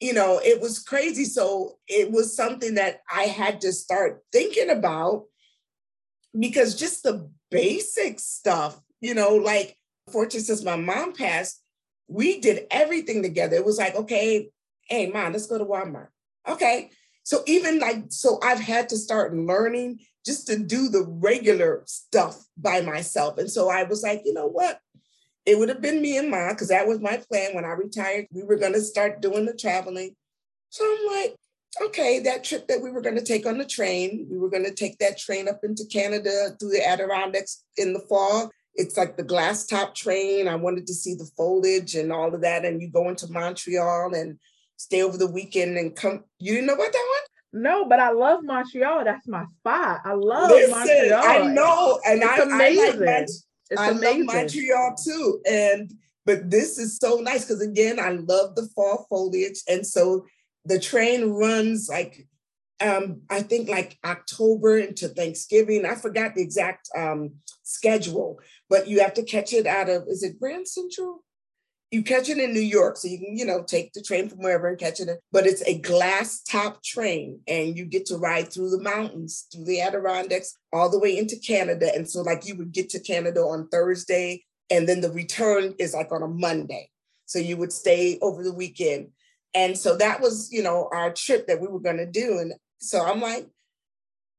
you 0.00 0.12
know, 0.12 0.40
it 0.42 0.60
was 0.60 0.80
crazy. 0.80 1.24
So 1.24 1.76
it 1.86 2.10
was 2.10 2.34
something 2.34 2.74
that 2.74 3.02
I 3.12 3.24
had 3.24 3.60
to 3.60 3.72
start 3.72 4.22
thinking 4.32 4.70
about 4.70 5.26
because 6.38 6.74
just 6.74 7.04
the 7.04 7.30
basic 7.50 8.18
stuff, 8.18 8.80
you 9.00 9.14
know, 9.14 9.36
like 9.36 9.76
fortunate 10.10 10.44
since 10.44 10.64
my 10.64 10.76
mom 10.76 11.12
passed, 11.12 11.62
we 12.08 12.40
did 12.40 12.66
everything 12.70 13.22
together. 13.22 13.54
It 13.54 13.64
was 13.64 13.78
like, 13.78 13.94
okay, 13.94 14.50
hey, 14.88 15.10
mom, 15.10 15.32
let's 15.32 15.46
go 15.46 15.58
to 15.58 15.64
Walmart. 15.64 16.08
Okay. 16.48 16.90
So 17.22 17.42
even 17.46 17.78
like, 17.78 18.04
so 18.08 18.38
I've 18.42 18.60
had 18.60 18.88
to 18.90 18.96
start 18.96 19.34
learning 19.34 20.00
just 20.24 20.46
to 20.48 20.58
do 20.58 20.88
the 20.88 21.04
regular 21.08 21.82
stuff 21.86 22.44
by 22.56 22.80
myself. 22.80 23.38
And 23.38 23.50
so 23.50 23.70
I 23.70 23.84
was 23.84 24.02
like, 24.02 24.22
you 24.24 24.34
know 24.34 24.48
what? 24.48 24.80
It 25.46 25.58
would 25.58 25.68
have 25.68 25.80
been 25.80 26.02
me 26.02 26.18
and 26.18 26.30
mom, 26.30 26.50
because 26.50 26.68
that 26.68 26.86
was 26.86 27.00
my 27.00 27.22
plan 27.30 27.54
when 27.54 27.64
I 27.64 27.70
retired. 27.70 28.26
We 28.30 28.42
were 28.42 28.56
going 28.56 28.74
to 28.74 28.80
start 28.80 29.22
doing 29.22 29.46
the 29.46 29.54
traveling. 29.54 30.14
So 30.68 30.84
I'm 30.84 31.16
like, 31.16 31.36
okay, 31.82 32.20
that 32.20 32.44
trip 32.44 32.68
that 32.68 32.82
we 32.82 32.90
were 32.90 33.00
going 33.00 33.16
to 33.16 33.24
take 33.24 33.46
on 33.46 33.58
the 33.58 33.64
train, 33.64 34.26
we 34.30 34.38
were 34.38 34.50
going 34.50 34.64
to 34.64 34.74
take 34.74 34.98
that 34.98 35.18
train 35.18 35.48
up 35.48 35.60
into 35.62 35.84
Canada 35.90 36.50
through 36.58 36.70
the 36.70 36.86
Adirondacks 36.86 37.64
in 37.76 37.92
the 37.92 38.00
fall 38.00 38.50
it's 38.74 38.96
like 38.96 39.16
the 39.16 39.22
glass 39.22 39.66
top 39.66 39.94
train. 39.94 40.48
I 40.48 40.54
wanted 40.54 40.86
to 40.86 40.94
see 40.94 41.14
the 41.14 41.30
foliage 41.36 41.94
and 41.94 42.12
all 42.12 42.34
of 42.34 42.40
that. 42.42 42.64
And 42.64 42.80
you 42.80 42.88
go 42.88 43.08
into 43.08 43.30
Montreal 43.30 44.14
and 44.14 44.38
stay 44.80 45.02
over 45.02 45.18
the 45.18 45.30
weekend 45.30 45.76
and 45.76 45.94
come. 45.94 46.24
You 46.38 46.54
didn't 46.54 46.68
know 46.68 46.74
about 46.74 46.92
that 46.92 47.06
one? 47.52 47.62
No, 47.62 47.84
but 47.84 48.00
I 48.00 48.12
love 48.12 48.40
Montreal. 48.42 49.04
That's 49.04 49.28
my 49.28 49.44
spot. 49.58 50.00
I 50.04 50.14
love 50.14 50.50
Listen, 50.50 50.70
Montreal. 50.70 51.22
I 51.24 51.52
know, 51.52 52.00
and 52.06 52.22
it's 52.22 52.40
I, 52.40 52.42
amazing. 52.42 53.02
I, 53.02 53.18
like 53.18 53.22
it's 53.22 53.44
I 53.76 53.90
amazing. 53.90 54.26
love 54.26 54.36
Montreal 54.36 54.94
too. 55.04 55.40
And 55.48 55.92
but 56.24 56.50
this 56.50 56.78
is 56.78 56.96
so 56.96 57.16
nice 57.16 57.44
because 57.44 57.60
again, 57.60 57.98
I 57.98 58.10
love 58.10 58.54
the 58.54 58.68
fall 58.74 59.06
foliage, 59.08 59.60
and 59.68 59.86
so 59.86 60.24
the 60.64 60.78
train 60.78 61.30
runs 61.30 61.88
like 61.88 62.26
um, 62.80 63.22
I 63.28 63.42
think 63.42 63.68
like 63.68 63.98
October 64.04 64.78
into 64.78 65.08
Thanksgiving. 65.08 65.84
I 65.84 65.94
forgot 65.94 66.34
the 66.34 66.42
exact 66.42 66.88
um, 66.96 67.32
schedule, 67.62 68.40
but 68.68 68.88
you 68.88 69.00
have 69.00 69.14
to 69.14 69.22
catch 69.22 69.52
it 69.52 69.66
out 69.66 69.90
of, 69.90 70.04
is 70.08 70.22
it 70.22 70.40
Grand 70.40 70.66
Central? 70.66 71.22
You 71.90 72.04
catch 72.04 72.28
it 72.28 72.38
in 72.38 72.52
New 72.52 72.60
York, 72.60 72.96
so 72.96 73.08
you 73.08 73.18
can, 73.18 73.36
you 73.36 73.44
know, 73.44 73.64
take 73.64 73.92
the 73.92 74.00
train 74.00 74.28
from 74.28 74.38
wherever 74.38 74.68
and 74.68 74.78
catch 74.78 75.00
it. 75.00 75.08
But 75.32 75.46
it's 75.46 75.62
a 75.66 75.78
glass 75.78 76.40
top 76.42 76.84
train, 76.84 77.40
and 77.48 77.76
you 77.76 77.84
get 77.84 78.06
to 78.06 78.16
ride 78.16 78.52
through 78.52 78.70
the 78.70 78.80
mountains, 78.80 79.48
through 79.52 79.64
the 79.64 79.80
Adirondacks, 79.80 80.56
all 80.72 80.88
the 80.88 81.00
way 81.00 81.18
into 81.18 81.36
Canada. 81.36 81.90
And 81.92 82.08
so, 82.08 82.22
like, 82.22 82.46
you 82.46 82.56
would 82.56 82.72
get 82.72 82.90
to 82.90 83.00
Canada 83.00 83.40
on 83.40 83.68
Thursday, 83.68 84.44
and 84.70 84.88
then 84.88 85.00
the 85.00 85.10
return 85.10 85.74
is 85.80 85.92
like 85.94 86.12
on 86.12 86.22
a 86.22 86.28
Monday. 86.28 86.90
So 87.26 87.38
you 87.38 87.56
would 87.56 87.72
stay 87.72 88.18
over 88.22 88.44
the 88.44 88.54
weekend. 88.54 89.08
And 89.54 89.76
so 89.76 89.96
that 89.96 90.20
was, 90.20 90.48
you 90.52 90.62
know, 90.62 90.88
our 90.92 91.12
trip 91.12 91.48
that 91.48 91.60
we 91.60 91.66
were 91.66 91.80
going 91.80 91.96
to 91.96 92.06
do. 92.06 92.38
And 92.38 92.54
so 92.78 93.04
I'm 93.04 93.20
like, 93.20 93.48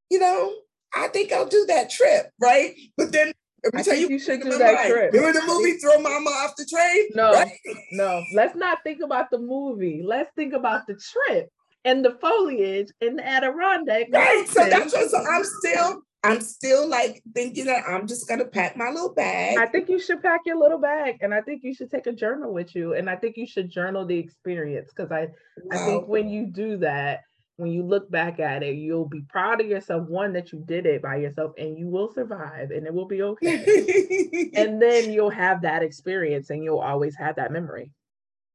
you 0.09 0.19
know, 0.19 0.53
I 0.93 1.07
think 1.07 1.31
I'll 1.31 1.47
do 1.47 1.65
that 1.67 1.89
trip, 1.89 2.31
right? 2.39 2.75
But 2.97 3.11
then 3.11 3.30
let 3.63 3.73
me 3.73 3.79
I 3.79 3.83
tell 3.83 3.95
you, 3.95 4.09
you 4.09 4.19
should 4.19 4.41
do 4.41 4.57
that 4.57 4.75
mind. 4.75 4.89
trip. 4.89 5.13
Remember 5.13 5.39
the 5.39 5.45
movie 5.45 5.73
Throw 5.73 5.99
Mama 5.99 6.29
Off 6.29 6.55
the 6.55 6.65
Train? 6.65 7.09
No, 7.13 7.31
right? 7.33 7.51
no. 7.91 8.23
Let's 8.33 8.55
not 8.55 8.79
think 8.83 9.01
about 9.03 9.29
the 9.29 9.37
movie. 9.37 10.01
Let's 10.05 10.31
think 10.35 10.53
about 10.53 10.87
the 10.87 10.95
trip 10.95 11.49
and 11.85 12.03
the 12.03 12.17
foliage 12.21 12.89
in 13.01 13.17
the 13.17 13.27
Adirondack. 13.27 14.07
Right. 14.11 14.47
So 14.47 14.65
that's 14.67 14.93
what 14.93 15.09
so 15.09 15.17
I'm 15.17 15.43
still 15.43 16.01
I'm 16.23 16.41
still 16.41 16.87
like 16.87 17.23
thinking 17.33 17.65
that 17.65 17.83
I'm 17.87 18.05
just 18.05 18.27
gonna 18.27 18.45
pack 18.45 18.77
my 18.77 18.89
little 18.89 19.13
bag. 19.13 19.57
I 19.57 19.65
think 19.65 19.89
you 19.89 19.99
should 19.99 20.21
pack 20.21 20.41
your 20.45 20.57
little 20.57 20.77
bag, 20.77 21.17
and 21.21 21.33
I 21.33 21.41
think 21.41 21.63
you 21.63 21.73
should 21.73 21.89
take 21.89 22.05
a 22.05 22.11
journal 22.11 22.53
with 22.53 22.75
you, 22.75 22.93
and 22.93 23.09
I 23.09 23.15
think 23.15 23.37
you 23.37 23.47
should 23.47 23.71
journal 23.71 24.05
the 24.05 24.17
experience 24.17 24.91
because 24.95 25.11
I 25.11 25.29
wow. 25.63 25.71
I 25.71 25.77
think 25.77 26.07
when 26.07 26.29
you 26.29 26.45
do 26.45 26.77
that, 26.77 27.21
when 27.57 27.71
you 27.71 27.83
look 27.83 28.09
back 28.09 28.39
at 28.39 28.63
it, 28.63 28.75
you'll 28.75 29.07
be 29.07 29.21
proud 29.21 29.61
of 29.61 29.67
yourself. 29.67 30.07
One, 30.07 30.33
that 30.33 30.51
you 30.51 30.63
did 30.65 30.85
it 30.85 31.01
by 31.01 31.17
yourself 31.17 31.51
and 31.57 31.77
you 31.77 31.87
will 31.87 32.11
survive 32.11 32.71
and 32.71 32.87
it 32.87 32.93
will 32.93 33.07
be 33.07 33.21
okay. 33.21 34.51
and 34.55 34.81
then 34.81 35.11
you'll 35.11 35.29
have 35.29 35.61
that 35.61 35.83
experience 35.83 36.49
and 36.49 36.63
you'll 36.63 36.79
always 36.79 37.15
have 37.17 37.35
that 37.35 37.51
memory. 37.51 37.91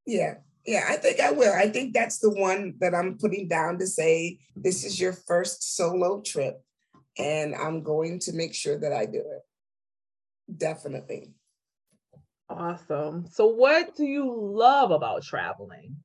Yeah. 0.06 0.34
Yeah, 0.66 0.84
I 0.88 0.96
think 0.96 1.20
I 1.20 1.30
will. 1.30 1.52
I 1.52 1.68
think 1.68 1.94
that's 1.94 2.18
the 2.18 2.30
one 2.30 2.74
that 2.80 2.92
I'm 2.92 3.18
putting 3.18 3.46
down 3.46 3.78
to 3.78 3.86
say 3.86 4.40
this 4.56 4.84
is 4.84 5.00
your 5.00 5.12
first 5.12 5.76
solo 5.76 6.20
trip 6.22 6.60
and 7.16 7.54
I'm 7.54 7.82
going 7.82 8.18
to 8.20 8.32
make 8.32 8.52
sure 8.52 8.76
that 8.78 8.92
I 8.92 9.06
do 9.06 9.18
it. 9.18 10.58
Definitely. 10.58 11.30
Awesome. 12.48 13.26
So, 13.30 13.46
what 13.46 13.96
do 13.96 14.04
you 14.04 14.32
love 14.36 14.90
about 14.90 15.22
traveling? 15.22 15.96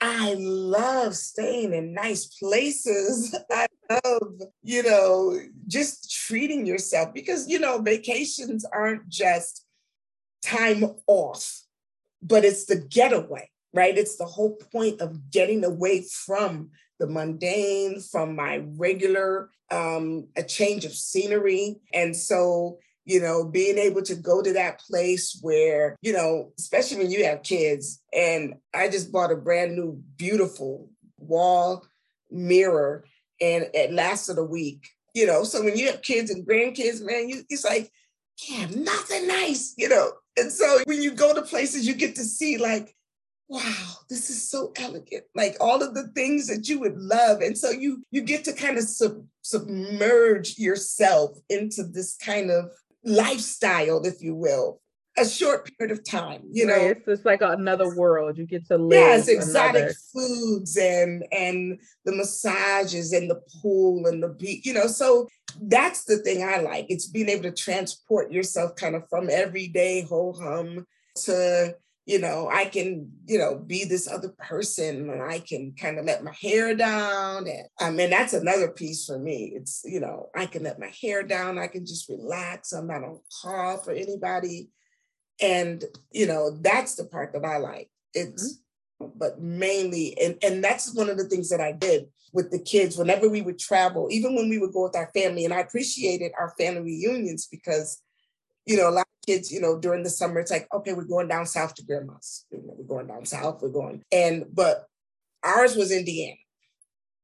I 0.00 0.34
love 0.38 1.16
staying 1.16 1.74
in 1.74 1.92
nice 1.92 2.26
places. 2.26 3.34
I 3.50 3.66
love, 4.04 4.40
you 4.62 4.82
know, 4.82 5.38
just 5.66 6.10
treating 6.10 6.66
yourself 6.66 7.12
because, 7.12 7.48
you 7.48 7.58
know, 7.58 7.80
vacations 7.80 8.64
aren't 8.64 9.08
just 9.08 9.64
time 10.44 10.84
off, 11.06 11.62
but 12.22 12.44
it's 12.44 12.66
the 12.66 12.76
getaway, 12.76 13.50
right? 13.74 13.96
It's 13.96 14.16
the 14.16 14.24
whole 14.24 14.56
point 14.72 15.00
of 15.00 15.30
getting 15.30 15.64
away 15.64 16.04
from 16.08 16.70
the 17.00 17.06
mundane, 17.06 18.00
from 18.00 18.36
my 18.36 18.62
regular, 18.76 19.50
um, 19.70 20.28
a 20.36 20.42
change 20.42 20.84
of 20.84 20.92
scenery. 20.92 21.76
And 21.92 22.16
so 22.16 22.78
you 23.08 23.20
know, 23.20 23.42
being 23.42 23.78
able 23.78 24.02
to 24.02 24.14
go 24.14 24.42
to 24.42 24.52
that 24.52 24.80
place 24.80 25.38
where, 25.40 25.96
you 26.02 26.12
know, 26.12 26.52
especially 26.58 26.98
when 26.98 27.10
you 27.10 27.24
have 27.24 27.42
kids. 27.42 28.02
And 28.12 28.56
I 28.74 28.90
just 28.90 29.10
bought 29.10 29.32
a 29.32 29.36
brand 29.36 29.74
new, 29.74 29.98
beautiful 30.16 30.90
wall 31.16 31.86
mirror 32.30 33.06
and 33.40 33.66
it 33.72 33.94
lasted 33.94 34.36
a 34.36 34.44
week, 34.44 34.90
you 35.14 35.26
know. 35.26 35.42
So 35.42 35.64
when 35.64 35.78
you 35.78 35.86
have 35.86 36.02
kids 36.02 36.30
and 36.30 36.46
grandkids, 36.46 37.02
man, 37.02 37.30
you, 37.30 37.44
it's 37.48 37.64
like, 37.64 37.90
yeah, 38.46 38.66
nothing 38.76 39.26
nice, 39.26 39.72
you 39.78 39.88
know. 39.88 40.12
And 40.36 40.52
so 40.52 40.80
when 40.84 41.00
you 41.00 41.12
go 41.12 41.34
to 41.34 41.40
places, 41.40 41.88
you 41.88 41.94
get 41.94 42.14
to 42.16 42.24
see 42.24 42.58
like, 42.58 42.94
wow, 43.48 43.86
this 44.10 44.28
is 44.28 44.50
so 44.50 44.74
elegant. 44.76 45.24
Like 45.34 45.56
all 45.62 45.82
of 45.82 45.94
the 45.94 46.08
things 46.08 46.46
that 46.48 46.68
you 46.68 46.78
would 46.80 46.98
love. 46.98 47.40
And 47.40 47.56
so 47.56 47.70
you 47.70 48.02
you 48.10 48.20
get 48.20 48.44
to 48.44 48.52
kind 48.52 48.76
of 48.76 48.84
sub, 48.84 49.24
submerge 49.40 50.58
yourself 50.58 51.38
into 51.48 51.84
this 51.84 52.14
kind 52.16 52.50
of 52.50 52.70
lifestyle, 53.04 54.04
if 54.04 54.22
you 54.22 54.34
will, 54.34 54.80
a 55.18 55.28
short 55.28 55.68
period 55.76 55.96
of 55.96 56.04
time. 56.04 56.42
You 56.50 56.66
know, 56.66 56.74
it's 56.74 57.04
just 57.04 57.24
like 57.24 57.40
another 57.42 57.94
world. 57.96 58.38
You 58.38 58.46
get 58.46 58.66
to 58.68 58.78
live. 58.78 58.98
Yes, 58.98 59.28
exotic 59.28 59.82
another... 59.82 59.94
foods 60.12 60.76
and 60.76 61.24
and 61.32 61.80
the 62.04 62.12
massages 62.12 63.12
and 63.12 63.30
the 63.30 63.40
pool 63.60 64.06
and 64.06 64.22
the 64.22 64.28
beach. 64.28 64.64
You 64.64 64.74
know, 64.74 64.86
so 64.86 65.28
that's 65.62 66.04
the 66.04 66.18
thing 66.18 66.42
I 66.42 66.60
like. 66.60 66.86
It's 66.88 67.08
being 67.08 67.28
able 67.28 67.44
to 67.44 67.52
transport 67.52 68.30
yourself 68.32 68.76
kind 68.76 68.94
of 68.94 69.08
from 69.08 69.28
everyday 69.30 70.02
ho 70.02 70.32
hum 70.32 70.86
to 71.24 71.74
you 72.08 72.18
know, 72.18 72.48
I 72.50 72.64
can, 72.64 73.12
you 73.26 73.36
know, 73.36 73.58
be 73.58 73.84
this 73.84 74.10
other 74.10 74.30
person 74.38 75.10
and 75.10 75.22
I 75.22 75.40
can 75.40 75.74
kind 75.78 75.98
of 75.98 76.06
let 76.06 76.24
my 76.24 76.32
hair 76.32 76.74
down. 76.74 77.46
And 77.46 77.68
I 77.78 77.90
mean, 77.90 78.08
that's 78.08 78.32
another 78.32 78.68
piece 78.68 79.04
for 79.04 79.18
me. 79.18 79.52
It's, 79.54 79.82
you 79.84 80.00
know, 80.00 80.30
I 80.34 80.46
can 80.46 80.62
let 80.62 80.80
my 80.80 80.90
hair 81.02 81.22
down. 81.22 81.58
I 81.58 81.66
can 81.66 81.84
just 81.84 82.08
relax. 82.08 82.72
I'm 82.72 82.86
not 82.86 83.04
on 83.04 83.20
call 83.42 83.76
for 83.76 83.92
anybody. 83.92 84.70
And, 85.42 85.84
you 86.10 86.26
know, 86.26 86.56
that's 86.62 86.94
the 86.94 87.04
part 87.04 87.34
that 87.34 87.44
I 87.44 87.58
like. 87.58 87.90
It's, 88.14 88.58
mm-hmm. 89.02 89.18
but 89.18 89.42
mainly, 89.42 90.16
and, 90.18 90.38
and 90.42 90.64
that's 90.64 90.94
one 90.94 91.10
of 91.10 91.18
the 91.18 91.28
things 91.28 91.50
that 91.50 91.60
I 91.60 91.72
did 91.72 92.06
with 92.32 92.50
the 92.50 92.58
kids 92.58 92.96
whenever 92.96 93.28
we 93.28 93.42
would 93.42 93.58
travel, 93.58 94.08
even 94.10 94.34
when 94.34 94.48
we 94.48 94.56
would 94.56 94.72
go 94.72 94.84
with 94.84 94.96
our 94.96 95.10
family. 95.12 95.44
And 95.44 95.52
I 95.52 95.60
appreciated 95.60 96.32
our 96.40 96.54
family 96.58 96.80
reunions 96.80 97.48
because, 97.50 98.00
you 98.64 98.78
know, 98.78 98.88
a 98.88 98.92
lot 98.92 99.08
kids, 99.28 99.52
you 99.52 99.60
know, 99.60 99.78
during 99.78 100.02
the 100.02 100.10
summer, 100.10 100.40
it's 100.40 100.50
like, 100.50 100.66
okay, 100.72 100.94
we're 100.94 101.04
going 101.04 101.28
down 101.28 101.44
south 101.44 101.74
to 101.74 101.84
grandma's. 101.84 102.46
You 102.50 102.58
know, 102.58 102.74
we're 102.78 102.96
going 102.96 103.06
down 103.06 103.26
south, 103.26 103.60
we're 103.60 103.68
going. 103.68 104.02
And, 104.10 104.46
but 104.52 104.86
ours 105.44 105.76
was 105.76 105.92
Indiana. 105.92 106.36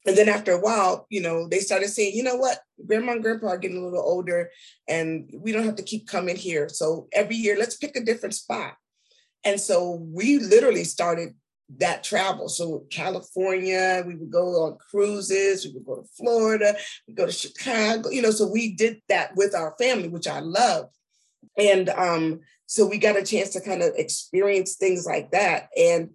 And 0.07 0.15
then 0.15 0.29
after 0.29 0.53
a 0.53 0.61
while, 0.61 1.07
you 1.09 1.23
know, 1.23 1.49
they 1.49 1.61
started 1.61 1.89
saying, 1.89 2.15
you 2.15 2.23
know 2.23 2.37
what, 2.37 2.59
grandma 2.87 3.13
and 3.13 3.23
grandpa 3.23 3.47
are 3.49 3.59
getting 3.59 3.79
a 3.79 3.85
little 3.85 4.05
older 4.05 4.51
and 4.87 5.31
we 5.35 5.51
don't 5.51 5.65
have 5.65 5.77
to 5.77 5.83
keep 5.83 6.07
coming 6.07 6.37
here. 6.37 6.69
So 6.69 7.09
every 7.11 7.37
year, 7.37 7.57
let's 7.59 7.77
pick 7.77 7.97
a 7.97 8.05
different 8.05 8.35
spot. 8.35 8.75
And 9.45 9.59
so 9.59 10.07
we 10.13 10.39
literally 10.39 10.85
started 10.85 11.31
that 11.79 12.05
travel. 12.05 12.51
So 12.51 12.85
California, 12.91 14.05
we 14.07 14.15
would 14.17 14.31
go 14.31 14.65
on 14.65 14.77
cruises, 14.91 15.65
we 15.65 15.73
would 15.73 15.87
go 15.87 16.03
to 16.03 16.09
Florida, 16.19 16.77
we 17.09 17.15
go 17.15 17.25
to 17.25 17.33
Chicago, 17.33 18.11
you 18.11 18.21
know, 18.21 18.31
so 18.31 18.47
we 18.47 18.75
did 18.75 19.01
that 19.09 19.35
with 19.37 19.55
our 19.55 19.75
family, 19.79 20.09
which 20.09 20.29
I 20.29 20.41
loved. 20.41 20.91
And 21.59 21.89
um, 21.91 22.41
so 22.67 22.87
we 22.87 22.99
got 22.99 23.17
a 23.17 23.23
chance 23.23 23.51
to 23.51 23.61
kind 23.61 23.83
of 23.83 23.93
experience 23.97 24.77
things 24.77 25.07
like 25.07 25.31
that. 25.33 25.69
And 25.77 26.11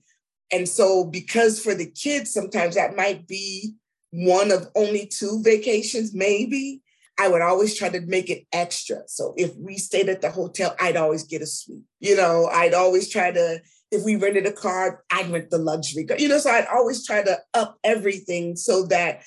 and 0.52 0.68
so 0.68 1.06
because 1.06 1.62
for 1.62 1.76
the 1.76 1.89
kids, 1.89 2.34
sometimes 2.34 2.76
that 2.76 2.96
might 2.96 3.28
be 3.28 3.76
one 4.12 4.52
of 4.52 4.68
only 4.76 5.06
two 5.06 5.42
vacations, 5.44 6.13
maybe. 6.13 6.82
I 7.20 7.28
would 7.28 7.42
always 7.42 7.78
try 7.78 7.89
to 7.89 8.00
make 8.02 8.30
it 8.30 8.48
extra. 8.54 9.02
So 9.08 9.34
if 9.36 9.54
we 9.58 9.78
stayed 9.78 10.08
at 10.08 10.22
the 10.22 10.32
hotel, 10.32 10.74
I'd 10.80 10.96
always 10.96 11.24
get 11.24 11.42
a 11.42 11.46
suite. 11.46 11.84
You 12.00 12.15
know, 12.15 12.48
I'd 12.48 12.74
always 12.74 13.10
try 13.10 13.32
to 13.32 13.60
if 13.92 14.04
we 14.04 14.15
rented 14.15 14.46
a 14.46 14.52
car, 14.52 15.04
I'd 15.12 15.30
rent 15.30 15.50
the 15.50 15.58
luxury 15.58 16.06
car. 16.06 16.18
You 16.18 16.28
know, 16.28 16.38
so 16.38 16.52
I'd 16.52 16.68
always 16.68 17.06
try 17.06 17.24
to 17.24 17.39
up 17.54 17.78
everything 17.84 18.56
so 18.56 18.86
that 18.88 19.22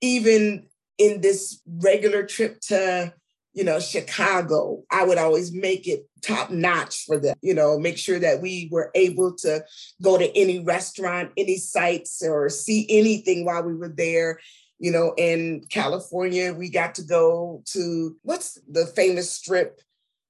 even 0.00 0.66
in 0.98 1.20
this 1.20 1.60
regular 1.66 2.24
trip 2.24 2.60
to, 2.68 3.12
you 3.54 3.62
know, 3.62 3.78
Chicago, 3.78 4.82
I 4.90 5.04
would 5.04 5.16
always 5.16 5.52
make 5.52 5.86
it 5.86 6.08
top 6.22 6.50
notch 6.50 7.04
for 7.06 7.18
them, 7.18 7.36
you 7.40 7.54
know, 7.54 7.78
make 7.78 7.96
sure 7.96 8.18
that 8.18 8.42
we 8.42 8.68
were 8.72 8.90
able 8.94 9.32
to 9.36 9.64
go 10.02 10.18
to 10.18 10.36
any 10.36 10.58
restaurant, 10.58 11.30
any 11.36 11.56
sites, 11.56 12.20
or 12.22 12.48
see 12.48 12.86
anything 12.90 13.44
while 13.44 13.62
we 13.62 13.74
were 13.74 13.92
there. 13.96 14.40
You 14.80 14.90
know, 14.90 15.14
in 15.16 15.64
California, 15.70 16.52
we 16.52 16.68
got 16.68 16.96
to 16.96 17.02
go 17.02 17.62
to 17.66 18.16
what's 18.22 18.58
the 18.68 18.86
famous 18.86 19.30
strip 19.30 19.80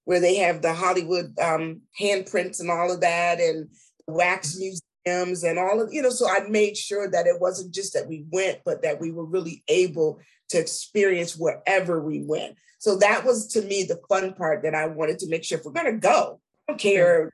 where 0.04 0.20
they 0.20 0.36
have 0.36 0.60
the 0.60 0.74
Hollywood 0.74 1.38
um, 1.40 1.80
handprints 1.98 2.60
and 2.60 2.70
all 2.70 2.92
of 2.92 3.00
that, 3.00 3.40
and 3.40 3.68
wax 4.06 4.58
museums 4.58 5.44
and 5.44 5.58
all 5.58 5.80
of 5.80 5.92
you 5.92 6.02
know. 6.02 6.10
So 6.10 6.28
I 6.28 6.46
made 6.48 6.76
sure 6.76 7.10
that 7.10 7.26
it 7.26 7.40
wasn't 7.40 7.74
just 7.74 7.94
that 7.94 8.06
we 8.06 8.26
went, 8.30 8.58
but 8.66 8.82
that 8.82 9.00
we 9.00 9.12
were 9.12 9.24
really 9.24 9.62
able 9.68 10.20
to 10.50 10.58
experience 10.58 11.36
wherever 11.36 12.00
we 12.00 12.22
went. 12.22 12.56
So 12.78 12.96
that 12.98 13.24
was 13.24 13.46
to 13.48 13.62
me 13.62 13.84
the 13.84 14.00
fun 14.08 14.34
part 14.34 14.62
that 14.62 14.74
I 14.74 14.86
wanted 14.86 15.18
to 15.20 15.28
make 15.28 15.44
sure 15.44 15.58
if 15.58 15.64
we're 15.64 15.72
going 15.72 15.92
to 15.92 15.98
go, 15.98 16.40
I 16.68 16.72
don't 16.72 16.80
care 16.80 17.32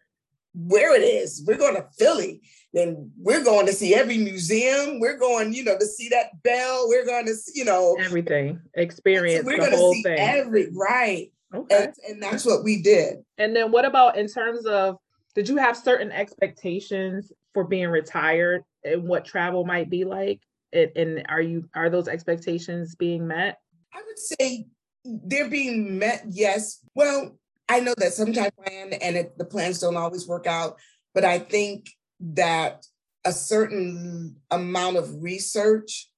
where 0.55 0.95
it 0.97 1.03
is, 1.03 1.45
we're 1.47 1.57
going 1.57 1.77
to 1.77 1.87
Philly, 1.99 2.43
then 2.73 3.11
we're 3.19 3.45
going 3.45 3.67
to 3.67 3.73
see 3.73 3.95
every 3.95 4.19
museum. 4.19 5.01
We're 5.01 5.19
going, 5.19 5.53
you 5.53 5.65
know, 5.65 5.77
to 5.79 5.87
see 5.87 6.09
that 6.11 6.43
bell. 6.43 6.89
We're 6.89 7.07
going 7.07 7.27
to, 7.27 7.35
see, 7.35 7.59
you 7.59 7.65
know, 7.65 7.97
everything, 8.01 8.61
experience 8.75 9.45
we're 9.45 9.59
the 9.59 9.77
whole 9.77 9.95
thing. 10.03 10.19
Every 10.19 10.71
right. 10.73 11.33
Okay. 11.53 11.85
And, 11.85 11.95
and 12.09 12.23
that's 12.23 12.45
what 12.45 12.63
we 12.63 12.81
did. 12.81 13.25
And 13.39 13.55
then 13.57 13.73
what 13.73 13.85
about 13.85 14.17
in 14.17 14.29
terms 14.29 14.67
of 14.67 14.99
did 15.35 15.49
you 15.49 15.57
have 15.57 15.77
certain 15.77 16.13
expectations 16.13 17.33
for 17.55 17.65
being 17.65 17.89
retired 17.89 18.63
and 18.85 19.05
what 19.05 19.25
travel 19.25 19.65
might 19.65 19.91
be 19.91 20.05
like? 20.05 20.41
And, 20.73 20.91
and 20.97 21.27
are 21.29 21.41
you 21.41 21.69
are 21.75 21.91
those 21.91 22.09
expectations 22.09 22.95
being 22.95 23.27
met? 23.27 23.59
I 23.93 24.03
would 24.07 24.19
say 24.19 24.67
they're 25.05 25.51
being 25.51 25.99
met, 25.99 26.25
yes. 26.29 26.81
Well, 26.95 27.39
I 27.69 27.81
know 27.81 27.95
that 27.99 28.13
sometimes 28.13 28.51
plan 28.63 28.93
and 28.93 29.17
it, 29.17 29.39
the 29.39 29.45
plans 29.45 29.79
don't 29.79 29.97
always 29.97 30.27
work 30.27 30.47
out, 30.47 30.77
but 31.15 31.25
I 31.25 31.39
think 31.39 31.89
that 32.21 32.85
a 33.25 33.33
certain 33.33 34.37
amount 34.51 34.97
of 34.97 35.23
research 35.23 36.11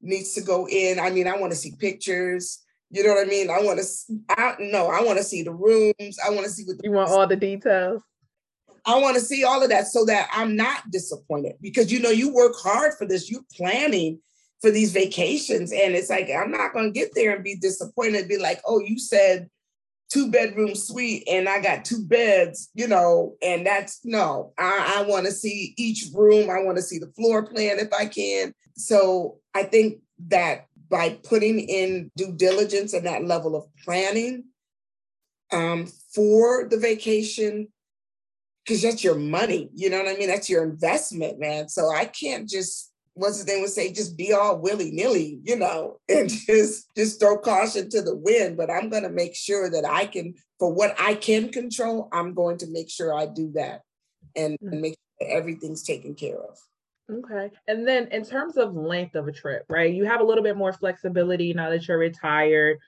needs 0.00 0.34
to 0.34 0.40
go 0.40 0.68
in. 0.68 0.98
I 0.98 1.10
mean, 1.10 1.26
I 1.26 1.36
want 1.36 1.52
to 1.52 1.58
see 1.58 1.72
pictures. 1.78 2.62
You 2.90 3.04
know 3.04 3.14
what 3.14 3.26
I 3.26 3.30
mean? 3.30 3.50
I 3.50 3.60
want 3.60 3.80
to. 3.80 3.84
I 4.30 4.56
no. 4.58 4.86
I 4.86 5.02
want 5.02 5.18
to 5.18 5.24
see 5.24 5.42
the 5.42 5.52
rooms. 5.52 6.18
I 6.24 6.30
want 6.30 6.44
to 6.44 6.50
see 6.50 6.64
what 6.64 6.76
you 6.82 6.92
want 6.92 7.10
all 7.10 7.26
the 7.26 7.36
details. 7.36 8.02
I 8.88 8.98
want 8.98 9.16
to 9.16 9.20
see 9.20 9.44
all 9.44 9.62
of 9.62 9.68
that 9.68 9.86
so 9.86 10.06
that 10.06 10.30
I'm 10.32 10.56
not 10.56 10.90
disappointed 10.90 11.56
because 11.60 11.92
you 11.92 12.00
know 12.00 12.08
you 12.08 12.32
work 12.32 12.54
hard 12.56 12.94
for 12.94 13.06
this. 13.06 13.30
You're 13.30 13.42
planning 13.54 14.18
for 14.62 14.70
these 14.70 14.92
vacations, 14.92 15.72
and 15.72 15.94
it's 15.94 16.08
like 16.08 16.30
I'm 16.30 16.50
not 16.50 16.72
going 16.72 16.86
to 16.86 16.98
get 16.98 17.14
there 17.14 17.34
and 17.34 17.44
be 17.44 17.54
disappointed. 17.54 18.28
Be 18.28 18.38
like, 18.38 18.62
oh, 18.66 18.80
you 18.80 18.98
said 18.98 19.50
two 20.08 20.30
bedroom 20.30 20.74
suite 20.74 21.22
and 21.30 21.50
I 21.50 21.60
got 21.60 21.84
two 21.84 22.02
beds, 22.02 22.70
you 22.72 22.88
know, 22.88 23.36
and 23.42 23.66
that's 23.66 24.00
no. 24.04 24.54
I, 24.58 24.94
I 24.98 25.02
want 25.02 25.26
to 25.26 25.32
see 25.32 25.74
each 25.76 26.06
room. 26.14 26.48
I 26.48 26.62
want 26.62 26.78
to 26.78 26.82
see 26.82 26.98
the 26.98 27.12
floor 27.12 27.46
plan 27.46 27.78
if 27.78 27.92
I 27.92 28.06
can. 28.06 28.54
So 28.74 29.38
I 29.54 29.64
think 29.64 29.98
that 30.28 30.66
by 30.88 31.18
putting 31.24 31.60
in 31.60 32.10
due 32.16 32.32
diligence 32.32 32.94
and 32.94 33.04
that 33.04 33.26
level 33.26 33.54
of 33.54 33.64
planning 33.84 34.44
um, 35.52 35.86
for 36.14 36.66
the 36.70 36.78
vacation, 36.78 37.68
because 38.68 38.82
that's 38.82 39.02
your 39.02 39.14
money, 39.14 39.70
you 39.74 39.88
know 39.88 39.98
what 39.98 40.08
I 40.08 40.16
mean? 40.18 40.28
That's 40.28 40.50
your 40.50 40.62
investment, 40.62 41.40
man. 41.40 41.68
So 41.70 41.90
I 41.90 42.04
can't 42.04 42.46
just 42.46 42.92
what's 43.18 43.38
his 43.38 43.46
name 43.46 43.60
would 43.60 43.70
say, 43.70 43.92
just 43.92 44.16
be 44.16 44.32
all 44.32 44.58
willy 44.58 44.90
nilly, 44.92 45.40
you 45.42 45.56
know, 45.56 45.98
and 46.08 46.28
just 46.28 46.88
just 46.94 47.18
throw 47.18 47.38
caution 47.38 47.88
to 47.90 48.02
the 48.02 48.16
wind. 48.16 48.56
But 48.56 48.70
I'm 48.70 48.88
going 48.88 49.02
to 49.02 49.10
make 49.10 49.34
sure 49.34 49.70
that 49.70 49.84
I 49.84 50.06
can, 50.06 50.34
for 50.58 50.72
what 50.72 50.94
I 50.98 51.14
can 51.14 51.50
control, 51.50 52.08
I'm 52.12 52.34
going 52.34 52.58
to 52.58 52.66
make 52.70 52.90
sure 52.90 53.14
I 53.14 53.26
do 53.26 53.52
that, 53.54 53.82
and, 54.36 54.56
and 54.60 54.74
hmm. 54.74 54.80
make 54.80 54.96
sure 55.20 55.30
everything's 55.30 55.82
taken 55.82 56.14
care 56.14 56.38
of. 56.38 56.58
Okay. 57.10 57.50
And 57.66 57.88
then 57.88 58.08
in 58.08 58.22
terms 58.22 58.58
of 58.58 58.74
length 58.74 59.14
of 59.14 59.28
a 59.28 59.32
trip, 59.32 59.64
right? 59.70 59.92
You 59.92 60.04
have 60.04 60.20
a 60.20 60.24
little 60.24 60.44
bit 60.44 60.58
more 60.58 60.74
flexibility 60.74 61.54
now 61.54 61.70
that 61.70 61.88
you're 61.88 61.96
retired, 61.96 62.78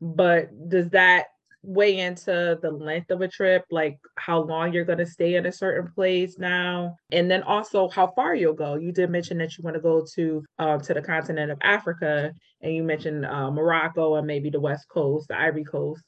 but 0.00 0.48
does 0.70 0.88
that 0.90 1.26
weigh 1.66 1.98
into 1.98 2.58
the 2.62 2.70
length 2.70 3.10
of 3.10 3.20
a 3.20 3.28
trip, 3.28 3.64
like 3.70 3.98
how 4.16 4.40
long 4.40 4.72
you're 4.72 4.84
going 4.84 4.98
to 4.98 5.06
stay 5.06 5.34
in 5.34 5.46
a 5.46 5.52
certain 5.52 5.90
place 5.92 6.38
now, 6.38 6.96
and 7.12 7.30
then 7.30 7.42
also 7.42 7.88
how 7.88 8.06
far 8.08 8.34
you'll 8.34 8.54
go. 8.54 8.76
You 8.76 8.92
did 8.92 9.10
mention 9.10 9.38
that 9.38 9.56
you 9.56 9.64
want 9.64 9.74
to 9.74 9.82
go 9.82 10.06
to 10.14 10.44
um, 10.58 10.80
to 10.80 10.94
the 10.94 11.02
continent 11.02 11.50
of 11.50 11.58
Africa, 11.62 12.32
and 12.60 12.74
you 12.74 12.82
mentioned 12.82 13.26
uh, 13.26 13.50
Morocco 13.50 14.14
and 14.14 14.26
maybe 14.26 14.50
the 14.50 14.60
West 14.60 14.88
Coast, 14.88 15.28
the 15.28 15.38
Ivory 15.38 15.64
Coast. 15.64 16.02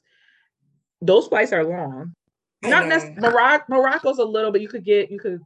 Those 1.01 1.27
flights 1.27 1.53
are 1.53 1.63
long. 1.63 2.13
Not 2.63 2.87
necessarily 2.87 3.21
Morocco. 3.21 3.65
Morocco's 3.69 4.19
a 4.19 4.25
little, 4.25 4.51
but 4.51 4.61
you 4.61 4.67
could 4.67 4.83
get 4.83 5.11
you 5.11 5.19
could 5.19 5.39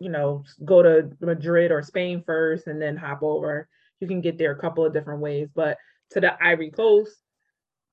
you 0.00 0.10
know, 0.10 0.44
go 0.64 0.82
to 0.82 1.10
Madrid 1.20 1.70
or 1.70 1.82
Spain 1.82 2.22
first 2.26 2.66
and 2.66 2.80
then 2.80 2.96
hop 2.96 3.22
over. 3.22 3.68
You 4.00 4.08
can 4.08 4.20
get 4.20 4.38
there 4.38 4.52
a 4.52 4.58
couple 4.58 4.84
of 4.84 4.92
different 4.92 5.20
ways, 5.20 5.48
but 5.54 5.78
to 6.10 6.20
the 6.20 6.42
Ivory 6.44 6.70
Coast, 6.70 7.16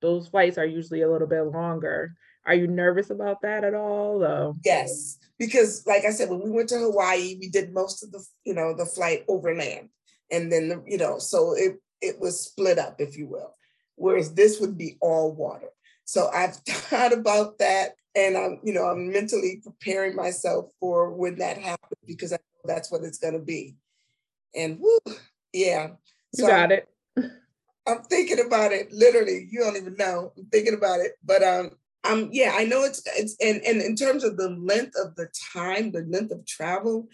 those 0.02 0.28
flights 0.28 0.58
are 0.58 0.66
usually 0.66 1.02
a 1.02 1.10
little 1.10 1.26
bit 1.26 1.42
longer. 1.42 2.14
Are 2.44 2.54
you 2.54 2.66
nervous 2.66 3.10
about 3.10 3.40
that 3.42 3.64
at 3.64 3.74
all? 3.74 4.18
Though? 4.18 4.56
Yes, 4.64 5.18
because 5.38 5.86
like 5.86 6.04
I 6.04 6.10
said, 6.10 6.28
when 6.28 6.42
we 6.42 6.50
went 6.50 6.68
to 6.70 6.78
Hawaii, 6.78 7.38
we 7.40 7.48
did 7.48 7.72
most 7.72 8.02
of 8.02 8.12
the, 8.12 8.22
you 8.44 8.52
know, 8.52 8.74
the 8.74 8.84
flight 8.84 9.24
overland, 9.28 9.88
and 10.30 10.52
then 10.52 10.68
the, 10.68 10.84
you 10.86 10.98
know, 10.98 11.18
so 11.18 11.54
it 11.54 11.80
it 12.02 12.20
was 12.20 12.40
split 12.40 12.78
up, 12.78 13.00
if 13.00 13.16
you 13.16 13.28
will. 13.28 13.54
Whereas 13.94 14.34
this 14.34 14.60
would 14.60 14.76
be 14.76 14.98
all 15.00 15.32
water. 15.32 15.68
So 16.04 16.28
I've 16.28 16.56
thought 16.66 17.12
about 17.12 17.58
that 17.58 17.94
and 18.14 18.36
I'm, 18.36 18.60
you 18.62 18.74
know, 18.74 18.84
I'm 18.84 19.10
mentally 19.10 19.62
preparing 19.62 20.14
myself 20.14 20.70
for 20.80 21.10
when 21.10 21.36
that 21.38 21.58
happens 21.58 22.00
because 22.06 22.32
I 22.32 22.36
know 22.36 22.74
that's 22.74 22.90
what 22.90 23.02
it's 23.04 23.18
going 23.18 23.34
to 23.34 23.44
be. 23.44 23.76
And 24.54 24.78
whoo, 24.80 25.14
yeah. 25.52 25.92
So 26.34 26.44
you 26.44 26.48
got 26.48 26.72
it. 26.72 26.88
I'm 27.86 28.02
thinking 28.04 28.44
about 28.44 28.72
it. 28.72 28.92
Literally, 28.92 29.48
you 29.50 29.60
don't 29.60 29.76
even 29.76 29.96
know. 29.96 30.32
I'm 30.36 30.46
thinking 30.46 30.74
about 30.74 31.00
it, 31.00 31.12
but 31.24 31.42
um, 31.42 31.70
um, 32.04 32.28
yeah, 32.32 32.52
I 32.54 32.64
know 32.64 32.84
it's 32.84 33.02
it's 33.16 33.36
and 33.40 33.60
and 33.62 33.80
in 33.82 33.96
terms 33.96 34.24
of 34.24 34.36
the 34.36 34.50
length 34.50 34.94
of 35.02 35.14
the 35.16 35.28
time, 35.52 35.92
the 35.92 36.02
length 36.08 36.32
of 36.32 36.46
travel, 36.46 37.08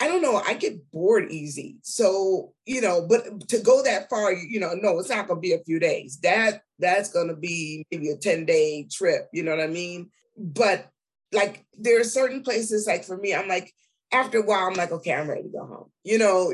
I 0.00 0.08
don't 0.08 0.22
know. 0.22 0.36
I 0.36 0.54
get 0.54 0.90
bored 0.90 1.30
easy. 1.30 1.76
So, 1.82 2.52
you 2.66 2.80
know, 2.80 3.06
but 3.08 3.48
to 3.48 3.58
go 3.60 3.82
that 3.82 4.10
far, 4.10 4.32
you 4.32 4.58
know, 4.60 4.74
no, 4.74 4.98
it's 4.98 5.08
not 5.08 5.28
going 5.28 5.38
to 5.38 5.40
be 5.40 5.52
a 5.52 5.64
few 5.64 5.78
days. 5.78 6.18
That 6.22 6.62
that's 6.78 7.12
going 7.12 7.28
to 7.28 7.36
be 7.36 7.86
maybe 7.90 8.10
a 8.10 8.16
10 8.16 8.44
day 8.44 8.88
trip. 8.90 9.28
You 9.32 9.44
know 9.44 9.52
what 9.52 9.64
I 9.64 9.68
mean? 9.68 10.10
But 10.36 10.90
like 11.32 11.64
there 11.78 12.00
are 12.00 12.04
certain 12.04 12.42
places, 12.42 12.86
like 12.86 13.04
for 13.04 13.16
me, 13.16 13.34
I'm 13.34 13.48
like, 13.48 13.72
after 14.12 14.38
a 14.38 14.42
while, 14.42 14.66
I'm 14.66 14.74
like, 14.74 14.92
okay, 14.92 15.12
I'm 15.12 15.28
ready 15.28 15.44
to 15.44 15.48
go 15.48 15.66
home. 15.66 15.90
You 16.02 16.18
know, 16.18 16.52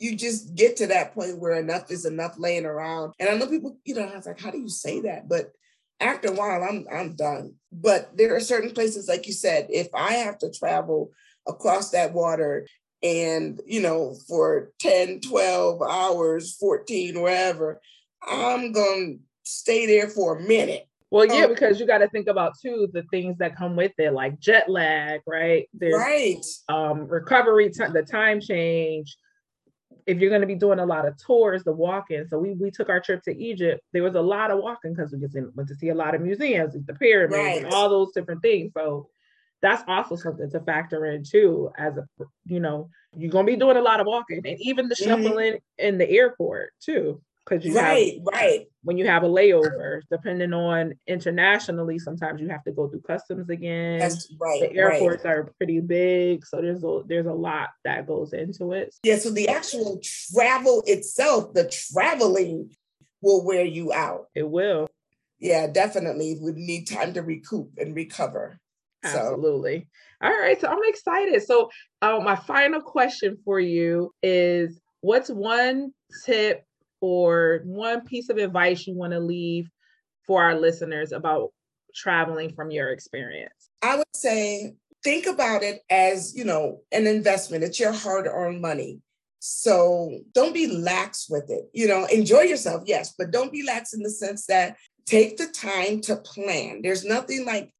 you 0.00 0.16
just 0.16 0.54
get 0.54 0.76
to 0.78 0.88
that 0.88 1.14
point 1.14 1.38
where 1.38 1.60
enough 1.60 1.90
is 1.90 2.06
enough 2.06 2.34
laying 2.38 2.64
around. 2.64 3.12
And 3.20 3.28
I 3.28 3.34
know 3.34 3.46
people, 3.46 3.76
you 3.84 3.94
know, 3.94 4.02
I 4.02 4.16
was 4.16 4.26
like, 4.26 4.40
how 4.40 4.50
do 4.50 4.58
you 4.58 4.68
say 4.68 5.00
that? 5.02 5.28
But 5.28 5.52
after 6.00 6.28
a 6.28 6.32
while, 6.32 6.64
I'm 6.64 6.86
I'm 6.92 7.14
done. 7.14 7.54
But 7.70 8.16
there 8.16 8.34
are 8.34 8.40
certain 8.40 8.72
places, 8.72 9.08
like 9.08 9.26
you 9.26 9.34
said, 9.34 9.68
if 9.70 9.88
I 9.94 10.14
have 10.14 10.38
to 10.38 10.50
travel 10.50 11.10
across 11.46 11.90
that 11.90 12.12
water 12.12 12.66
and 13.02 13.60
you 13.66 13.80
know 13.80 14.14
for 14.28 14.72
10 14.80 15.20
12 15.20 15.80
hours 15.80 16.54
14 16.56 17.20
wherever 17.22 17.80
i'm 18.28 18.72
going 18.72 19.18
to 19.18 19.50
stay 19.50 19.86
there 19.86 20.08
for 20.08 20.36
a 20.36 20.42
minute 20.42 20.86
Well, 21.10 21.26
yeah, 21.26 21.46
because 21.46 21.80
you 21.80 21.86
got 21.86 21.98
to 21.98 22.08
think 22.08 22.28
about 22.28 22.52
too 22.60 22.88
the 22.92 23.04
things 23.10 23.38
that 23.38 23.56
come 23.56 23.74
with 23.74 23.92
it, 23.98 24.12
like 24.12 24.38
jet 24.38 24.68
lag, 24.68 25.22
right? 25.26 25.68
There's, 25.74 25.94
right. 25.94 26.44
Um, 26.68 27.08
recovery, 27.08 27.70
t- 27.70 27.84
the 27.92 28.02
time 28.02 28.40
change. 28.40 29.16
If 30.06 30.18
you're 30.18 30.30
going 30.30 30.40
to 30.40 30.46
be 30.46 30.54
doing 30.54 30.78
a 30.78 30.86
lot 30.86 31.06
of 31.06 31.16
tours, 31.16 31.64
the 31.64 31.72
walking. 31.72 32.26
So 32.28 32.38
we 32.38 32.52
we 32.52 32.70
took 32.70 32.88
our 32.88 33.00
trip 33.00 33.22
to 33.24 33.36
Egypt. 33.36 33.82
There 33.92 34.02
was 34.02 34.14
a 34.14 34.20
lot 34.20 34.50
of 34.50 34.58
walking 34.58 34.94
because 34.94 35.12
we 35.12 35.20
just 35.20 35.36
went 35.54 35.68
to 35.68 35.74
see 35.74 35.88
a 35.88 35.94
lot 35.94 36.14
of 36.14 36.20
museums, 36.20 36.74
the 36.86 36.94
pyramids, 36.94 37.36
right. 37.36 37.64
and 37.64 37.72
all 37.72 37.88
those 37.88 38.12
different 38.12 38.42
things. 38.42 38.72
So 38.76 39.08
that's 39.62 39.82
also 39.86 40.16
something 40.16 40.50
to 40.50 40.60
factor 40.60 41.06
in 41.06 41.24
too. 41.24 41.70
As 41.78 41.96
a 41.96 42.06
you 42.46 42.60
know, 42.60 42.88
you're 43.16 43.30
gonna 43.30 43.46
be 43.46 43.56
doing 43.56 43.76
a 43.76 43.82
lot 43.82 44.00
of 44.00 44.06
walking, 44.06 44.40
and 44.44 44.58
even 44.60 44.88
the 44.88 44.94
mm-hmm. 44.94 45.22
shuffling 45.22 45.54
mm-hmm. 45.54 45.86
in 45.86 45.98
the 45.98 46.08
airport 46.10 46.72
too 46.80 47.20
because 47.44 47.64
you 47.64 47.74
right, 47.74 48.14
have, 48.14 48.22
right. 48.32 48.66
When 48.82 48.96
you 48.96 49.06
have 49.06 49.22
a 49.22 49.28
layover, 49.28 50.00
depending 50.10 50.52
on 50.52 50.94
internationally, 51.06 51.98
sometimes 51.98 52.40
you 52.40 52.48
have 52.48 52.64
to 52.64 52.72
go 52.72 52.88
through 52.88 53.02
customs 53.02 53.48
again. 53.50 53.98
That's 53.98 54.32
right. 54.40 54.60
The 54.60 54.76
airports 54.76 55.24
right. 55.24 55.36
are 55.36 55.52
pretty 55.56 55.80
big, 55.80 56.46
so 56.46 56.60
there's 56.60 56.84
a 56.84 57.02
there's 57.06 57.26
a 57.26 57.32
lot 57.32 57.70
that 57.84 58.06
goes 58.06 58.32
into 58.32 58.72
it. 58.72 58.94
Yeah. 59.02 59.18
So 59.18 59.30
the 59.30 59.48
actual 59.48 60.00
travel 60.02 60.82
itself, 60.86 61.52
the 61.54 61.68
traveling, 61.92 62.70
will 63.22 63.44
wear 63.44 63.64
you 63.64 63.92
out. 63.92 64.26
It 64.34 64.48
will. 64.48 64.88
Yeah, 65.38 65.66
definitely. 65.66 66.38
We 66.40 66.52
need 66.52 66.86
time 66.86 67.14
to 67.14 67.22
recoup 67.22 67.70
and 67.78 67.94
recover. 67.94 68.58
Absolutely. 69.02 69.88
So. 70.22 70.28
All 70.28 70.38
right. 70.38 70.60
So 70.60 70.68
I'm 70.68 70.78
excited. 70.84 71.42
So 71.42 71.70
uh, 72.02 72.20
my 72.22 72.36
final 72.36 72.82
question 72.82 73.38
for 73.44 73.58
you 73.58 74.12
is 74.22 74.80
what's 75.00 75.30
one 75.30 75.92
tip 76.24 76.64
or 77.00 77.62
one 77.64 78.02
piece 78.02 78.28
of 78.28 78.36
advice 78.36 78.86
you 78.86 78.94
want 78.94 79.12
to 79.12 79.20
leave 79.20 79.70
for 80.26 80.42
our 80.42 80.54
listeners 80.54 81.12
about 81.12 81.50
traveling 81.94 82.52
from 82.52 82.70
your 82.70 82.90
experience? 82.90 83.70
I 83.82 83.96
would 83.96 84.06
say 84.14 84.74
think 85.02 85.26
about 85.26 85.62
it 85.62 85.80
as, 85.90 86.36
you 86.36 86.44
know, 86.44 86.80
an 86.92 87.06
investment. 87.06 87.64
It's 87.64 87.80
your 87.80 87.92
hard-earned 87.92 88.60
money. 88.60 89.00
So 89.38 90.20
don't 90.32 90.52
be 90.52 90.66
lax 90.66 91.28
with 91.30 91.48
it. 91.50 91.70
You 91.72 91.88
know, 91.88 92.04
enjoy 92.06 92.42
yourself, 92.42 92.82
yes, 92.84 93.14
but 93.16 93.30
don't 93.30 93.50
be 93.50 93.64
lax 93.64 93.94
in 93.94 94.02
the 94.02 94.10
sense 94.10 94.46
that 94.46 94.76
take 95.06 95.38
the 95.38 95.46
time 95.46 96.02
to 96.02 96.16
plan. 96.16 96.82
There's 96.82 97.04
nothing 97.04 97.46
like 97.46 97.72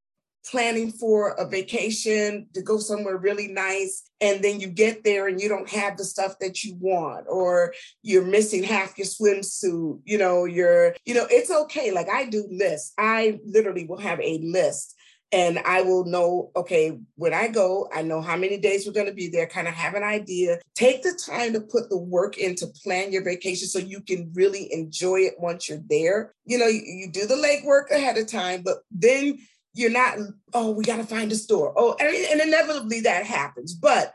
planning 0.49 0.91
for 0.91 1.31
a 1.33 1.47
vacation 1.47 2.47
to 2.55 2.63
go 2.63 2.79
somewhere 2.79 3.17
really 3.17 3.49
nice 3.49 4.11
and 4.21 4.43
then 4.43 4.61
you 4.61 4.69
get 4.69 5.05
there 5.05 5.29
and 5.29 5.41
you 5.41 5.49
don't 5.49 5.69
have 5.69 5.97
the 5.97 6.05
stuff 6.05 6.39
that 6.41 6.65
you 6.65 6.75
want 6.81 7.27
or 7.29 7.75
you're 8.03 8.25
missing 8.25 8.63
half 8.63 8.97
your 8.97 9.07
swimsuit 9.07 10.01
you 10.05 10.19
know 10.19 10.45
you're 10.45 10.95
you 11.05 11.15
know 11.15 11.27
it's 11.31 11.51
okay. 11.51 11.91
Like 11.91 12.09
i 12.09 12.25
do 12.25 12.47
lists. 12.51 12.93
I 12.99 13.41
literally 13.45 13.87
will 13.87 13.99
have 13.99 14.21
a 14.21 14.39
list 14.39 14.97
and 15.33 15.61
i 15.61 15.81
will 15.81 16.05
know 16.05 16.51
okay 16.57 16.99
when 17.15 17.33
i 17.33 17.47
go 17.47 17.89
i 17.95 18.03
know 18.03 18.21
how 18.21 18.37
many 18.37 18.59
days 18.59 18.85
we're 18.85 18.93
going 18.93 19.07
to 19.07 19.13
be 19.13 19.29
there 19.29 19.47
kind 19.47 19.69
of 19.69 19.75
have 19.75 19.95
an 19.95 20.03
idea. 20.03 20.59
Take 20.75 21.03
the 21.03 21.13
time 21.13 21.53
to 21.53 21.61
put 21.61 21.91
the 21.91 21.99
work 21.99 22.39
in 22.39 22.55
to 22.57 22.67
plan 22.83 23.13
your 23.13 23.23
vacation 23.23 23.69
so 23.69 23.79
you 23.79 24.01
can 24.01 24.31
really 24.35 24.73
enjoy 24.73 25.21
it 25.21 25.35
once 25.39 25.69
you're 25.69 25.83
there. 25.89 26.35
You 26.45 26.59
know 26.59 26.67
you, 26.67 26.83
you 26.85 27.13
do 27.13 27.27
the 27.27 27.35
legwork 27.35 27.91
ahead 27.91 28.17
of 28.19 28.27
time 28.27 28.63
but 28.63 28.79
then 28.91 29.39
you're 29.75 29.91
not, 29.91 30.19
oh, 30.53 30.73
we 30.73 30.85
got 30.85 30.97
to 30.97 31.05
find 31.05 31.31
a 31.33 31.37
store. 31.37 31.73
Oh, 31.77 31.97
and, 32.01 32.09
and 32.09 32.41
inevitably 32.41 33.01
that 33.03 33.25
happens, 33.25 33.75
but 33.75 34.13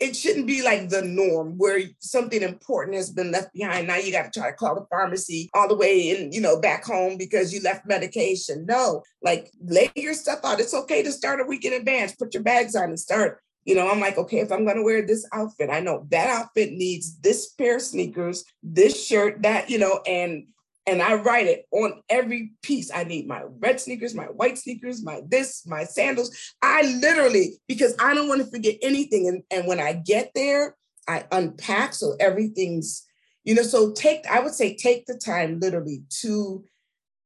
it 0.00 0.16
shouldn't 0.16 0.46
be 0.46 0.62
like 0.62 0.88
the 0.88 1.02
norm 1.02 1.56
where 1.56 1.80
something 2.00 2.42
important 2.42 2.96
has 2.96 3.10
been 3.10 3.30
left 3.30 3.52
behind. 3.54 3.86
Now 3.86 3.96
you 3.96 4.10
got 4.10 4.32
to 4.32 4.40
try 4.40 4.50
to 4.50 4.56
call 4.56 4.74
the 4.74 4.86
pharmacy 4.90 5.50
all 5.54 5.68
the 5.68 5.76
way 5.76 6.10
in, 6.10 6.32
you 6.32 6.40
know, 6.40 6.60
back 6.60 6.84
home 6.84 7.16
because 7.16 7.52
you 7.52 7.60
left 7.62 7.86
medication. 7.86 8.66
No, 8.66 9.02
like 9.22 9.50
lay 9.62 9.92
your 9.94 10.14
stuff 10.14 10.40
out. 10.44 10.60
It's 10.60 10.74
okay 10.74 11.02
to 11.02 11.12
start 11.12 11.40
a 11.40 11.44
week 11.44 11.64
in 11.64 11.72
advance. 11.72 12.16
Put 12.16 12.34
your 12.34 12.42
bags 12.42 12.74
on 12.74 12.84
and 12.84 12.98
start. 12.98 13.40
You 13.64 13.76
know, 13.76 13.88
I'm 13.88 14.00
like, 14.00 14.18
okay, 14.18 14.40
if 14.40 14.52
I'm 14.52 14.64
going 14.64 14.76
to 14.76 14.82
wear 14.82 15.06
this 15.06 15.26
outfit, 15.32 15.70
I 15.70 15.80
know 15.80 16.06
that 16.10 16.28
outfit 16.28 16.72
needs 16.72 17.18
this 17.20 17.50
pair 17.50 17.76
of 17.76 17.82
sneakers, 17.82 18.44
this 18.62 19.06
shirt, 19.06 19.42
that, 19.42 19.70
you 19.70 19.78
know, 19.78 20.00
and 20.06 20.48
and 20.86 21.00
I 21.00 21.14
write 21.14 21.46
it 21.46 21.66
on 21.70 22.02
every 22.08 22.52
piece. 22.62 22.90
I 22.92 23.04
need 23.04 23.26
my 23.26 23.42
red 23.58 23.80
sneakers, 23.80 24.14
my 24.14 24.24
white 24.24 24.58
sneakers, 24.58 25.02
my 25.02 25.22
this, 25.26 25.66
my 25.66 25.84
sandals. 25.84 26.36
I 26.60 26.82
literally, 27.00 27.58
because 27.68 27.94
I 27.98 28.14
don't 28.14 28.28
want 28.28 28.42
to 28.42 28.50
forget 28.50 28.76
anything. 28.82 29.28
And, 29.28 29.42
and 29.50 29.66
when 29.66 29.80
I 29.80 29.94
get 29.94 30.32
there, 30.34 30.76
I 31.08 31.24
unpack 31.32 31.94
so 31.94 32.16
everything's, 32.20 33.06
you 33.44 33.54
know, 33.54 33.62
so 33.62 33.92
take, 33.92 34.26
I 34.26 34.40
would 34.40 34.54
say 34.54 34.76
take 34.76 35.06
the 35.06 35.16
time 35.16 35.58
literally 35.60 36.02
to 36.20 36.64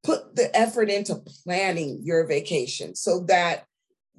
put 0.05 0.37
the 0.37 0.55
effort 0.57 0.89
into 0.89 1.17
planning 1.45 2.01
your 2.03 2.27
vacation 2.27 2.95
so 2.95 3.25
that 3.25 3.65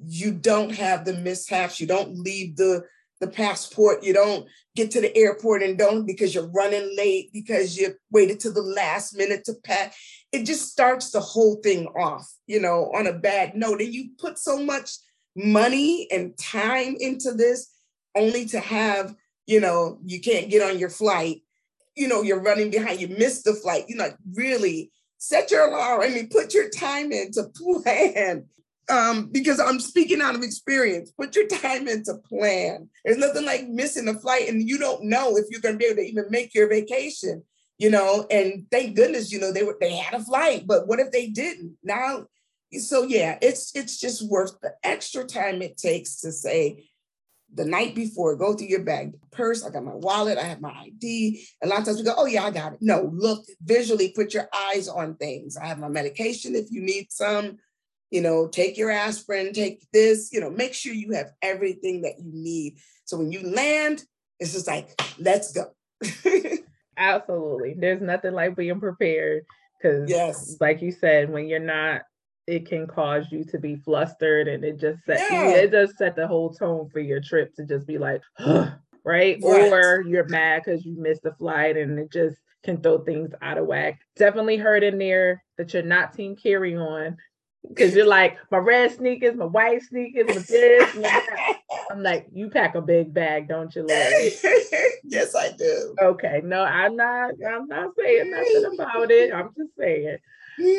you 0.06 0.32
don't 0.32 0.74
have 0.74 1.04
the 1.04 1.14
mishaps, 1.14 1.80
you 1.80 1.86
don't 1.86 2.18
leave 2.18 2.56
the 2.56 2.84
the 3.20 3.28
passport. 3.28 4.02
You 4.02 4.12
don't 4.12 4.46
get 4.74 4.90
to 4.92 5.00
the 5.00 5.16
airport 5.16 5.62
and 5.62 5.78
don't 5.78 6.06
because 6.06 6.34
you're 6.34 6.50
running 6.50 6.94
late 6.96 7.32
because 7.32 7.76
you 7.76 7.94
waited 8.10 8.40
to 8.40 8.50
the 8.50 8.62
last 8.62 9.16
minute 9.16 9.44
to 9.44 9.54
pack. 9.64 9.94
It 10.32 10.44
just 10.44 10.70
starts 10.70 11.10
the 11.10 11.20
whole 11.20 11.56
thing 11.56 11.86
off, 11.88 12.32
you 12.46 12.60
know, 12.60 12.90
on 12.94 13.06
a 13.06 13.12
bad 13.12 13.54
note. 13.54 13.80
And 13.80 13.92
you 13.92 14.10
put 14.18 14.38
so 14.38 14.62
much 14.64 14.92
money 15.36 16.08
and 16.10 16.36
time 16.38 16.96
into 16.98 17.32
this 17.32 17.72
only 18.16 18.46
to 18.46 18.60
have, 18.60 19.14
you 19.46 19.60
know, 19.60 19.98
you 20.04 20.20
can't 20.20 20.50
get 20.50 20.68
on 20.68 20.78
your 20.78 20.90
flight. 20.90 21.42
You 21.96 22.08
know, 22.08 22.22
you're 22.22 22.42
running 22.42 22.70
behind, 22.70 23.00
you 23.00 23.08
missed 23.08 23.44
the 23.44 23.54
flight. 23.54 23.84
You 23.88 23.96
know, 23.96 24.10
really 24.34 24.90
set 25.18 25.50
your 25.50 25.68
alarm. 25.68 26.00
I 26.02 26.08
mean, 26.08 26.28
put 26.28 26.54
your 26.54 26.68
time 26.70 27.12
in 27.12 27.32
to 27.32 27.50
plan 27.54 28.46
um, 28.90 29.28
because 29.30 29.60
I'm 29.60 29.80
speaking 29.80 30.20
out 30.20 30.34
of 30.34 30.42
experience. 30.42 31.12
Put 31.12 31.36
your 31.36 31.46
time 31.48 31.88
into 31.88 32.14
plan. 32.28 32.88
There's 33.04 33.18
nothing 33.18 33.44
like 33.44 33.68
missing 33.68 34.08
a 34.08 34.14
flight 34.14 34.48
and 34.48 34.68
you 34.68 34.78
don't 34.78 35.04
know 35.04 35.36
if 35.36 35.46
you're 35.50 35.60
going 35.60 35.74
to 35.74 35.78
be 35.78 35.86
able 35.86 35.96
to 35.96 36.02
even 36.02 36.24
make 36.30 36.54
your 36.54 36.68
vacation. 36.68 37.42
You 37.78 37.90
know, 37.90 38.26
and 38.30 38.66
thank 38.70 38.94
goodness, 38.94 39.32
you 39.32 39.40
know, 39.40 39.52
they 39.52 39.62
were 39.62 39.78
they 39.80 39.96
had 39.96 40.20
a 40.20 40.22
flight, 40.22 40.66
but 40.66 40.86
what 40.86 41.00
if 41.00 41.12
they 41.12 41.28
didn't? 41.28 41.78
Now, 41.82 42.26
so 42.78 43.04
yeah, 43.04 43.38
it's 43.40 43.74
it's 43.74 43.98
just 43.98 44.28
worth 44.28 44.60
the 44.60 44.74
extra 44.84 45.24
time 45.24 45.62
it 45.62 45.78
takes 45.78 46.20
to 46.20 46.30
say 46.30 46.90
the 47.54 47.64
night 47.64 47.94
before, 47.94 48.36
go 48.36 48.54
through 48.54 48.68
your 48.68 48.84
bag, 48.84 49.14
purse, 49.32 49.64
I 49.64 49.70
got 49.70 49.84
my 49.84 49.94
wallet, 49.94 50.38
I 50.38 50.44
have 50.44 50.60
my 50.60 50.72
ID. 50.72 51.44
A 51.62 51.66
lot 51.66 51.80
of 51.80 51.84
times 51.84 51.98
we 51.98 52.04
go, 52.04 52.14
oh 52.16 52.26
yeah, 52.26 52.44
I 52.44 52.50
got 52.50 52.74
it. 52.74 52.78
No, 52.80 53.10
look 53.12 53.44
visually, 53.62 54.12
put 54.12 54.34
your 54.34 54.48
eyes 54.54 54.88
on 54.88 55.16
things. 55.16 55.56
I 55.56 55.66
have 55.66 55.78
my 55.78 55.88
medication 55.88 56.54
if 56.54 56.70
you 56.70 56.80
need 56.80 57.10
some 57.10 57.58
you 58.10 58.20
know, 58.20 58.48
take 58.48 58.76
your 58.76 58.90
aspirin, 58.90 59.52
take 59.52 59.84
this, 59.92 60.30
you 60.32 60.40
know, 60.40 60.50
make 60.50 60.74
sure 60.74 60.92
you 60.92 61.12
have 61.12 61.30
everything 61.42 62.02
that 62.02 62.18
you 62.18 62.32
need. 62.32 62.78
So 63.04 63.16
when 63.16 63.32
you 63.32 63.42
land, 63.42 64.04
it's 64.38 64.52
just 64.52 64.66
like, 64.66 65.00
let's 65.18 65.52
go. 65.52 65.66
Absolutely. 66.96 67.74
There's 67.78 68.02
nothing 68.02 68.32
like 68.32 68.56
being 68.56 68.80
prepared 68.80 69.44
because, 69.80 70.10
yes, 70.10 70.56
like 70.60 70.82
you 70.82 70.92
said, 70.92 71.30
when 71.30 71.48
you're 71.48 71.60
not, 71.60 72.02
it 72.46 72.66
can 72.66 72.86
cause 72.86 73.26
you 73.30 73.44
to 73.44 73.58
be 73.58 73.76
flustered 73.76 74.48
and 74.48 74.64
it 74.64 74.78
just 74.80 75.04
set 75.04 75.20
yeah. 75.30 75.50
it 75.50 75.70
does 75.70 75.96
set 75.96 76.16
the 76.16 76.26
whole 76.26 76.52
tone 76.52 76.88
for 76.90 76.98
your 76.98 77.20
trip 77.20 77.54
to 77.54 77.64
just 77.64 77.86
be 77.86 77.96
like, 77.96 78.22
right? 78.40 78.74
right? 79.04 79.40
Or 79.42 80.02
you're 80.06 80.28
mad 80.28 80.62
because 80.64 80.84
you 80.84 81.00
missed 81.00 81.22
the 81.22 81.32
flight 81.34 81.76
and 81.76 81.98
it 81.98 82.10
just 82.10 82.36
can 82.64 82.80
throw 82.82 82.98
things 82.98 83.30
out 83.40 83.58
of 83.58 83.66
whack. 83.66 84.00
Definitely 84.16 84.56
heard 84.56 84.82
in 84.82 84.98
there 84.98 85.42
that 85.58 85.72
you're 85.72 85.82
not 85.82 86.12
team 86.12 86.36
carry 86.36 86.76
on 86.76 87.16
Cause 87.76 87.94
you're 87.94 88.06
like 88.06 88.38
my 88.50 88.58
red 88.58 88.90
sneakers, 88.90 89.36
my 89.36 89.44
white 89.44 89.82
sneakers, 89.82 90.26
my 90.28 90.34
this. 90.34 90.94
My 90.96 91.56
I'm 91.90 92.02
like, 92.02 92.26
you 92.32 92.48
pack 92.48 92.74
a 92.74 92.80
big 92.80 93.12
bag, 93.12 93.48
don't 93.48 93.74
you, 93.74 93.82
Lori? 93.82 94.32
yes, 95.04 95.34
I 95.34 95.52
do. 95.52 95.94
Okay, 96.00 96.40
no, 96.44 96.62
I'm 96.62 96.96
not. 96.96 97.32
I'm 97.46 97.66
not 97.66 97.90
saying 97.98 98.30
nothing 98.30 98.74
about 98.74 99.10
it. 99.10 99.32
I'm 99.32 99.50
just 99.56 99.76
saying. 99.76 100.18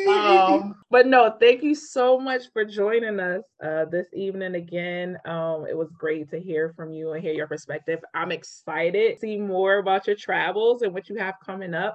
um, 0.08 0.74
but 0.90 1.06
no, 1.06 1.36
thank 1.38 1.62
you 1.62 1.74
so 1.74 2.18
much 2.18 2.44
for 2.52 2.64
joining 2.64 3.20
us 3.20 3.42
uh, 3.62 3.84
this 3.86 4.08
evening 4.14 4.54
again. 4.54 5.18
Um, 5.24 5.66
it 5.68 5.76
was 5.76 5.90
great 5.90 6.30
to 6.30 6.40
hear 6.40 6.72
from 6.74 6.92
you 6.92 7.12
and 7.12 7.22
hear 7.22 7.34
your 7.34 7.46
perspective. 7.46 8.00
I'm 8.14 8.32
excited 8.32 9.14
to 9.14 9.20
see 9.20 9.38
more 9.38 9.78
about 9.78 10.06
your 10.06 10.16
travels 10.16 10.82
and 10.82 10.92
what 10.92 11.08
you 11.08 11.16
have 11.16 11.34
coming 11.44 11.74
up. 11.74 11.94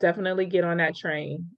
Definitely 0.00 0.46
get 0.46 0.64
on 0.64 0.78
that 0.78 0.96
train. 0.96 1.50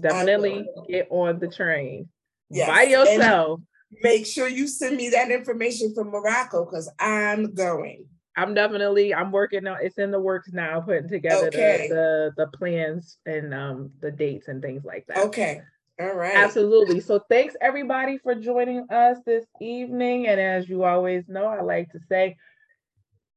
Definitely 0.00 0.66
get 0.88 1.08
on 1.10 1.38
the 1.38 1.48
train 1.48 2.08
yes. 2.50 2.68
by 2.68 2.82
yourself. 2.82 3.60
And 3.90 3.98
make 4.02 4.26
sure 4.26 4.48
you 4.48 4.66
send 4.66 4.96
me 4.96 5.10
that 5.10 5.30
information 5.30 5.94
from 5.94 6.10
Morocco 6.10 6.64
because 6.64 6.90
I'm 6.98 7.54
going. 7.54 8.06
I'm 8.36 8.54
definitely 8.54 9.14
I'm 9.14 9.32
working 9.32 9.66
on 9.66 9.78
it's 9.82 9.98
in 9.98 10.10
the 10.10 10.20
works 10.20 10.52
now, 10.52 10.80
putting 10.80 11.08
together 11.08 11.48
okay. 11.48 11.88
the, 11.88 12.32
the 12.36 12.44
the 12.44 12.56
plans 12.56 13.18
and 13.26 13.52
um 13.52 13.90
the 14.00 14.10
dates 14.10 14.48
and 14.48 14.62
things 14.62 14.84
like 14.84 15.06
that. 15.08 15.18
Okay. 15.26 15.62
All 16.00 16.14
right. 16.14 16.36
Absolutely. 16.36 17.00
So 17.00 17.20
thanks 17.28 17.54
everybody 17.60 18.16
for 18.18 18.34
joining 18.34 18.86
us 18.90 19.18
this 19.26 19.44
evening. 19.60 20.28
And 20.28 20.40
as 20.40 20.68
you 20.68 20.84
always 20.84 21.28
know, 21.28 21.44
I 21.44 21.60
like 21.60 21.90
to 21.92 21.98
say 22.08 22.36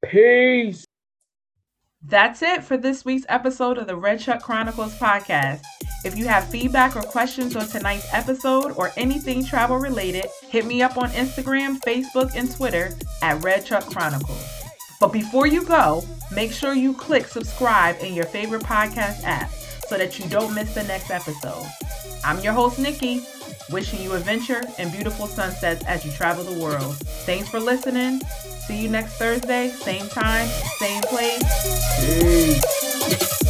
peace. 0.06 0.86
That's 2.06 2.42
it 2.42 2.66
for 2.66 2.76
this 2.76 3.06
week's 3.06 3.26
episode 3.30 3.78
of 3.78 3.88
the 3.88 3.96
Red 3.96 4.20
Truck 4.20 4.44
Chronicles 4.44 4.94
podcast. 5.00 5.62
If 6.04 6.18
you 6.18 6.28
have 6.28 6.50
feedback 6.50 6.98
or 6.98 7.02
questions 7.02 7.56
on 7.56 7.66
tonight's 7.68 8.14
episode 8.14 8.74
or 8.76 8.92
anything 8.98 9.46
travel 9.46 9.78
related, 9.78 10.26
hit 10.50 10.66
me 10.66 10.82
up 10.82 10.98
on 10.98 11.12
Instagram, 11.12 11.80
Facebook, 11.80 12.36
and 12.36 12.54
Twitter 12.54 12.92
at 13.22 13.42
Red 13.42 13.66
Truck 13.66 13.86
Chronicles. 13.86 14.46
But 15.00 15.14
before 15.14 15.48
you 15.48 15.64
go, 15.64 16.04
make 16.30 16.52
sure 16.52 16.74
you 16.74 16.94
click 16.94 17.26
subscribe 17.26 17.96
in 18.02 18.14
your 18.14 18.26
favorite 18.26 18.64
podcast 18.64 19.24
app 19.24 19.50
so 19.88 19.98
that 19.98 20.20
you 20.20 20.28
don't 20.28 20.54
miss 20.54 20.74
the 20.74 20.84
next 20.84 21.10
episode. 21.10 21.66
I'm 22.26 22.40
your 22.42 22.54
host, 22.54 22.80
Nikki, 22.80 23.24
wishing 23.72 24.02
you 24.02 24.14
adventure 24.14 24.62
and 24.78 24.92
beautiful 24.92 25.26
sunsets 25.26 25.86
as 25.86 26.06
you 26.06 26.12
travel 26.12 26.44
the 26.44 26.60
world. 26.60 26.98
Thanks 27.26 27.48
for 27.48 27.62
listening. 27.62 28.20
See 28.68 28.84
you 28.84 28.90
next 28.90 29.16
Thursday, 29.16 29.70
same 29.72 30.08
time, 30.08 30.48
same 30.80 31.02
place. 31.02 31.44
Peace. 32.00 33.43